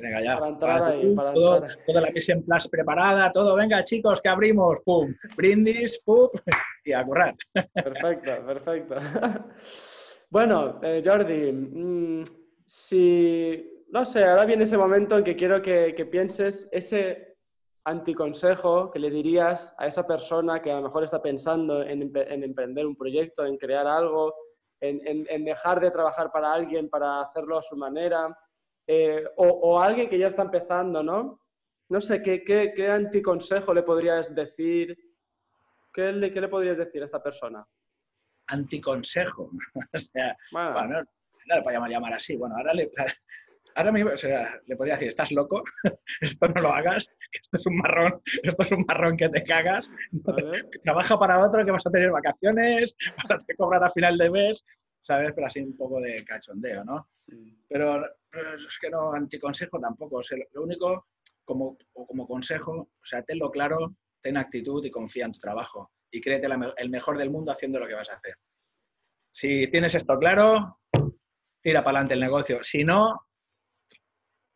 Venga, 0.00 0.22
ya. 0.22 0.38
Para 0.38 0.48
entrar 0.48 0.82
ahí, 0.82 1.14
para 1.14 1.32
todo, 1.32 1.66
Toda 1.86 2.00
la 2.00 2.10
mise 2.10 2.32
en 2.32 2.44
place 2.44 2.68
preparada, 2.68 3.32
todo. 3.32 3.54
Venga, 3.56 3.82
chicos, 3.84 4.20
que 4.20 4.28
abrimos. 4.28 4.78
Pum. 4.84 5.14
Brindis, 5.36 6.00
pum. 6.04 6.28
Y 6.84 6.92
a 6.92 7.04
currar. 7.04 7.34
Perfecto, 7.74 8.46
perfecto. 8.46 8.96
Bueno, 10.30 10.78
eh, 10.82 11.02
Jordi, 11.02 11.50
mm, 11.50 12.22
si... 12.66 13.77
No 13.90 14.04
sé, 14.04 14.24
ahora 14.24 14.44
viene 14.44 14.64
ese 14.64 14.76
momento 14.76 15.16
en 15.16 15.24
que 15.24 15.36
quiero 15.36 15.62
que, 15.62 15.94
que 15.96 16.04
pienses 16.04 16.68
ese 16.72 17.28
anticonsejo 17.88 18.90
que 18.90 18.98
le 18.98 19.10
dirías 19.10 19.74
a 19.78 19.86
esa 19.86 20.06
persona 20.06 20.60
que 20.60 20.70
a 20.70 20.76
lo 20.76 20.82
mejor 20.82 21.04
está 21.04 21.22
pensando 21.22 21.82
en, 21.82 22.02
emprender 22.12 22.86
un 22.86 22.96
proyecto, 22.96 23.46
en 23.46 23.56
crear 23.56 23.86
algo, 23.86 24.34
en, 24.80 25.44
dejar 25.44 25.80
de 25.80 25.90
trabajar 25.90 26.30
para 26.30 26.52
alguien 26.52 26.90
para 26.90 27.22
hacerlo 27.22 27.58
a 27.58 27.62
su 27.62 27.76
manera, 27.76 28.36
eh, 28.86 29.24
o, 29.36 29.80
alguien 29.80 30.08
que 30.08 30.18
ya 30.18 30.28
está 30.28 30.42
empezando, 30.42 31.02
¿no? 31.02 31.40
No 31.88 32.00
sé, 32.00 32.22
¿qué, 32.22 32.42
qué, 32.44 32.88
anticonsejo 32.90 33.72
le 33.72 33.82
podrías 33.82 34.34
decir? 34.34 34.96
¿Qué 35.92 36.12
le, 36.12 36.32
¿Qué 36.32 36.40
le 36.42 36.48
podrías 36.48 36.76
decir 36.76 37.00
a 37.02 37.06
esta 37.06 37.22
persona? 37.22 37.66
Anticonsejo. 38.48 39.50
o 39.94 39.98
sea, 39.98 40.36
bueno. 40.52 41.02
no, 41.46 41.62
podemos 41.62 41.88
llamar 41.88 42.12
así. 42.14 42.36
Bueno, 42.36 42.56
ahora 42.56 42.74
le, 42.74 42.90
Ahora 43.78 43.92
mismo, 43.92 44.10
o 44.10 44.16
sea, 44.16 44.60
le 44.66 44.74
podría 44.74 44.94
decir, 44.94 45.06
estás 45.06 45.30
loco, 45.30 45.62
esto 46.20 46.48
no 46.48 46.62
lo 46.62 46.72
hagas, 46.72 47.06
esto 47.30 47.58
es 47.58 47.66
un 47.66 47.76
marrón, 47.76 48.20
esto 48.42 48.64
es 48.64 48.72
un 48.72 48.84
marrón 48.88 49.16
que 49.16 49.28
te 49.28 49.44
cagas, 49.44 49.88
trabaja 50.82 51.16
para 51.16 51.38
otro 51.38 51.64
que 51.64 51.70
vas 51.70 51.86
a 51.86 51.90
tener 51.92 52.10
vacaciones, 52.10 52.96
vas 53.30 53.30
a 53.30 53.54
cobrar 53.56 53.84
a 53.84 53.88
final 53.88 54.18
de 54.18 54.30
mes, 54.30 54.64
¿sabes? 55.00 55.32
Pero 55.32 55.46
así 55.46 55.60
un 55.60 55.76
poco 55.76 56.00
de 56.00 56.24
cachondeo, 56.24 56.82
¿no? 56.82 57.08
Pero, 57.68 58.04
es 58.04 58.78
que 58.80 58.90
no, 58.90 59.14
anticonsejo 59.14 59.78
tampoco, 59.78 60.16
o 60.16 60.22
sea, 60.24 60.38
lo 60.54 60.64
único, 60.64 61.06
como, 61.44 61.78
como 61.92 62.26
consejo, 62.26 62.72
o 62.72 63.04
sea, 63.04 63.22
tenlo 63.22 63.48
claro, 63.48 63.94
ten 64.20 64.38
actitud 64.38 64.84
y 64.84 64.90
confía 64.90 65.26
en 65.26 65.32
tu 65.32 65.38
trabajo 65.38 65.92
y 66.10 66.20
créete 66.20 66.48
el 66.78 66.90
mejor 66.90 67.16
del 67.16 67.30
mundo 67.30 67.52
haciendo 67.52 67.78
lo 67.78 67.86
que 67.86 67.94
vas 67.94 68.10
a 68.10 68.14
hacer. 68.14 68.34
Si 69.30 69.70
tienes 69.70 69.94
esto 69.94 70.18
claro, 70.18 70.80
tira 71.62 71.84
para 71.84 71.98
adelante 71.98 72.14
el 72.14 72.20
negocio. 72.20 72.64
Si 72.64 72.82
no, 72.82 73.27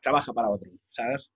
trabaja 0.03 0.33
para 0.33 0.51
otro, 0.51 0.71
¿sabes? 0.91 1.31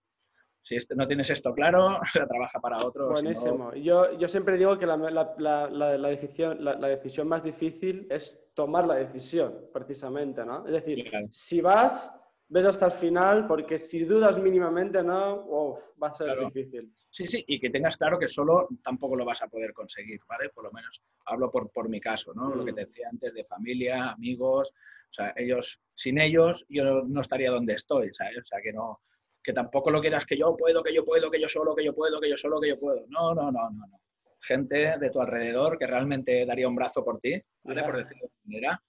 Si 0.63 0.75
este, 0.75 0.97
no 0.97 1.07
tienes 1.07 1.31
esto 1.31 1.55
claro, 1.55 2.01
trabaja 2.29 2.59
para 2.61 2.79
otro. 2.79 3.11
Buenísimo. 3.11 3.73
yo, 3.75 4.19
yo, 4.19 4.27
siempre 4.27 4.59
digo 4.59 4.77
que 4.79 4.87
la, 4.87 4.97
la, 4.97 5.69
la, 5.71 6.09
decisión, 6.09 6.65
la, 6.65 6.89
decisión 6.89 7.29
más 7.29 7.45
difícil 7.45 8.09
es 8.11 8.37
tomar 8.55 8.85
la 8.87 8.97
decisión, 8.97 9.55
precisamente, 9.73 10.45
¿no? 10.45 10.67
Es 10.67 10.73
decir, 10.73 11.09
si 11.31 11.61
vas, 11.61 12.13
ves 12.49 12.65
hasta 12.65 12.87
el 12.87 12.93
final, 12.93 13.47
porque 13.47 13.79
si 13.79 14.05
dudas 14.05 14.39
mínimamente, 14.39 15.03
¿no? 15.03 15.81
va 16.03 16.09
a 16.09 16.13
ser 16.13 16.39
difícil. 16.39 16.93
Sí, 17.11 17.27
sí, 17.27 17.45
y 17.47 17.59
que 17.59 17.71
tengas 17.71 17.97
claro 17.97 18.19
que 18.19 18.29
solo 18.29 18.69
tampoco 18.83 19.17
lo 19.17 19.25
vas 19.25 19.43
a 19.43 19.49
poder 19.49 19.73
conseguir, 19.73 20.21
¿vale? 20.29 20.51
Por 20.51 20.65
lo 20.65 20.73
menos 20.73 21.03
hablo 21.25 21.51
por, 21.51 21.71
por 21.71 21.89
mi 21.89 22.01
caso, 22.01 22.35
¿no? 22.35 22.55
Lo 22.55 22.65
que 22.65 22.73
mm. 22.73 22.75
te 22.75 22.85
decía 22.85 23.09
antes 23.11 23.33
de 23.33 23.45
familia, 23.45 24.11
amigos, 24.11 24.71
o 24.71 25.15
sea, 25.15 25.33
ellos, 25.37 25.81
sin 25.95 26.21
ellos 26.21 26.67
yo 26.69 27.03
no 27.03 27.21
estaría 27.21 27.51
donde 27.51 27.75
estoy, 27.75 28.13
¿sabes? 28.13 28.39
O 28.39 28.45
sea, 28.45 28.61
que 28.61 28.73
no, 28.73 29.01
que 29.43 29.53
tampoco 29.53 29.91
lo 29.91 30.01
quieras 30.01 30.27
que 30.27 30.37
yo 30.37 30.57
puedo, 30.57 30.83
que 30.83 30.93
yo 30.93 31.05
puedo, 31.05 31.31
que 31.31 31.41
yo 31.41 31.49
solo, 31.49 31.75
que 31.75 31.85
yo 31.85 31.95
puedo, 31.95 32.21
que 32.21 32.29
yo 32.29 32.37
solo, 32.37 32.61
que 32.61 32.69
yo 32.71 32.79
puedo. 32.79 33.07
No, 33.09 33.35
no, 33.35 33.51
no, 33.51 33.71
no, 33.71 33.87
no. 33.87 34.01
Gente 34.41 34.99
de 34.99 35.11
tu 35.11 35.21
alrededor 35.21 35.79
que 35.79 35.87
realmente 35.87 36.45
daría 36.45 36.69
un 36.69 36.75
brazo 36.75 37.05
por 37.05 37.21
ti, 37.21 37.41
¿vale? 37.63 37.83
Por 37.83 37.97
decirlo 37.97 38.27
de 38.27 38.33
manera. 38.45 38.83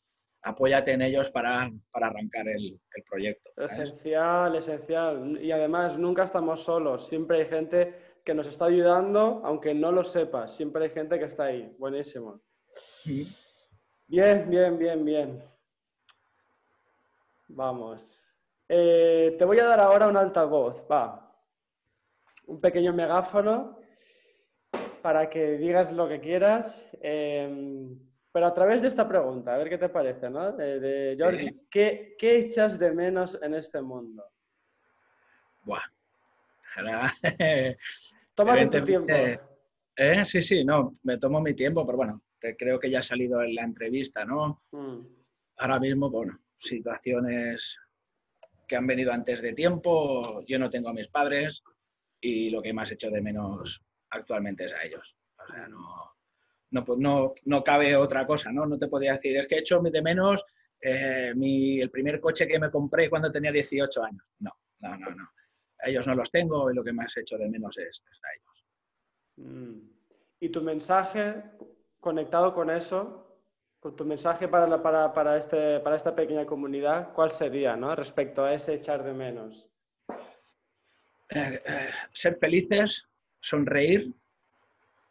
Apóyate 0.43 0.93
en 0.93 1.01
ellos 1.01 1.29
para, 1.31 1.69
para 1.91 2.07
arrancar 2.07 2.47
el, 2.47 2.79
el 2.95 3.03
proyecto. 3.09 3.51
Esencial, 3.57 4.55
esencial. 4.55 5.37
Y 5.41 5.51
además 5.51 5.97
nunca 5.97 6.23
estamos 6.23 6.63
solos. 6.63 7.07
Siempre 7.07 7.39
hay 7.39 7.45
gente 7.47 7.95
que 8.23 8.33
nos 8.33 8.47
está 8.47 8.65
ayudando, 8.65 9.41
aunque 9.43 9.73
no 9.73 9.91
lo 9.91 10.03
sepas. 10.03 10.55
Siempre 10.55 10.85
hay 10.85 10.89
gente 10.91 11.17
que 11.17 11.25
está 11.25 11.45
ahí. 11.45 11.73
Buenísimo. 11.79 12.41
Bien, 14.07 14.49
bien, 14.49 14.77
bien, 14.77 15.05
bien. 15.05 15.43
Vamos. 17.49 18.37
Eh, 18.69 19.35
te 19.37 19.45
voy 19.45 19.59
a 19.59 19.65
dar 19.65 19.79
ahora 19.79 20.07
un 20.07 20.17
altavoz, 20.17 20.85
va. 20.91 21.33
Un 22.47 22.59
pequeño 22.59 22.93
megáfono 22.93 23.79
para 25.01 25.29
que 25.29 25.57
digas 25.57 25.93
lo 25.93 26.07
que 26.09 26.19
quieras, 26.19 26.97
em, 27.01 27.97
pero 28.37 28.45
a 28.45 28.53
través 28.53 28.83
de 28.83 28.89
esta 28.89 29.07
pregunta, 29.07 29.55
a 29.55 29.57
ver 29.57 29.67
qué 29.67 29.79
te 29.79 29.89
parece, 29.89 30.29
¿no? 30.29 30.51
De, 30.51 31.17
Jordi, 31.19 31.59
¿qué, 31.71 32.15
echas 32.19 32.77
de 32.77 32.91
menos 32.91 33.35
en 33.41 33.55
este 33.55 33.81
mundo? 33.81 34.23
Buah. 35.63 35.81
Tómate 38.35 38.67
tu 38.67 38.85
tiempo. 38.85 39.11
Eh, 39.95 40.23
sí, 40.23 40.43
sí, 40.43 40.63
no, 40.63 40.91
me 41.01 41.17
tomo 41.17 41.41
mi 41.41 41.55
tiempo, 41.55 41.83
pero 41.83 41.97
bueno, 41.97 42.21
creo 42.39 42.79
que 42.79 42.91
ya 42.91 42.99
ha 42.99 43.03
salido 43.03 43.41
en 43.41 43.55
la 43.55 43.63
entrevista, 43.63 44.23
¿no? 44.23 44.61
Mm. 44.69 44.99
Ahora 45.57 45.79
mismo, 45.79 46.11
bueno, 46.11 46.39
situaciones 46.59 47.79
que 48.67 48.75
han 48.75 48.85
venido 48.85 49.13
antes 49.13 49.41
de 49.41 49.53
tiempo. 49.53 50.45
Yo 50.45 50.59
no 50.59 50.69
tengo 50.69 50.89
a 50.89 50.93
mis 50.93 51.07
padres 51.07 51.63
y 52.21 52.51
lo 52.51 52.61
que 52.61 52.71
más 52.71 52.91
hecho 52.91 53.09
de 53.09 53.19
menos 53.19 53.81
actualmente 54.11 54.65
es 54.65 54.75
a 54.75 54.83
ellos. 54.83 55.15
O 55.39 55.47
sea, 55.51 55.67
no, 55.67 56.16
no, 56.71 57.33
no, 57.45 57.63
cabe 57.63 57.95
otra 57.95 58.25
cosa, 58.25 58.51
¿no? 58.51 58.65
No 58.65 58.77
te 58.77 58.87
podía 58.87 59.13
decir, 59.13 59.37
es 59.37 59.47
que 59.47 59.55
he 59.55 59.59
hecho 59.59 59.79
de 59.79 60.01
menos 60.01 60.43
eh, 60.81 61.33
mi, 61.35 61.79
el 61.81 61.89
primer 61.89 62.19
coche 62.19 62.47
que 62.47 62.59
me 62.59 62.69
compré 62.69 63.09
cuando 63.09 63.31
tenía 63.31 63.51
18 63.51 64.03
años. 64.03 64.23
No, 64.39 64.51
no, 64.79 64.97
no, 64.97 65.09
no. 65.11 65.29
A 65.79 65.89
ellos 65.89 66.07
no 66.07 66.15
los 66.15 66.31
tengo 66.31 66.71
y 66.71 66.75
lo 66.75 66.83
que 66.83 66.93
más 66.93 67.15
he 67.15 67.21
hecho 67.21 67.37
de 67.37 67.49
menos 67.49 67.77
es, 67.77 68.03
a 68.03 68.27
ellos. 68.35 68.65
Mm. 69.37 69.79
¿Y 70.39 70.49
tu 70.49 70.61
mensaje 70.61 71.43
conectado 71.99 72.53
con 72.53 72.69
eso 72.69 73.27
con 73.79 73.95
tu 73.95 74.05
mensaje 74.05 74.47
para, 74.47 74.81
para, 74.81 75.13
para, 75.13 75.37
este, 75.37 75.79
para 75.79 75.95
esta 75.95 76.15
pequeña 76.15 76.45
comunidad, 76.45 77.13
¿cuál 77.13 77.31
sería 77.31 77.75
¿no? 77.75 77.95
respecto 77.95 78.43
a 78.43 78.53
ese 78.53 78.73
echar 78.73 79.03
de 79.03 79.13
menos? 79.13 79.67
Eh, 81.29 81.61
eh, 81.65 81.89
ser 82.13 82.37
felices, 82.37 83.07
sonreír, 83.39 84.13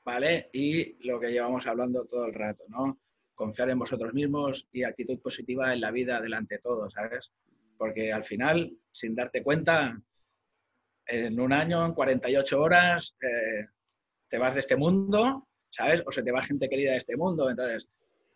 ¿vale? 0.07 0.49
Y 0.55 1.07
lo 1.07 1.21
que 1.21 1.33
llevamos 1.33 1.67
hablando 1.67 2.07
todo 2.07 2.25
el 2.25 2.33
rato, 2.33 2.65
¿no? 2.69 2.99
Confiar 3.35 3.69
en 3.69 3.79
vosotros 3.79 4.15
mismos 4.15 4.67
y 4.73 4.85
actitud 4.85 5.21
positiva 5.21 5.75
en 5.75 5.83
la 5.83 5.91
vida 5.91 6.21
delante 6.23 6.55
de 6.55 6.61
todo, 6.63 6.89
¿sabes? 6.89 7.31
Porque 7.77 8.11
al 8.11 8.25
final, 8.25 8.73
sin 8.91 9.15
darte 9.15 9.43
cuenta, 9.43 10.01
en 11.07 11.39
un 11.39 11.53
año, 11.53 11.85
en 11.85 11.93
48 11.93 12.59
horas, 12.59 13.15
eh, 13.21 13.67
te 14.29 14.39
vas 14.39 14.55
de 14.55 14.61
este 14.61 14.77
mundo, 14.77 15.47
¿sabes? 15.71 16.03
O 16.07 16.11
se 16.11 16.23
te 16.23 16.33
va 16.33 16.41
gente 16.41 16.69
querida 16.69 16.93
de 16.93 16.99
este 16.99 17.17
mundo. 17.17 17.51
Entonces, 17.51 17.87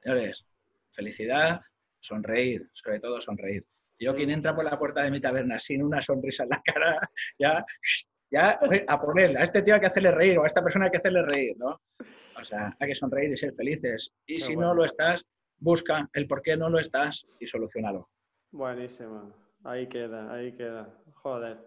Señores, 0.02 0.46
felicidad, 0.92 1.60
sonreír, 2.00 2.68
sobre 2.72 3.00
todo 3.00 3.20
sonreír. 3.20 3.66
Yo 3.98 4.14
quien 4.14 4.30
entra 4.30 4.54
por 4.54 4.64
la 4.64 4.78
puerta 4.78 5.02
de 5.02 5.10
mi 5.10 5.20
taberna 5.20 5.58
sin 5.58 5.82
una 5.82 6.00
sonrisa 6.00 6.44
en 6.44 6.48
la 6.50 6.62
cara, 6.64 7.10
ya, 7.38 7.64
ya 8.30 8.60
a 8.86 9.00
ponerle, 9.00 9.38
a 9.38 9.44
este 9.44 9.62
tío 9.62 9.74
hay 9.74 9.80
que 9.80 9.86
hacerle 9.86 10.12
reír 10.12 10.38
o 10.38 10.44
a 10.44 10.46
esta 10.46 10.62
persona 10.62 10.84
hay 10.86 10.90
que 10.90 10.98
hacerle 10.98 11.22
reír, 11.22 11.56
¿no? 11.58 11.80
O 12.40 12.44
sea, 12.44 12.74
hay 12.78 12.88
que 12.88 12.94
sonreír 12.94 13.32
y 13.32 13.36
ser 13.36 13.54
felices. 13.54 14.14
Y 14.26 14.40
si 14.40 14.56
no 14.56 14.72
lo 14.72 14.84
estás, 14.84 15.24
busca 15.58 16.08
el 16.12 16.26
por 16.26 16.40
qué 16.40 16.56
no 16.56 16.70
lo 16.70 16.78
estás 16.78 17.26
y 17.38 17.46
solucionalo. 17.46 18.08
Buenísimo. 18.50 19.32
Ahí 19.64 19.88
queda, 19.88 20.32
ahí 20.32 20.52
queda. 20.52 20.88
Joder. 21.14 21.58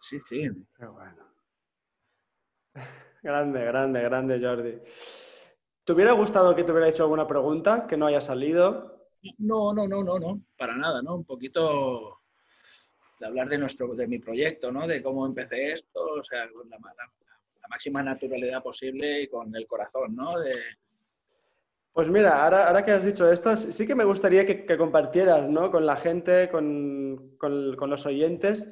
Sí, 0.00 0.20
sí. 0.28 0.48
Qué 0.76 0.86
bueno. 0.86 1.24
Grande, 3.22 3.64
grande, 3.64 4.02
grande, 4.02 4.40
Jordi. 4.40 4.78
¿Te 5.84 5.92
hubiera 5.92 6.12
gustado 6.12 6.54
que 6.54 6.64
te 6.64 6.72
hubiera 6.72 6.88
hecho 6.88 7.04
alguna 7.04 7.26
pregunta 7.26 7.86
que 7.88 7.96
no 7.96 8.06
haya 8.06 8.20
salido? 8.20 9.08
No, 9.38 9.72
no, 9.72 9.88
no, 9.88 10.04
no, 10.04 10.18
no, 10.18 10.40
para 10.56 10.76
nada, 10.76 11.02
¿no? 11.02 11.16
Un 11.16 11.24
poquito 11.24 12.15
de 13.18 13.26
hablar 13.26 13.48
de 13.48 13.58
nuestro, 13.58 13.94
de 13.94 14.06
mi 14.06 14.18
proyecto, 14.18 14.70
¿no? 14.70 14.86
De 14.86 15.02
cómo 15.02 15.26
empecé 15.26 15.72
esto, 15.72 16.00
o 16.00 16.24
sea, 16.24 16.48
con 16.50 16.68
la, 16.68 16.78
máxima 17.68 18.00
naturalidad 18.00 18.62
posible 18.62 19.22
y 19.22 19.28
con 19.28 19.54
el 19.54 19.66
corazón, 19.66 20.14
¿no? 20.14 20.38
De... 20.38 20.52
Pues 21.92 22.08
mira, 22.08 22.44
ahora, 22.44 22.68
ahora, 22.68 22.84
que 22.84 22.92
has 22.92 23.04
dicho 23.04 23.30
esto, 23.30 23.56
sí 23.56 23.86
que 23.86 23.94
me 23.94 24.04
gustaría 24.04 24.46
que, 24.46 24.76
compartieras, 24.76 25.48
¿no? 25.48 25.70
Con 25.70 25.84
la 25.84 25.96
gente, 25.96 26.48
con, 26.48 27.36
con, 27.38 27.90
los 27.90 28.06
oyentes, 28.06 28.68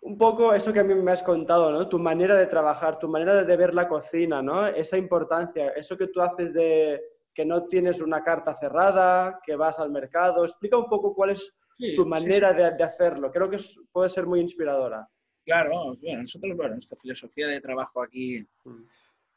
un 0.00 0.18
poco 0.18 0.54
eso 0.54 0.72
que 0.72 0.80
a 0.80 0.84
mí 0.84 0.94
me 0.94 1.12
has 1.12 1.22
contado, 1.22 1.70
¿no? 1.70 1.88
Tu 1.88 1.98
manera 1.98 2.34
de 2.34 2.46
trabajar, 2.46 2.98
tu 2.98 3.08
manera 3.08 3.44
de 3.44 3.56
ver 3.56 3.74
la 3.74 3.86
cocina, 3.86 4.42
¿no? 4.42 4.66
Esa 4.66 4.96
importancia, 4.96 5.68
eso 5.70 5.96
que 5.96 6.08
tú 6.08 6.20
haces 6.20 6.52
de 6.52 7.00
que 7.32 7.44
no 7.44 7.66
tienes 7.66 8.00
una 8.00 8.24
carta 8.24 8.54
cerrada, 8.54 9.40
que 9.44 9.54
vas 9.54 9.78
al 9.78 9.90
mercado. 9.90 10.44
Explica 10.44 10.78
un 10.78 10.88
poco 10.88 11.14
cuál 11.14 11.30
es 11.30 11.54
tu 11.94 12.06
manera 12.06 12.52
De, 12.52 12.84
hacerlo. 12.84 13.30
Creo 13.30 13.50
que 13.50 13.58
puede 13.92 14.08
ser 14.08 14.26
muy 14.26 14.40
inspiradora. 14.40 15.06
Claro, 15.44 15.96
bueno, 16.00 16.20
nosotros, 16.20 16.56
bueno, 16.56 16.72
nuestra 16.72 16.98
filosofía 17.00 17.46
de 17.46 17.60
trabajo 17.60 18.02
aquí 18.02 18.44
mm. 18.64 18.82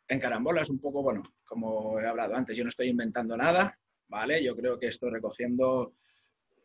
en 0.08 0.20
Carambola 0.20 0.64
es 0.64 0.70
un 0.70 0.80
poco, 0.80 1.04
bueno, 1.04 1.22
como 1.46 2.00
he 2.00 2.08
hablado 2.08 2.36
antes, 2.36 2.58
yo 2.58 2.64
no 2.64 2.70
estoy 2.70 2.90
inventando 2.90 3.38
nada, 3.38 3.78
¿vale? 4.08 4.44
Yo 4.44 4.56
creo 4.56 4.80
que 4.80 4.88
estoy 4.88 5.12
recogiendo 5.12 5.94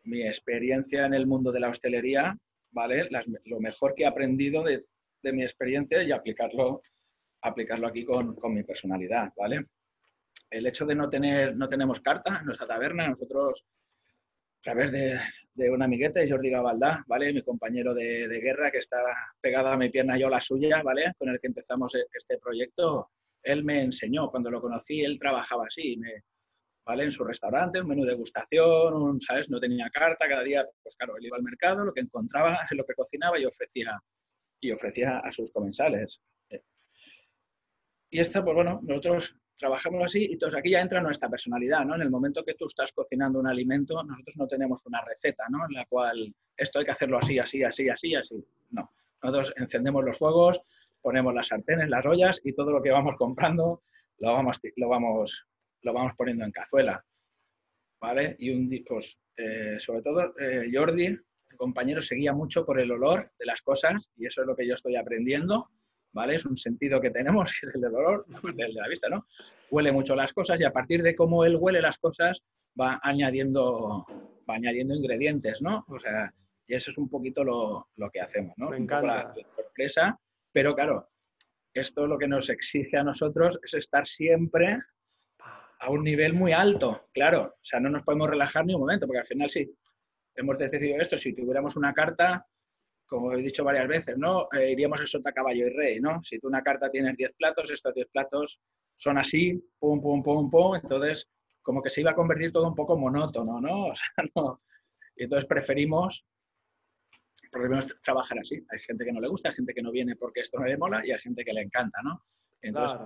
mi 0.05 0.23
experiencia 0.23 1.07
en 1.07 1.15
el 1.15 1.27
mundo 1.27 1.53
de 1.53 1.61
la 1.61 1.69
hostelería 1.69 2.39
¿vale? 2.75 3.09
lo 3.45 3.61
mejor 3.61 3.95
que 3.95 4.03
he 4.03 4.07
aprendido 4.07 4.63
de, 4.63 4.85
mi 5.33 5.43
experiencia 5.43 6.03
y 6.03 6.13
aplicarlo, 6.13 6.83
aplicarlo 7.41 7.87
aquí 7.87 8.05
con, 8.05 8.37
mi 8.53 8.63
personalidad, 8.63 9.33
¿vale? 9.37 9.65
El 10.51 10.67
hecho 10.67 10.85
de 10.85 10.95
no 10.95 11.09
tener, 11.09 11.57
no 11.57 11.67
tenemos 11.67 12.01
carta 12.01 12.41
en 12.41 12.47
nuestra 12.47 12.67
taberna, 12.67 13.09
nosotros 13.09 13.65
a 14.59 14.63
través 14.63 14.93
de, 14.93 15.19
de 15.55 15.71
un 15.71 15.83
amiguete, 15.83 16.29
Jordi 16.29 16.51
Gabaldá, 16.51 17.05
¿vale? 17.07 17.33
Mi 17.33 17.43
compañero 17.43 17.95
de, 17.95 18.27
de, 18.29 18.41
guerra 18.41 18.71
que 18.71 18.79
está 18.79 18.99
pegado 19.41 19.69
a 19.69 19.77
mi 19.77 19.89
pierna, 19.89 20.19
yo 20.19 20.29
la 20.29 20.41
suya, 20.41 20.83
¿vale? 20.83 21.13
Con 21.17 21.29
el 21.29 21.41
que 21.41 21.47
empezamos 21.47 21.95
e, 21.95 22.05
este 22.13 22.39
proyecto, 22.39 23.11
él 23.43 23.65
me 23.65 23.83
enseñó, 23.83 24.31
cuando 24.31 24.51
lo 24.51 24.61
conocí, 24.61 25.03
él 25.03 25.19
trabajaba 25.19 25.67
así, 25.67 25.97
¿vale? 26.85 27.05
En 27.05 27.13
su 27.13 27.25
restaurante, 27.25 27.81
un 27.81 27.89
menú 27.89 28.05
de 28.05 28.11
degustación, 28.11 29.21
¿sabes? 29.21 29.49
No 29.49 29.61
tenía 29.61 29.89
carta, 29.91 30.29
cada 30.29 30.43
día, 30.43 30.67
pues 30.83 30.97
claro, 30.97 31.17
él 31.17 31.27
iba 31.27 31.37
al 31.37 31.43
mercado, 31.43 31.85
lo 31.85 31.93
que 31.93 32.01
encontraba, 32.01 32.59
lo 32.73 32.85
que 32.85 32.95
cocinaba 32.95 33.39
y 33.39 33.45
ofrecía, 33.45 34.01
y 34.61 34.73
ofrecía 34.73 35.19
a 35.19 35.31
sus 35.31 35.53
comensales. 35.53 36.21
Y 38.11 38.21
esto, 38.21 38.45
pues 38.45 38.55
bueno, 38.55 38.81
nosotros 38.83 39.37
trabajamos 39.57 40.05
así 40.05 40.27
y 40.27 40.33
entonces 40.33 40.59
aquí 40.59 40.71
ya 40.71 40.81
entra 40.81 41.01
nuestra 41.01 41.29
personalidad, 41.29 41.85
¿no? 41.85 41.95
En 41.95 42.03
el 42.03 42.11
momento 42.11 42.45
que 42.45 42.55
tú 42.55 42.67
estás 42.67 42.93
cocinando 42.93 43.39
un 43.39 43.47
alimento, 43.47 44.03
nosotros 44.03 44.37
no 44.37 44.47
tenemos 44.47 44.85
una 44.87 45.03
receta, 45.03 45.45
¿no? 45.51 45.65
En 45.69 45.75
la 45.75 45.85
cual 45.87 46.35
esto 46.57 46.79
hay 46.79 46.85
que 46.85 46.91
hacerlo 46.91 47.19
así, 47.19 47.39
así, 47.39 47.63
así, 47.63 47.89
así, 47.89 48.15
así. 48.15 48.45
No. 48.71 48.91
Nosotros 49.23 49.55
encendemos 49.57 50.05
los 50.05 50.19
fuegos, 50.19 50.61
ponemos 51.01 51.35
las 51.35 51.49
sartenes, 51.49 51.89
las 51.89 52.05
ollas 52.07 52.41
y 52.45 52.53
todo 52.53 52.71
lo 52.71 52.83
que 52.83 52.91
vamos 52.91 53.17
comprando 53.17 53.83
lo 54.19 54.33
vamos, 54.33 54.61
lo 54.77 54.89
vamos 54.89 55.47
lo 55.85 55.93
vamos 55.93 56.13
poniendo 56.17 56.45
en 56.45 56.51
cazuela. 56.51 57.05
¿Vale? 58.01 58.37
Y 58.39 58.51
un, 58.51 58.71
pues, 58.87 59.19
eh, 59.37 59.77
sobre 59.79 60.03
todo 60.03 60.35
eh, 60.39 60.71
Jordi, 60.73 61.07
el 61.07 61.57
compañero, 61.57 62.03
seguía 62.03 62.33
mucho 62.33 62.67
por 62.67 62.81
el 62.81 62.91
olor 62.91 63.31
de 63.39 63.47
las 63.47 63.63
cosas 63.63 64.11
y 64.17 64.27
eso 64.27 64.43
es 64.43 64.47
lo 64.47 64.57
que 64.57 64.67
yo 64.67 64.75
estoy 64.75 64.97
aprendiendo. 64.97 65.71
¿Vale? 66.15 66.37
Es 66.37 66.47
un 66.47 66.57
sentido 66.57 67.01
que 67.01 67.11
tenemos, 67.11 67.53
que 67.61 67.67
es 67.67 67.75
el 67.75 67.81
del 67.81 67.95
olor, 67.95 68.25
el 68.45 68.57
de 68.57 68.81
la 68.81 68.89
vista, 68.89 69.09
¿no? 69.09 69.27
Huele 69.71 69.93
mucho 69.93 70.15
las 70.15 70.33
cosas 70.33 70.61
y 70.61 70.65
a 70.65 70.73
partir 70.73 71.03
de 71.03 71.15
cómo 71.15 71.45
él 71.45 71.57
huele 71.57 71.83
las 71.83 71.99
cosas 71.99 72.43
va 72.81 72.99
añadiendo, 73.03 74.07
va 74.49 74.55
añadiendo 74.55 74.95
ingredientes, 74.95 75.61
¿no? 75.61 75.85
O 75.89 75.99
sea, 75.99 76.33
y 76.67 76.75
eso 76.75 76.91
es 76.91 76.99
un 76.99 77.11
poquito 77.11 77.45
lo, 77.45 77.89
lo 77.97 78.11
que 78.11 78.21
hacemos, 78.21 78.55
¿no? 78.57 78.71
Me 78.71 78.79
encanta. 78.79 79.35
la 79.35 79.35
sorpresa, 79.57 80.19
pero 80.53 80.75
claro, 80.75 81.11
esto 81.75 82.07
lo 82.07 82.19
que 82.19 82.29
nos 82.29 82.49
exige 82.49 82.97
a 82.97 83.05
nosotros 83.05 83.59
es 83.63 83.75
estar 83.75 84.07
siempre 84.07 84.79
a 85.81 85.91
un 85.91 86.05
nivel 86.05 86.33
muy 86.33 86.53
alto, 86.53 87.09
claro. 87.13 87.57
O 87.57 87.65
sea, 87.65 87.81
no 87.81 87.91
nos 87.91 88.05
podemos 88.05 88.31
relajar 88.31 88.65
ni 88.65 88.75
un 88.75 88.81
momento, 88.81 89.07
porque 89.07 89.21
al 89.21 89.27
final 89.27 89.51
sí, 89.51 89.71
hemos 90.37 90.59
decidido 90.59 91.01
esto, 91.01 91.19
si 91.19 91.35
tuviéramos 91.35 91.77
una 91.77 91.93
carta, 91.93 92.47
como 93.07 93.33
he 93.33 93.43
dicho 93.43 93.65
varias 93.65 93.87
veces, 93.87 94.17
¿no? 94.17 94.49
Eh, 94.53 94.73
iríamos 94.73 95.01
a 95.01 95.07
sota, 95.07 95.33
caballo 95.33 95.67
y 95.67 95.71
rey, 95.71 96.01
¿no? 96.01 96.23
Si 96.23 96.39
tú 96.39 96.49
una 96.49 96.63
carta 96.63 96.91
tienes 96.91 97.17
10 97.17 97.33
platos, 97.35 97.71
estos 97.71 97.95
10 97.95 98.09
platos 98.09 98.61
son 98.97 99.19
así, 99.19 99.63
pum, 99.79 100.01
pum, 100.01 100.23
pum, 100.23 100.51
pum, 100.51 100.77
entonces 100.77 101.29
como 101.63 101.83
que 101.83 101.91
se 101.91 102.03
iba 102.03 102.11
a 102.11 102.15
convertir 102.15 102.53
todo 102.53 102.69
un 102.69 102.75
poco 102.75 102.97
monótono, 102.97 103.61
¿no? 103.61 103.87
O 103.93 103.95
sea, 103.95 104.25
no. 104.35 104.63
Y 105.17 105.25
entonces 105.25 105.49
preferimos, 105.49 106.27
preferimos 107.51 107.87
trabajar 108.03 108.39
así. 108.39 108.65
Hay 108.71 108.79
gente 108.79 109.05
que 109.05 109.13
no 109.13 109.21
le 109.21 109.29
gusta, 109.29 109.49
hay 109.49 109.55
gente 109.55 109.73
que 109.75 109.83
no 109.83 109.91
viene 109.91 110.17
porque 110.17 110.41
esto 110.41 110.59
no 110.59 110.67
le 110.67 110.77
mola 110.77 111.07
y 111.07 111.13
hay 111.13 111.19
gente 111.19 111.45
que 111.45 111.53
le 111.53 111.63
encanta, 111.63 112.01
¿no? 112.03 112.25
Entonces, 112.61 112.99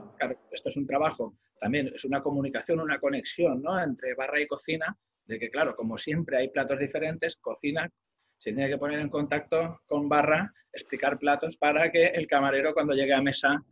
esto 0.52 0.68
es 0.68 0.76
un 0.76 0.86
trabajo, 0.86 1.34
también 1.60 1.90
es 1.92 2.04
una 2.04 2.22
comunicación, 2.22 2.78
una 2.78 3.00
conexión 3.00 3.60
¿no? 3.60 3.78
entre 3.80 4.14
barra 4.14 4.40
y 4.40 4.46
cocina, 4.46 4.96
de 5.24 5.38
que, 5.38 5.50
claro, 5.50 5.74
como 5.74 5.98
siempre 5.98 6.36
hay 6.38 6.48
platos 6.48 6.78
diferentes, 6.78 7.36
cocina 7.36 7.90
se 8.38 8.52
tiene 8.52 8.68
que 8.68 8.78
poner 8.78 9.00
en 9.00 9.08
contacto 9.08 9.80
con 9.86 10.08
barra, 10.08 10.52
explicar 10.72 11.18
platos 11.18 11.56
para 11.56 11.90
que 11.90 12.06
el 12.06 12.26
camarero 12.26 12.72
cuando 12.72 12.94
llegue 12.94 13.12
a 13.12 13.20
mesa 13.20 13.62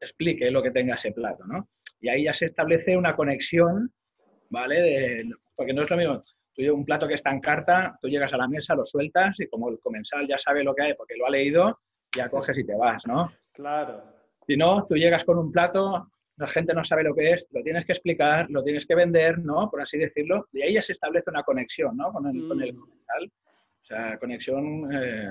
explique 0.00 0.50
lo 0.50 0.62
que 0.62 0.70
tenga 0.70 0.94
ese 0.94 1.12
plato, 1.12 1.44
¿no? 1.46 1.68
Y 2.00 2.08
ahí 2.08 2.24
ya 2.24 2.34
se 2.34 2.46
establece 2.46 2.96
una 2.96 3.16
conexión, 3.16 3.92
¿vale? 4.50 5.24
porque 5.54 5.72
no 5.72 5.82
es 5.82 5.90
lo 5.90 5.96
mismo, 5.96 6.22
tú 6.54 6.74
un 6.74 6.84
plato 6.84 7.08
que 7.08 7.14
está 7.14 7.30
en 7.30 7.40
carta, 7.40 7.98
tú 8.00 8.08
llegas 8.08 8.32
a 8.32 8.36
la 8.36 8.48
mesa, 8.48 8.74
lo 8.74 8.84
sueltas 8.84 9.38
y 9.40 9.46
como 9.48 9.70
el 9.70 9.78
comensal 9.78 10.26
ya 10.28 10.38
sabe 10.38 10.62
lo 10.62 10.74
que 10.74 10.82
hay 10.82 10.94
porque 10.94 11.16
lo 11.16 11.26
ha 11.26 11.30
leído, 11.30 11.80
ya 12.14 12.28
coges 12.28 12.58
y 12.58 12.64
te 12.64 12.74
vas, 12.74 13.06
¿no? 13.06 13.32
Claro. 13.52 14.02
Si 14.46 14.56
no, 14.56 14.86
tú 14.86 14.96
llegas 14.96 15.24
con 15.24 15.38
un 15.38 15.50
plato, 15.50 16.10
la 16.36 16.48
gente 16.48 16.74
no 16.74 16.84
sabe 16.84 17.02
lo 17.02 17.14
que 17.14 17.32
es, 17.32 17.46
lo 17.50 17.62
tienes 17.62 17.84
que 17.84 17.92
explicar, 17.92 18.46
lo 18.50 18.62
tienes 18.62 18.86
que 18.86 18.94
vender, 18.94 19.38
¿no? 19.38 19.70
Por 19.70 19.80
así 19.80 19.98
decirlo, 19.98 20.48
y 20.52 20.62
ahí 20.62 20.74
ya 20.74 20.82
se 20.82 20.92
establece 20.92 21.30
una 21.30 21.42
conexión, 21.42 21.96
¿no? 21.96 22.12
Con 22.12 22.26
el, 22.26 22.36
mm. 22.42 22.48
comensal. 22.78 23.32
O 23.86 23.88
sea, 23.88 24.18
conexión 24.18 24.92
eh, 24.92 25.30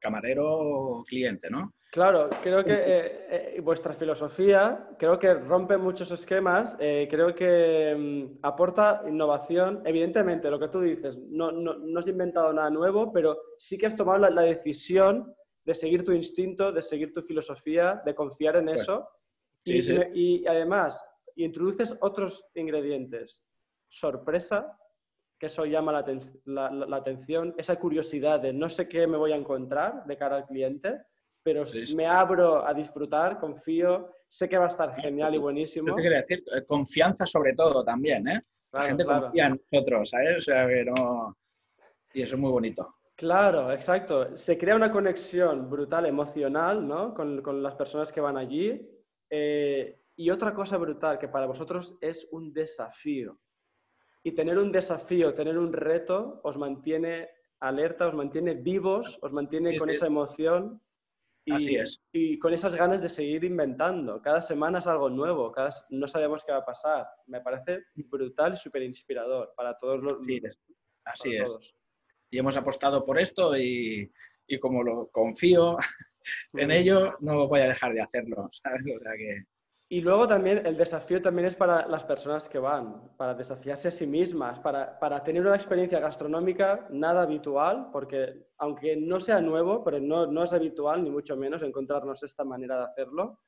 camarero-cliente, 0.00 1.48
¿no? 1.48 1.74
Claro, 1.92 2.28
creo 2.42 2.64
que 2.64 2.72
eh, 2.72 3.26
eh, 3.30 3.60
vuestra 3.60 3.94
filosofía, 3.94 4.88
creo 4.98 5.16
que 5.16 5.32
rompe 5.32 5.76
muchos 5.76 6.10
esquemas, 6.10 6.74
creo 6.76 7.32
que 7.36 7.94
mm, 7.96 8.38
aporta 8.42 9.04
innovación. 9.06 9.80
Evidentemente, 9.84 10.50
lo 10.50 10.58
que 10.58 10.66
tú 10.66 10.80
dices, 10.80 11.16
no, 11.16 11.52
no, 11.52 12.00
has 12.00 12.08
inventado 12.08 12.52
nada 12.52 12.68
nuevo, 12.68 13.12
pero 13.12 13.38
sí 13.58 13.78
que 13.78 13.86
has 13.86 13.94
tomado 13.94 14.28
la 14.28 14.42
decisión 14.42 15.32
de 15.64 15.74
seguir 15.76 16.04
tu 16.04 16.10
instinto, 16.10 16.72
de 16.72 16.82
seguir 16.82 17.14
tu 17.14 17.22
filosofía, 17.22 18.02
de 18.04 18.12
confiar 18.12 18.56
en 18.56 18.70
eso. 18.70 19.08
y, 19.64 20.44
además, 20.48 21.00
introduces 21.36 21.96
otros 22.00 22.44
ingredientes. 22.56 23.44
Sorpresa, 23.88 24.76
que 25.44 25.48
eso 25.48 25.66
llama 25.66 25.92
la, 26.46 26.96
atención, 26.96 27.54
esa 27.58 27.76
curiosidad 27.76 28.40
de 28.40 28.54
no 28.54 28.70
sé 28.70 28.88
qué 28.88 29.06
me 29.06 29.18
voy 29.18 29.32
a 29.32 29.36
encontrar 29.36 30.06
de 30.06 30.16
cara 30.16 30.36
al 30.36 30.46
cliente, 30.46 31.02
pero 31.42 31.64
me 31.94 32.06
abro 32.06 32.66
a 32.66 32.72
disfrutar, 32.72 33.38
confío, 33.38 34.10
sé 34.26 34.48
que 34.48 34.56
va 34.56 34.64
a 34.64 34.68
estar 34.68 34.94
genial 34.96 35.34
y 35.34 35.38
buenísimo. 35.38 35.94
¿Qué 35.96 36.00
quiere 36.00 36.16
decir? 36.22 36.42
Eh, 36.56 36.64
confianza 36.64 37.26
sobre 37.26 37.52
todo 37.52 37.84
también, 37.84 38.26
¿eh? 38.26 38.40
la 38.72 38.82
gente 38.84 39.04
confía 39.04 39.48
en 39.48 39.60
nosotros, 39.70 40.08
¿sabes? 40.08 40.38
O 40.38 40.40
sea, 40.40 40.66
que 40.66 40.84
no... 40.86 41.36
Y 42.14 42.22
eso 42.22 42.36
es 42.36 42.40
muy 42.40 42.50
bonito. 42.50 42.94
Claro, 43.14 43.70
exacto. 43.70 44.34
Se 44.38 44.56
crea 44.56 44.76
una 44.76 44.90
conexión 44.90 45.68
brutal, 45.68 46.06
emocional, 46.06 46.88
¿no? 46.88 47.12
Con, 47.12 47.62
las 47.62 47.74
personas 47.74 48.10
que 48.10 48.22
van 48.22 48.38
allí. 48.38 48.80
Eh, 49.28 50.00
y 50.16 50.30
otra 50.30 50.54
cosa 50.54 50.78
brutal, 50.78 51.18
que 51.18 51.28
para 51.28 51.46
vosotros 51.46 51.98
es 52.00 52.26
un 52.32 52.52
desafío. 52.54 53.38
Y 54.24 54.32
tener 54.32 54.58
un 54.58 54.72
desafío, 54.72 55.34
tener 55.34 55.58
un 55.58 55.72
reto, 55.72 56.40
os 56.42 56.56
mantiene 56.56 57.28
alerta, 57.60 58.08
os 58.08 58.14
mantiene 58.14 58.54
vivos, 58.54 59.18
os 59.22 59.32
mantiene 59.32 59.78
con 59.78 59.90
esa 59.90 60.06
emoción. 60.06 60.80
Y, 61.44 61.52
Así 61.52 61.76
es. 61.76 62.02
Y 62.10 62.38
con 62.38 62.54
esas 62.54 62.74
ganas 62.74 63.02
de 63.02 63.08
seguir 63.08 63.44
inventando. 63.44 64.20
Cada 64.22 64.40
semana 64.40 64.78
es 64.78 64.86
algo 64.86 65.10
nuevo, 65.10 65.52
cada, 65.52 65.70
no 65.90 66.08
sabemos 66.08 66.42
qué 66.42 66.52
va 66.52 66.58
a 66.58 66.64
pasar. 66.64 67.06
Me 67.26 67.40
parece 67.42 67.84
brutal 67.94 68.54
y 68.54 68.56
súper 68.56 68.82
inspirador 68.82 69.52
para 69.54 69.78
todos 69.78 70.02
los... 70.02 70.18
Sí, 70.26 70.40
Así 71.04 71.36
es 71.36 71.74
y 72.34 72.38
hemos 72.38 72.56
apostado 72.56 73.04
por 73.04 73.20
esto 73.20 73.56
y, 73.56 74.10
como 74.60 74.82
lo 74.82 75.08
confío 75.12 75.76
en 76.54 76.72
ello, 76.72 77.14
no 77.20 77.46
voy 77.46 77.60
a 77.60 77.68
dejar 77.68 77.94
de 77.94 78.02
hacerlo. 78.02 78.50
Y 79.94 80.00
luego 80.00 80.26
también 80.26 80.66
el 80.66 80.76
desafío 80.76 81.22
también 81.22 81.46
es 81.46 81.54
para 81.54 81.86
las 81.86 82.02
personas 82.02 82.48
que 82.48 82.58
van, 82.58 83.12
para 83.16 83.32
desafiarse 83.32 83.86
a 83.86 83.90
sí 83.92 84.08
mismas, 84.08 84.58
para, 84.58 84.98
para, 84.98 85.22
tener 85.22 85.46
una 85.46 85.54
experiencia 85.54 86.00
gastronómica 86.00 86.88
nada 86.90 87.22
habitual, 87.22 87.90
porque 87.92 88.48
aunque 88.58 88.96
no 88.96 89.20
sea 89.20 89.40
nuevo, 89.40 89.84
pero 89.84 90.00
no, 90.00 90.26
no 90.26 90.42
es 90.42 90.52
habitual 90.52 91.04
ni 91.04 91.10
mucho 91.10 91.36
menos 91.36 91.62
encontrarnos 91.62 92.24
esta 92.24 92.42
manera 92.42 92.76
de 92.76 92.84
hacerlo. 92.86 93.38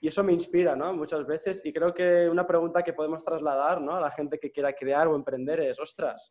Y 0.00 0.08
eso 0.08 0.22
me 0.22 0.34
inspira, 0.34 0.76
¿no? 0.76 0.92
Muchas 0.92 1.26
veces. 1.26 1.62
Y 1.64 1.72
creo 1.72 1.94
que 1.94 2.28
una 2.28 2.46
pregunta 2.46 2.82
que 2.82 2.92
podemos 2.92 3.24
trasladar, 3.24 3.80
¿no? 3.80 3.94
A 3.94 4.02
la 4.02 4.10
gente 4.10 4.38
que 4.38 4.52
quiera 4.52 4.74
crear 4.74 5.08
o 5.08 5.16
emprender 5.16 5.60
es, 5.60 5.80
ostras, 5.80 6.30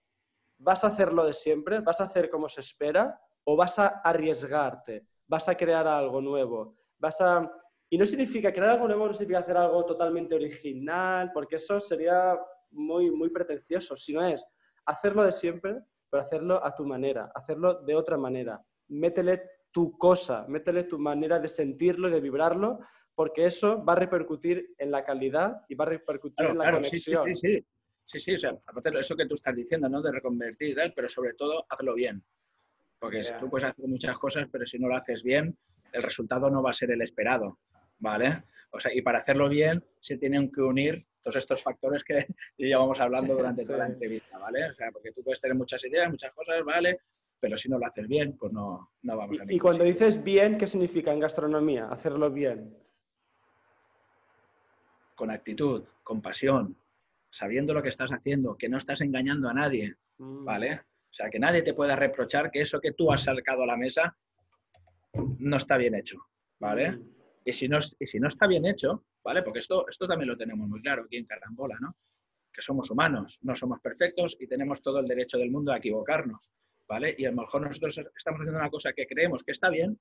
¿vas 0.60 0.84
a 0.84 0.90
hacerlo 0.90 1.26
de 1.26 1.34
siempre? 1.34 1.80
¿Vas 1.80 2.00
a 2.02 2.04
hacer 2.04 2.30
como 2.30 2.48
se 2.48 2.62
espera? 2.62 3.20
¿O 3.46 3.56
vas 3.56 3.80
a 3.80 4.00
arriesgarte? 4.04 5.08
¿Vas 5.28 5.50
a 5.50 5.56
crear 5.56 5.88
algo 5.88 6.22
nuevo? 6.22 6.76
¿Vas 7.00 7.20
a 7.20 7.52
y 7.90 7.98
no 7.98 8.06
significa 8.06 8.54
crear 8.54 8.72
algo 8.72 8.88
nuevo, 8.88 9.08
no 9.08 9.14
significa 9.14 9.40
hacer 9.40 9.58
algo 9.58 9.84
totalmente 9.86 10.36
original, 10.36 11.32
porque 11.34 11.56
eso 11.56 11.80
sería 11.80 12.38
muy, 12.72 13.10
muy 13.10 13.30
pretencioso, 13.30 13.96
sino 13.96 14.24
es 14.24 14.46
hacerlo 14.86 15.24
de 15.24 15.32
siempre, 15.32 15.80
pero 16.10 16.24
hacerlo 16.24 16.64
a 16.64 16.76
tu 16.76 16.86
manera, 16.86 17.32
hacerlo 17.34 17.82
de 17.82 17.96
otra 17.96 18.18
manera. 18.18 18.62
Métele 18.90 19.42
tu 19.72 19.98
cosa, 19.98 20.46
métele 20.48 20.84
tu 20.84 21.00
manera 21.00 21.40
de 21.40 21.48
sentirlo 21.48 22.10
y 22.10 22.12
de 22.12 22.22
vibrarlo, 22.22 22.80
porque 23.16 23.46
eso 23.46 23.84
va 23.84 23.94
a 23.94 23.98
repercutir 23.98 24.74
en 24.78 24.92
la 24.92 25.04
calidad 25.04 25.62
y 25.68 25.76
va 25.76 25.86
a 25.86 25.90
repercutir 25.90 26.46
en 26.46 26.58
la 26.58 26.72
conexión. 26.72 27.26
Sí, 27.28 27.36
sí, 27.36 27.58
sí, 27.58 27.66
sí. 28.06 28.20
sí, 28.20 28.36
o 28.36 28.40
sea, 28.40 28.52
aparte 28.68 28.92
de 28.92 29.00
eso 29.00 29.16
que 29.16 29.26
tú 29.26 29.34
estás 29.36 29.56
diciendo, 29.56 29.90
¿no? 29.90 30.02
De 30.02 30.12
reconvertir, 30.12 30.78
pero 30.96 31.10
sobre 31.10 31.34
todo 31.34 31.66
hazlo 31.70 31.96
bien. 31.96 32.24
Porque 33.00 33.22
tú 33.40 33.50
puedes 33.50 33.70
hacer 33.70 33.88
muchas 33.88 34.18
cosas, 34.18 34.48
pero 34.52 34.66
si 34.66 34.78
no 34.78 34.88
lo 34.88 34.96
haces 34.96 35.24
bien, 35.24 35.58
el 35.92 36.04
resultado 36.04 36.50
no 36.50 36.62
va 36.62 36.72
a 36.72 36.74
ser 36.74 36.92
el 36.92 37.02
esperado. 37.02 37.58
¿Vale? 38.00 38.44
O 38.72 38.80
sea, 38.80 38.94
y 38.94 39.02
para 39.02 39.20
hacerlo 39.20 39.50
bien 39.50 39.84
se 40.00 40.18
tienen 40.18 40.52
que 40.52 40.62
unir 40.62 41.06
todos 41.22 41.38
estos 41.38 41.62
factores 41.62 42.04
que 42.04 42.28
llevamos 42.58 43.00
hablando 43.00 43.36
durante 43.36 43.66
toda 43.66 43.80
la 43.80 43.88
entrevista, 43.88 44.38
¿vale? 44.38 44.70
O 44.70 44.74
sea, 44.74 44.92
porque 44.92 45.12
tú 45.12 45.24
puedes 45.24 45.40
tener 45.40 45.56
muchas 45.56 45.84
ideas, 45.86 46.10
muchas 46.10 46.34
cosas, 46.34 46.64
¿vale? 46.64 47.00
Pero 47.40 47.56
si 47.56 47.70
no 47.70 47.80
lo 47.80 47.86
haces 47.86 48.08
bien, 48.08 48.38
pues 48.38 48.52
no, 48.52 48.92
no 49.02 49.18
vamos 49.18 49.40
a 49.40 49.44
Y, 49.52 49.56
y 49.56 49.60
cuando 49.60 49.84
dices 49.84 50.24
bien, 50.24 50.58
¿qué 50.58 50.68
significa 50.68 51.12
en 51.12 51.20
gastronomía? 51.20 51.88
Hacerlo 51.88 52.30
bien. 52.32 52.78
Con 55.16 55.32
actitud, 55.32 55.84
con 56.04 56.22
pasión, 56.22 56.78
sabiendo 57.30 57.74
lo 57.74 57.82
que 57.82 57.90
estás 57.90 58.12
haciendo, 58.12 58.58
que 58.58 58.70
no 58.70 58.78
estás 58.78 59.02
engañando 59.02 59.50
a 59.50 59.54
nadie, 59.54 59.96
mm. 60.18 60.44
¿vale? 60.44 60.82
O 61.10 61.14
sea, 61.14 61.30
que 61.30 61.40
nadie 61.40 61.64
te 61.64 61.74
pueda 61.74 61.96
reprochar 61.96 62.52
que 62.52 62.62
eso 62.62 62.80
que 62.80 62.94
tú 62.94 63.12
has 63.12 63.24
sacado 63.24 63.64
a 63.64 63.68
la 63.68 63.78
mesa 63.78 64.16
no 65.14 65.58
está 65.58 65.78
bien 65.78 65.96
hecho, 65.96 66.18
¿vale? 66.60 66.92
Mm. 66.92 67.19
Y 67.50 67.54
si 67.54 67.68
no, 67.68 67.82
si 67.82 68.20
no 68.20 68.28
está 68.28 68.46
bien 68.46 68.64
hecho, 68.68 69.06
¿vale? 69.24 69.42
Porque 69.42 69.58
esto, 69.58 69.88
esto 69.88 70.08
también 70.08 70.30
lo 70.30 70.38
tenemos 70.38 70.68
muy 70.68 70.82
claro 70.84 71.06
aquí 71.06 71.18
en 71.18 71.26
Carambola, 71.26 71.78
¿no? 71.82 71.96
Que 72.54 72.62
somos 72.62 72.92
humanos, 72.92 73.40
no 73.42 73.56
somos 73.56 73.80
perfectos 73.80 74.38
y 74.40 74.46
tenemos 74.46 74.84
todo 74.84 75.00
el 75.00 75.08
derecho 75.08 75.40
del 75.40 75.50
mundo 75.50 75.72
a 75.72 75.78
equivocarnos, 75.78 76.52
¿vale? 76.88 77.16
Y 77.18 77.26
a 77.26 77.32
lo 77.32 77.38
mejor 77.42 77.64
nosotros 77.64 77.98
estamos 78.16 78.42
haciendo 78.42 78.60
una 78.60 78.70
cosa 78.70 78.94
que 78.94 79.08
creemos 79.08 79.44
que 79.44 79.52
está 79.52 79.70
bien 79.70 80.00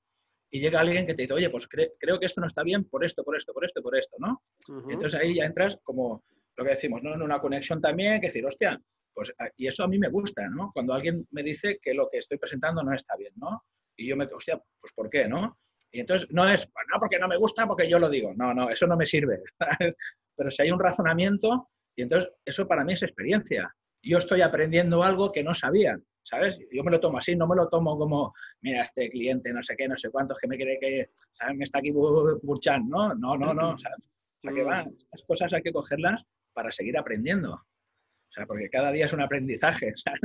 y 0.51 0.59
llega 0.59 0.79
alguien 0.79 1.07
que 1.07 1.15
te 1.15 1.23
dice, 1.23 1.33
oye, 1.33 1.49
pues 1.49 1.67
creo 1.67 2.19
que 2.19 2.25
esto 2.27 2.39
no 2.39 2.45
está 2.45 2.61
bien 2.61 2.83
por 2.83 3.03
esto, 3.03 3.23
por 3.23 3.35
esto, 3.35 3.51
por 3.51 3.65
esto, 3.65 3.81
por 3.81 3.97
esto, 3.97 4.15
¿no? 4.19 4.43
y 4.87 4.93
entonces 4.93 5.19
ahí 5.19 5.33
ya 5.33 5.45
entras 5.45 5.79
como 5.81 6.23
lo 6.55 6.63
que 6.63 6.71
decimos, 6.71 7.01
¿no? 7.01 7.15
En 7.15 7.23
una 7.23 7.39
conexión 7.39 7.81
también, 7.81 8.21
que 8.21 8.27
decir, 8.27 8.45
hostia, 8.45 8.79
pues, 9.11 9.33
y 9.57 9.65
eso 9.65 9.83
a 9.83 9.87
mí 9.87 9.97
me 9.97 10.09
gusta, 10.09 10.47
¿no? 10.49 10.69
Cuando 10.71 10.93
alguien 10.93 11.27
me 11.31 11.41
dice 11.41 11.79
que 11.81 11.95
lo 11.95 12.09
que 12.11 12.19
estoy 12.19 12.37
presentando 12.37 12.83
no 12.83 12.93
está 12.93 13.15
bien, 13.15 13.33
¿no? 13.37 13.63
Y 13.97 14.07
yo 14.07 14.15
me, 14.15 14.25
hostia, 14.25 14.61
pues 14.79 14.93
¿por 14.93 15.09
qué, 15.09 15.27
no? 15.27 15.57
Y 15.91 16.01
entonces 16.01 16.27
no 16.31 16.47
es, 16.47 16.65
pues 16.65 16.85
no, 16.91 16.99
porque 16.99 17.19
no 17.19 17.27
me 17.27 17.37
gusta, 17.37 17.65
porque 17.65 17.89
yo 17.89 17.99
lo 17.99 18.09
digo. 18.09 18.33
No, 18.35 18.53
no, 18.53 18.69
eso 18.69 18.85
no 18.85 18.95
me 18.95 19.05
sirve. 19.05 19.41
Pero 20.35 20.51
si 20.51 20.61
hay 20.61 20.71
un 20.71 20.79
razonamiento, 20.79 21.69
y 21.95 22.03
entonces 22.03 22.31
eso 22.45 22.67
para 22.67 22.83
mí 22.83 22.93
es 22.93 23.03
experiencia. 23.03 23.73
Yo 24.01 24.19
estoy 24.19 24.41
aprendiendo 24.41 25.03
algo 25.03 25.31
que 25.31 25.43
no 25.43 25.53
sabía, 25.53 25.99
¿sabes? 26.23 26.59
Yo 26.71 26.83
me 26.83 26.91
lo 26.91 26.99
tomo 26.99 27.17
así, 27.17 27.35
no 27.35 27.47
me 27.47 27.55
lo 27.55 27.67
tomo 27.67 27.97
como, 27.97 28.33
mira, 28.61 28.83
este 28.83 29.09
cliente, 29.09 29.51
no 29.51 29.61
sé 29.61 29.75
qué, 29.75 29.87
no 29.87 29.97
sé 29.97 30.09
cuántos, 30.09 30.39
que 30.39 30.47
me 30.47 30.57
cree 30.57 30.79
que, 30.79 31.09
¿sabes? 31.33 31.57
Me 31.57 31.63
está 31.65 31.79
aquí 31.79 31.91
burchando, 31.91 33.15
¿no? 33.15 33.15
No, 33.15 33.37
no, 33.37 33.53
no, 33.53 33.77
¿sabes? 33.77 33.97
O 33.99 34.41
sea, 34.41 34.53
que 34.53 34.63
va, 34.63 34.85
las 35.11 35.23
cosas 35.27 35.51
hay 35.53 35.61
que 35.61 35.73
cogerlas 35.73 36.23
para 36.53 36.71
seguir 36.71 36.97
aprendiendo. 36.97 37.53
O 37.53 38.31
sea, 38.31 38.45
porque 38.45 38.69
cada 38.69 38.91
día 38.91 39.05
es 39.05 39.13
un 39.13 39.21
aprendizaje, 39.21 39.91
¿sabes? 39.95 40.21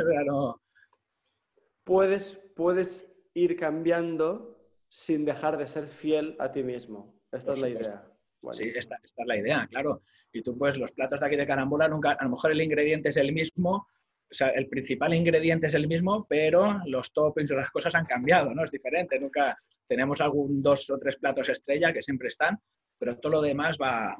Puedes, 1.83 2.41
puedes 2.55 3.11
ir 3.35 3.57
cambiando 3.57 4.53
sin 4.95 5.24
dejar 5.24 5.59
de 5.59 5.66
ser 5.66 5.88
fiel 5.88 6.36
a 6.38 6.53
ti 6.53 6.62
mismo. 6.62 7.20
Esta 7.32 7.55
es 7.55 7.59
la 7.59 7.68
idea. 7.68 8.05
Sí, 8.53 8.70
esta, 8.72 8.97
es 9.03 9.12
la 9.26 9.36
idea, 9.36 9.66
claro. 9.68 10.03
Y 10.32 10.40
tú, 10.40 10.57
pues, 10.57 10.78
los 10.78 10.92
platos 10.92 11.18
de 11.18 11.26
aquí 11.26 11.34
de 11.34 11.49
carambola, 11.49 11.88
nunca, 11.88 12.12
a 12.12 12.22
lo 12.22 12.30
mejor 12.30 12.53
el 12.53 12.62
ingrediente 12.62 13.09
es 13.09 13.16
el 13.16 13.32
mismo, 13.32 13.88
o 14.30 14.34
sea, 14.34 14.51
el 14.51 14.68
principal 14.68 15.12
ingrediente 15.12 15.66
es 15.66 15.74
el 15.74 15.88
mismo, 15.88 16.24
pero 16.28 16.80
los 16.86 17.12
toppings 17.12 17.51
o 17.51 17.57
las 17.57 17.72
cosas 17.72 17.97
han 17.97 18.07
cambiado, 18.07 18.55
¿no? 18.55 18.62
Es 18.62 18.70
diferente. 18.70 19.18
Nunca 19.18 19.59
tenemos 19.88 20.20
algún 20.20 20.62
dos 20.62 20.88
o 20.90 20.97
tres 20.97 21.16
platos 21.16 21.49
estrella 21.49 21.92
que 21.92 22.01
siempre 22.01 22.28
están, 22.28 22.61
pero 22.97 23.18
todo 23.18 23.32
lo 23.32 23.42
demás 23.42 23.76
va, 23.82 24.16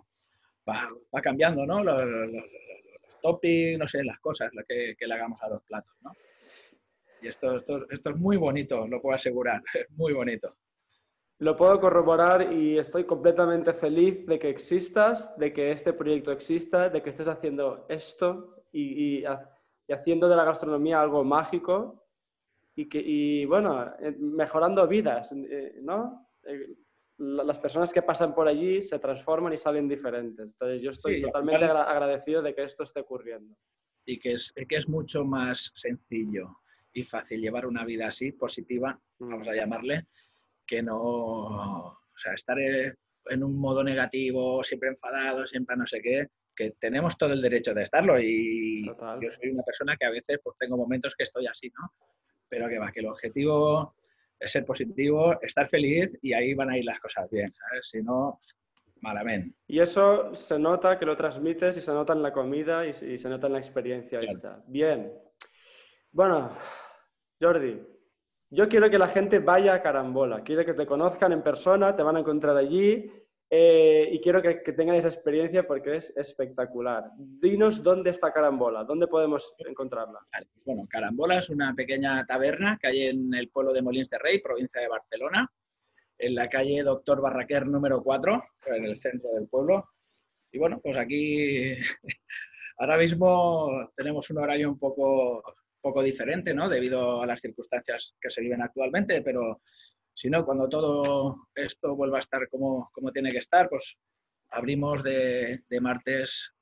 va, 0.68 1.20
cambiando, 1.22 1.64
¿no? 1.64 1.85
Los, 1.85 3.20
toppings, 3.22 3.79
no 3.79 3.87
sé, 3.87 4.03
las 4.03 4.18
cosas 4.18 4.53
lo 4.55 4.64
que, 4.64 4.97
que, 4.99 5.07
le 5.07 5.14
hagamos 5.14 5.41
a 5.41 5.51
los 5.51 5.62
platos, 5.62 5.95
¿no? 6.01 6.11
Y 7.22 7.29
esto, 7.29 7.59
esto, 7.59 7.89
esto 7.89 8.11
es 8.11 8.16
muy 8.16 8.37
bonito, 8.37 8.89
lo 8.89 9.01
puedo 9.01 9.14
asegurar, 9.14 9.62
es 9.75 9.89
muy 9.91 10.12
bonito. 10.12 10.57
Lo 11.39 11.57
puedo 11.57 11.80
corroborar 11.80 12.53
y 12.53 12.78
estoy 12.78 13.05
completamente 13.05 13.72
feliz 13.74 14.24
de 14.26 14.39
que 14.39 14.49
existas, 14.49 15.37
de 15.37 15.53
que 15.53 15.72
este 15.72 15.93
proyecto 15.93 16.30
exista, 16.30 16.89
de 16.89 17.03
que 17.03 17.11
estés 17.11 17.26
haciendo 17.26 17.87
esto 17.89 18.64
y, 18.72 19.24
haciendo 19.89 20.28
de 20.28 20.37
la 20.37 20.45
gastronomía 20.45 21.01
algo 21.01 21.24
mágico 21.24 22.07
y, 22.76 22.89
que, 22.89 23.03
y 23.05 23.45
bueno, 23.47 23.95
eh, 23.99 24.16
mejorando 24.18 24.87
vidas, 24.87 25.32
eh, 25.32 25.78
¿no? 25.82 26.28
Eh, 26.45 26.76
las 27.18 27.59
personas 27.59 27.93
que 27.93 28.03
pasan 28.03 28.35
por 28.35 28.49
allí 28.49 28.82
se 28.82 28.99
transforman 28.99 29.53
y 29.53 29.57
salen 29.57 29.89
diferentes. 29.89 30.47
Entonces 30.47 30.82
yo 30.82 30.91
estoy 30.91 31.22
totalmente 31.22 31.64
agradecido 31.64 32.43
de 32.43 32.55
que 32.55 32.64
esto 32.64 32.82
esté 32.82 33.01
ocurriendo. 33.01 33.57
Y 34.05 34.18
que 34.18 34.32
es, 34.32 34.53
que 34.53 34.76
es 34.76 34.89
mucho 34.89 35.24
más 35.24 35.72
sencillo 35.76 36.59
y 36.93 37.05
fácil 37.05 37.41
llevar 37.41 37.66
una 37.66 37.85
vida 37.85 38.09
así, 38.09 38.32
positiva, 38.32 38.99
vamos 39.18 39.49
a 39.49 39.55
llamarle, 39.55 40.07
que 40.67 40.83
no, 40.83 40.97
o 40.97 42.19
sea, 42.19 42.35
estar 42.35 42.59
en 42.59 43.43
un 43.43 43.59
modo 43.59 43.83
negativo, 43.83 44.62
siempre 44.62 44.91
enfadado, 44.91 45.47
siempre 45.47 45.77
no 45.77 45.87
sé 45.87 46.01
qué, 46.01 46.29
que 46.55 46.73
tenemos 46.79 47.17
todo 47.19 47.33
el 47.33 47.43
derecho 47.43 47.75
de 47.75 47.83
estarlo 47.83 48.21
y 48.21 48.85
yo 48.87 49.31
soy 49.31 49.51
una 49.51 49.62
persona 49.62 49.97
que 49.97 50.07
a 50.07 50.11
veces 50.11 50.39
pues 50.43 50.57
tengo 50.59 50.77
momentos 50.77 51.15
que 51.17 51.25
estoy 51.25 51.47
así, 51.47 51.71
¿no? 51.79 51.93
Pero 52.49 52.69
que 52.69 52.79
va, 52.79 52.93
que 52.93 53.01
el 53.01 53.07
objetivo 53.07 53.95
es 54.39 54.53
ser 54.53 54.65
positivo, 54.65 55.41
estar 55.43 55.69
feliz 55.69 56.11
y 56.23 56.33
ahí 56.33 56.55
van 56.55 56.71
a 56.71 56.79
ir 56.79 56.85
las 56.85 57.01
cosas 57.01 57.29
bien, 57.31 57.53
¿sabes? 57.53 57.89
Si 57.89 58.03
no, 58.03 58.39
malamente. 59.01 59.57
Y 59.67 59.81
eso 59.81 60.35
se 60.35 60.59
nota 60.59 60.99
que 60.99 61.07
lo 61.07 61.17
transmites 61.17 61.77
y 61.77 61.81
se 61.81 61.93
nota 61.93 62.12
en 62.12 62.23
la 62.23 62.33
comida 62.33 62.87
y, 62.87 62.93
se 62.93 63.29
nota 63.29 63.47
en 63.47 63.55
la 63.55 63.59
experiencia 63.59 64.21
esta. 64.21 64.62
Bien. 64.67 65.12
Bueno, 66.12 66.57
Jordi, 67.41 67.81
yo 68.55 68.69
quiero 68.69 68.89
que 68.89 68.99
la 68.99 69.09
gente 69.09 69.41
vaya 69.41 69.75
a 69.75 69.83
Carambola, 69.83 70.43
quiero 70.45 70.65
que 70.65 70.75
te 70.75 70.87
conozcan 70.87 71.33
en 71.33 71.43
persona, 71.43 71.97
te 71.97 72.05
van 72.05 72.17
a 72.17 72.21
encontrar 72.21 72.57
allí 72.57 73.11
eh, 73.51 74.09
y 74.13 74.21
quiero 74.21 74.41
que, 74.41 74.55
tengan 74.73 74.95
esa 74.95 75.09
experiencia 75.09 75.67
porque 75.67 75.97
es 75.97 76.17
espectacular. 76.17 77.11
Dinos 77.17 77.83
dónde 77.83 78.11
está 78.11 78.33
Carambola, 78.33 78.85
dónde 78.85 79.09
podemos 79.09 79.55
encontrarla. 79.59 80.21
Pues 80.53 80.65
bueno, 80.65 80.87
Carambola 80.89 81.39
es 81.39 81.51
una 81.51 81.75
pequeña 81.75 82.25
taberna 82.27 82.79
que 82.81 82.87
hay 82.87 83.07
en 83.09 83.35
el 83.35 83.49
pueblo 83.49 83.73
de 83.73 83.83
Molins 83.83 84.09
de 84.09 84.19
Rey, 84.19 84.41
provincia 84.41 84.81
de 84.81 84.89
Barcelona, 84.89 85.51
en 86.19 86.35
la 86.35 86.49
calle 86.49 86.83
Doctor 86.85 87.21
Barraquer 87.21 87.67
número 87.67 88.03
4, 88.03 88.45
en 88.67 88.85
el 88.85 88.97
centro 88.97 89.31
del 89.33 89.49
pueblo. 89.49 89.89
Y 90.53 90.59
bueno, 90.59 90.81
pues 90.81 90.97
aquí 90.97 91.75
ahora 92.79 92.99
mismo 92.99 93.91
tenemos 93.97 94.31
un 94.31 94.39
horario 94.39 94.69
un 94.69 94.79
poco 94.79 95.43
poco 95.85 96.03
diferente, 96.03 96.55
¿no? 96.55 96.70
Debido 96.70 97.22
a 97.22 97.26
las 97.26 97.43
circunstancias 97.43 98.16
que 98.18 98.30
se 98.30 98.41
viven 98.41 98.62
actualmente, 98.62 99.20
pero 99.20 99.61
si 100.14 100.30
no, 100.30 100.43
cuando 100.47 100.66
todo 100.66 101.49
esto 101.55 101.95
vuelva 101.95 102.16
a 102.16 102.20
estar 102.20 102.49
como, 102.49 102.91
como 102.91 103.12
tiene 103.12 103.30
que 103.30 103.39
estar, 103.39 103.68
pues 103.68 103.97
abrimos 104.51 105.03
de, 105.03 105.62
de, 105.68 105.80
martes. 105.80 106.55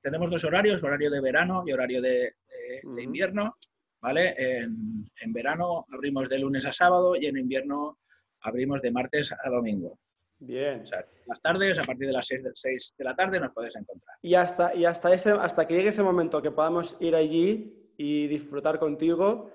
Tenemos 0.00 0.30
dos 0.30 0.44
horarios, 0.44 0.84
horario 0.84 1.10
de 1.10 1.20
verano 1.20 1.64
y 1.66 1.72
horario 1.72 2.00
de, 2.00 2.36
de, 2.84 3.02
invierno, 3.02 3.56
¿vale? 4.00 4.34
En, 4.38 5.10
en, 5.20 5.32
verano 5.32 5.86
abrimos 5.92 6.28
de 6.28 6.38
lunes 6.38 6.64
a 6.64 6.72
sábado 6.72 7.16
y 7.16 7.26
en 7.26 7.38
invierno 7.38 7.98
abrimos 8.42 8.80
de 8.82 8.92
martes 8.92 9.32
a 9.32 9.50
domingo. 9.50 9.98
Bien. 10.38 10.82
O 10.82 10.86
sea, 10.86 11.04
las 11.26 11.40
tardes, 11.42 11.78
a 11.78 11.82
partir 11.82 12.06
de 12.06 12.12
las 12.12 12.26
6 12.28 12.44
de, 12.44 12.50
6 12.54 12.94
de 12.98 13.04
la 13.04 13.16
tarde, 13.16 13.40
nos 13.40 13.52
puedes 13.52 13.74
encontrar. 13.76 14.16
Y 14.22 14.34
hasta, 14.34 14.74
y 14.74 14.84
hasta, 14.84 15.12
ese, 15.12 15.32
hasta 15.32 15.66
que 15.66 15.74
llegue 15.74 15.88
ese 15.88 16.02
momento 16.02 16.40
que 16.40 16.50
podamos 16.50 16.96
ir 17.00 17.14
allí, 17.14 17.79
y 18.02 18.26
disfrutar 18.28 18.78
contigo. 18.78 19.50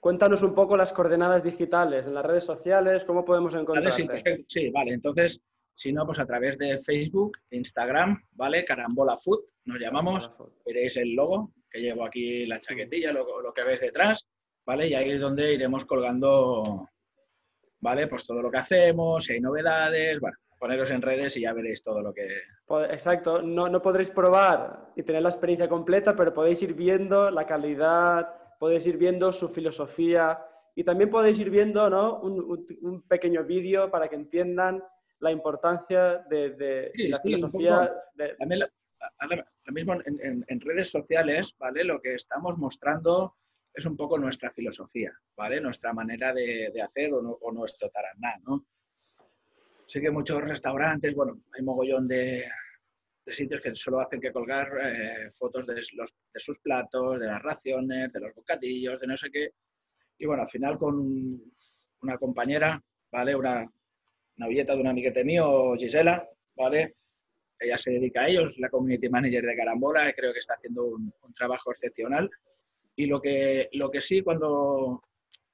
Cuéntanos 0.00 0.42
un 0.42 0.54
poco 0.54 0.78
las 0.78 0.94
coordenadas 0.94 1.44
digitales 1.44 2.06
en 2.06 2.14
las 2.14 2.24
redes 2.24 2.44
sociales, 2.44 3.04
cómo 3.04 3.22
podemos 3.22 3.54
encontrarte. 3.54 4.44
sí, 4.48 4.70
vale. 4.70 4.94
Entonces, 4.94 5.42
Si 5.74 5.92
no, 5.92 6.04
pues 6.06 6.18
a 6.18 6.26
través 6.26 6.56
de 6.58 6.78
Facebook, 6.78 7.36
Instagram, 7.50 8.22
¿vale? 8.32 8.64
Carambola 8.64 9.18
Food, 9.18 9.40
nos 9.64 9.78
llamamos. 9.78 10.30
Veréis 10.64 10.96
el 10.96 11.14
logo, 11.14 11.52
que 11.70 11.80
llevo 11.80 12.04
aquí 12.04 12.46
la 12.46 12.60
chaquetilla, 12.60 13.12
lo, 13.12 13.40
lo 13.42 13.52
que 13.52 13.64
veis 13.64 13.80
detrás, 13.80 14.26
¿vale? 14.66 14.88
Y 14.88 14.94
ahí 14.94 15.10
es 15.10 15.20
donde 15.20 15.52
iremos 15.52 15.84
colgando, 15.84 16.88
¿vale? 17.80 18.06
Pues 18.06 18.24
todo 18.24 18.40
lo 18.42 18.50
que 18.50 18.58
hacemos, 18.58 19.24
si 19.24 19.34
hay 19.34 19.40
novedades, 19.40 20.18
bueno, 20.20 20.36
poneros 20.62 20.92
en 20.92 21.02
redes 21.02 21.36
y 21.36 21.40
ya 21.40 21.52
veréis 21.52 21.82
todo 21.82 22.00
lo 22.00 22.14
que... 22.14 22.24
Exacto, 22.88 23.42
no, 23.42 23.68
no 23.68 23.82
podréis 23.82 24.10
probar 24.10 24.92
y 24.94 25.02
tener 25.02 25.20
la 25.20 25.30
experiencia 25.30 25.68
completa, 25.68 26.14
pero 26.14 26.32
podéis 26.32 26.62
ir 26.62 26.74
viendo 26.74 27.32
la 27.32 27.44
calidad, 27.44 28.32
podéis 28.60 28.86
ir 28.86 28.96
viendo 28.96 29.32
su 29.32 29.48
filosofía 29.48 30.38
y 30.76 30.84
también 30.84 31.10
podéis 31.10 31.40
ir 31.40 31.50
viendo 31.50 31.90
¿no? 31.90 32.20
un, 32.20 32.64
un, 32.80 33.02
pequeño 33.08 33.42
vídeo 33.42 33.90
para 33.90 34.06
que 34.06 34.14
entiendan 34.14 34.80
la 35.18 35.32
importancia 35.32 36.18
de, 36.30 36.92
la 36.94 37.20
filosofía. 37.20 37.92
También 38.38 38.60
lo 38.60 39.72
mismo 39.72 39.94
en, 39.94 40.44
en, 40.46 40.60
redes 40.60 40.90
sociales, 40.90 41.56
¿vale? 41.58 41.82
Lo 41.82 42.00
que 42.00 42.14
estamos 42.14 42.56
mostrando 42.56 43.34
es 43.74 43.84
un 43.84 43.96
poco 43.96 44.16
nuestra 44.16 44.52
filosofía, 44.52 45.12
¿vale? 45.36 45.60
Nuestra 45.60 45.92
manera 45.92 46.32
de, 46.32 46.70
de 46.72 46.82
hacer 46.82 47.12
o, 47.14 47.18
o, 47.18 47.50
nuestro 47.50 47.90
taraná, 47.90 48.38
¿no? 48.46 48.64
Sé 49.92 50.00
que 50.00 50.10
muchos 50.10 50.40
restaurantes, 50.40 51.14
bueno, 51.14 51.42
hay 51.52 51.62
mogollón 51.62 52.08
de, 52.08 52.46
de 53.26 53.32
sitios 53.34 53.60
que 53.60 53.74
solo 53.74 54.00
hacen 54.00 54.22
que 54.22 54.32
colgar 54.32 54.70
eh, 54.82 55.30
fotos 55.34 55.66
de, 55.66 55.74
los, 55.74 56.14
de 56.32 56.40
sus 56.40 56.58
platos, 56.60 57.20
de 57.20 57.26
las 57.26 57.42
raciones, 57.42 58.10
de 58.10 58.20
los 58.20 58.34
bocadillos, 58.34 58.98
de 58.98 59.06
no 59.06 59.18
sé 59.18 59.30
qué. 59.30 59.50
Y 60.16 60.24
bueno, 60.24 60.44
al 60.44 60.48
final 60.48 60.78
con 60.78 61.38
una 62.00 62.16
compañera, 62.16 62.82
¿vale? 63.10 63.36
Una, 63.36 63.70
una 64.38 64.48
de 64.48 64.80
un 64.80 64.86
amiguete 64.86 65.24
mío, 65.24 65.74
Gisela, 65.76 66.26
¿vale? 66.56 66.94
Ella 67.60 67.76
se 67.76 67.90
dedica 67.90 68.22
a 68.22 68.28
ellos, 68.28 68.58
la 68.60 68.70
community 68.70 69.10
manager 69.10 69.44
de 69.44 69.56
Carambola, 69.56 70.10
creo 70.14 70.32
que 70.32 70.38
está 70.38 70.54
haciendo 70.54 70.86
un, 70.86 71.12
trabajo 71.34 71.70
excepcional. 71.70 72.30
Y 72.96 73.04
lo 73.04 73.20
que, 73.20 73.68
lo 73.72 73.90
que 73.90 74.00
sí, 74.00 74.22
cuando 74.22 75.02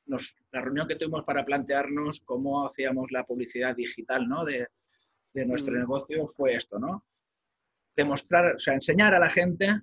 nos, 0.09 0.37
la 0.53 0.61
reunión 0.61 0.89
que 0.89 0.97
tuvimos 0.97 1.25
para 1.25 1.45
plantearnos 1.45 2.21
cómo 2.25 2.67
hacíamos 2.67 3.11
la 3.13 3.25
publicidad 3.25 3.77
digital 3.77 4.29
¿no? 4.29 4.45
de, 4.45 4.67
de 5.33 5.47
nuestro 5.47 5.75
mm. 5.75 5.79
negocio 5.79 6.27
fue 6.27 6.55
esto, 6.55 6.79
¿no? 6.79 7.05
demostrar, 7.99 8.55
o 8.55 8.59
sea, 8.61 8.75
enseñar 8.75 9.13
a 9.15 9.19
la 9.19 9.29
gente 9.29 9.83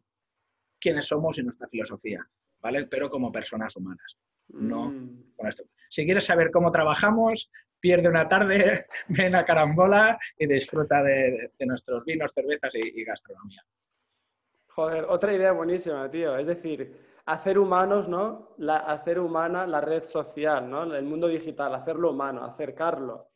quiénes 0.79 1.05
somos 1.05 1.37
y 1.37 1.43
nuestra 1.43 1.67
filosofía, 1.67 2.25
¿vale? 2.61 2.85
Pero 2.85 3.09
como 3.09 3.29
personas 3.29 3.75
humanas, 3.75 4.17
no 4.47 4.89
mm. 4.89 5.33
con 5.35 5.47
esto. 5.47 5.63
Si 5.89 6.05
quieres 6.05 6.25
saber 6.25 6.49
cómo 6.49 6.71
trabajamos, 6.71 7.51
pierde 7.79 8.07
una 8.07 8.29
tarde, 8.29 8.85
ven 9.09 9.35
a 9.35 9.43
Carambola 9.43 10.17
y 10.37 10.47
disfruta 10.47 11.03
de, 11.03 11.51
nuestros 11.59 12.05
vinos, 12.05 12.31
cervezas 12.33 12.73
y, 12.75 13.03
gastronomía. 13.03 13.61
Joder, 14.67 15.05
otra 15.09 15.33
idea 15.33 15.51
buenísima, 15.51 16.09
tío. 16.09 16.37
Es 16.37 16.47
decir, 16.47 16.95
hacer 17.25 17.57
humanos, 17.57 18.07
¿no? 18.07 18.55
La, 18.57 18.77
hacer 18.77 19.19
humana 19.19 19.65
la 19.65 19.81
red 19.81 20.03
social, 20.03 20.69
¿no? 20.69 20.83
El 20.95 21.05
mundo 21.05 21.27
digital, 21.27 21.73
hacerlo 21.75 22.11
humano, 22.11 22.43
acercarlo. 22.45 23.29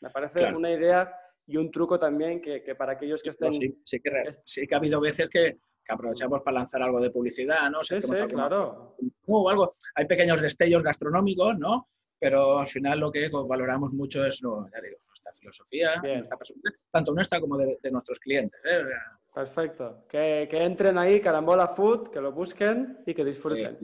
Me 0.00 0.10
parece 0.10 0.52
una 0.52 0.70
idea 0.70 1.14
y 1.46 1.56
un 1.56 1.70
truco 1.70 1.98
también 1.98 2.40
que, 2.40 2.62
que 2.62 2.74
para 2.74 2.92
aquellos 2.92 3.22
que 3.22 3.30
estén... 3.30 3.52
sí, 3.52 3.80
sí, 3.84 4.00
que, 4.00 4.10
sí 4.44 4.66
que 4.66 4.74
ha 4.74 4.78
habido 4.78 5.00
veces 5.00 5.28
que, 5.28 5.58
que, 5.84 5.92
aprovechamos 5.92 6.42
para 6.42 6.60
lanzar 6.60 6.82
algo 6.82 7.00
de 7.00 7.10
publicidad, 7.10 7.70
¿no? 7.70 7.82
Sí, 7.82 8.00
sí, 8.00 8.12
claro. 8.28 8.96
O 9.26 9.50
algo. 9.50 9.72
Hay 9.94 10.06
pequeños 10.06 10.40
destellos 10.40 10.82
gastronómicos, 10.82 11.58
¿no? 11.58 11.88
Pero 12.18 12.58
al 12.58 12.66
final 12.66 13.00
lo 13.00 13.10
que 13.10 13.28
valoramos 13.28 13.92
mucho 13.92 14.24
es, 14.24 14.42
no, 14.42 14.66
ya 14.72 14.80
digo, 14.80 14.98
nuestra 15.06 15.32
filosofía, 15.32 15.96
nuestra 15.96 16.38
tanto 16.90 17.12
nuestra 17.12 17.40
como 17.40 17.58
de, 17.58 17.78
nuestros 17.90 18.18
clientes. 18.18 18.60
¿eh? 18.64 18.82
Perfecto. 19.34 20.04
Que, 20.08 20.46
que, 20.48 20.62
entren 20.62 20.96
ahí, 20.96 21.20
Carambola 21.20 21.68
Food, 21.68 22.10
que 22.10 22.20
lo 22.20 22.32
busquen 22.32 22.98
y 23.04 23.14
que 23.14 23.24
disfruten. 23.24 23.78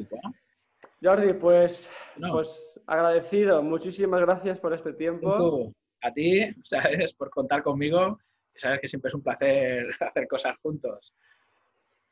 Jordi, 1.03 1.33
pues, 1.33 1.91
pues 2.31 2.81
agradecido. 2.87 3.63
Muchísimas 3.63 4.21
gracias 4.21 4.61
por 4.61 4.73
este 4.75 4.93
tiempo 4.93 5.73
a 6.03 6.13
ti, 6.13 6.41
¿sabes? 6.65 7.15
Por 7.15 7.31
contar 7.31 7.63
conmigo. 7.63 8.19
Sabes 8.55 8.81
que 8.81 8.89
siempre 8.89 9.09
es 9.09 9.15
un 9.15 9.23
placer 9.23 9.87
hacer 10.01 10.29
cosas 10.29 10.61
juntos. 10.61 11.15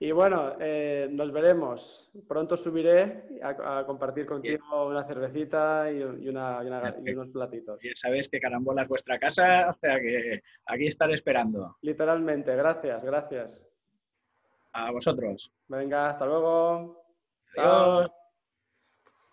Y 0.01 0.13
bueno, 0.13 0.53
eh, 0.61 1.09
nos 1.11 1.33
veremos. 1.33 2.09
Pronto 2.29 2.57
subiré 2.57 3.25
a, 3.43 3.85
compartir 3.85 4.27
contigo 4.27 4.87
una 4.87 5.05
cervecita 5.05 5.91
y, 5.91 6.03
unos 6.03 7.31
platitos. 7.33 7.85
Y 7.85 7.95
sabes 7.97 8.29
que 8.29 8.39
Carambola 8.39 8.83
es 8.83 8.89
vuestra 8.89 9.19
casa, 9.19 9.71
o 9.71 9.75
sea 9.75 9.99
que 9.99 10.43
aquí 10.67 10.87
estaré 10.87 11.15
esperando. 11.15 11.77
Literalmente, 11.83 12.55
gracias, 12.55 13.03
gracias. 13.03 13.67
A 14.73 14.93
vosotros. 14.93 15.53
Venga, 15.67 16.11
hasta 16.11 16.27
luego. 16.27 17.05
Chao. 17.57 18.09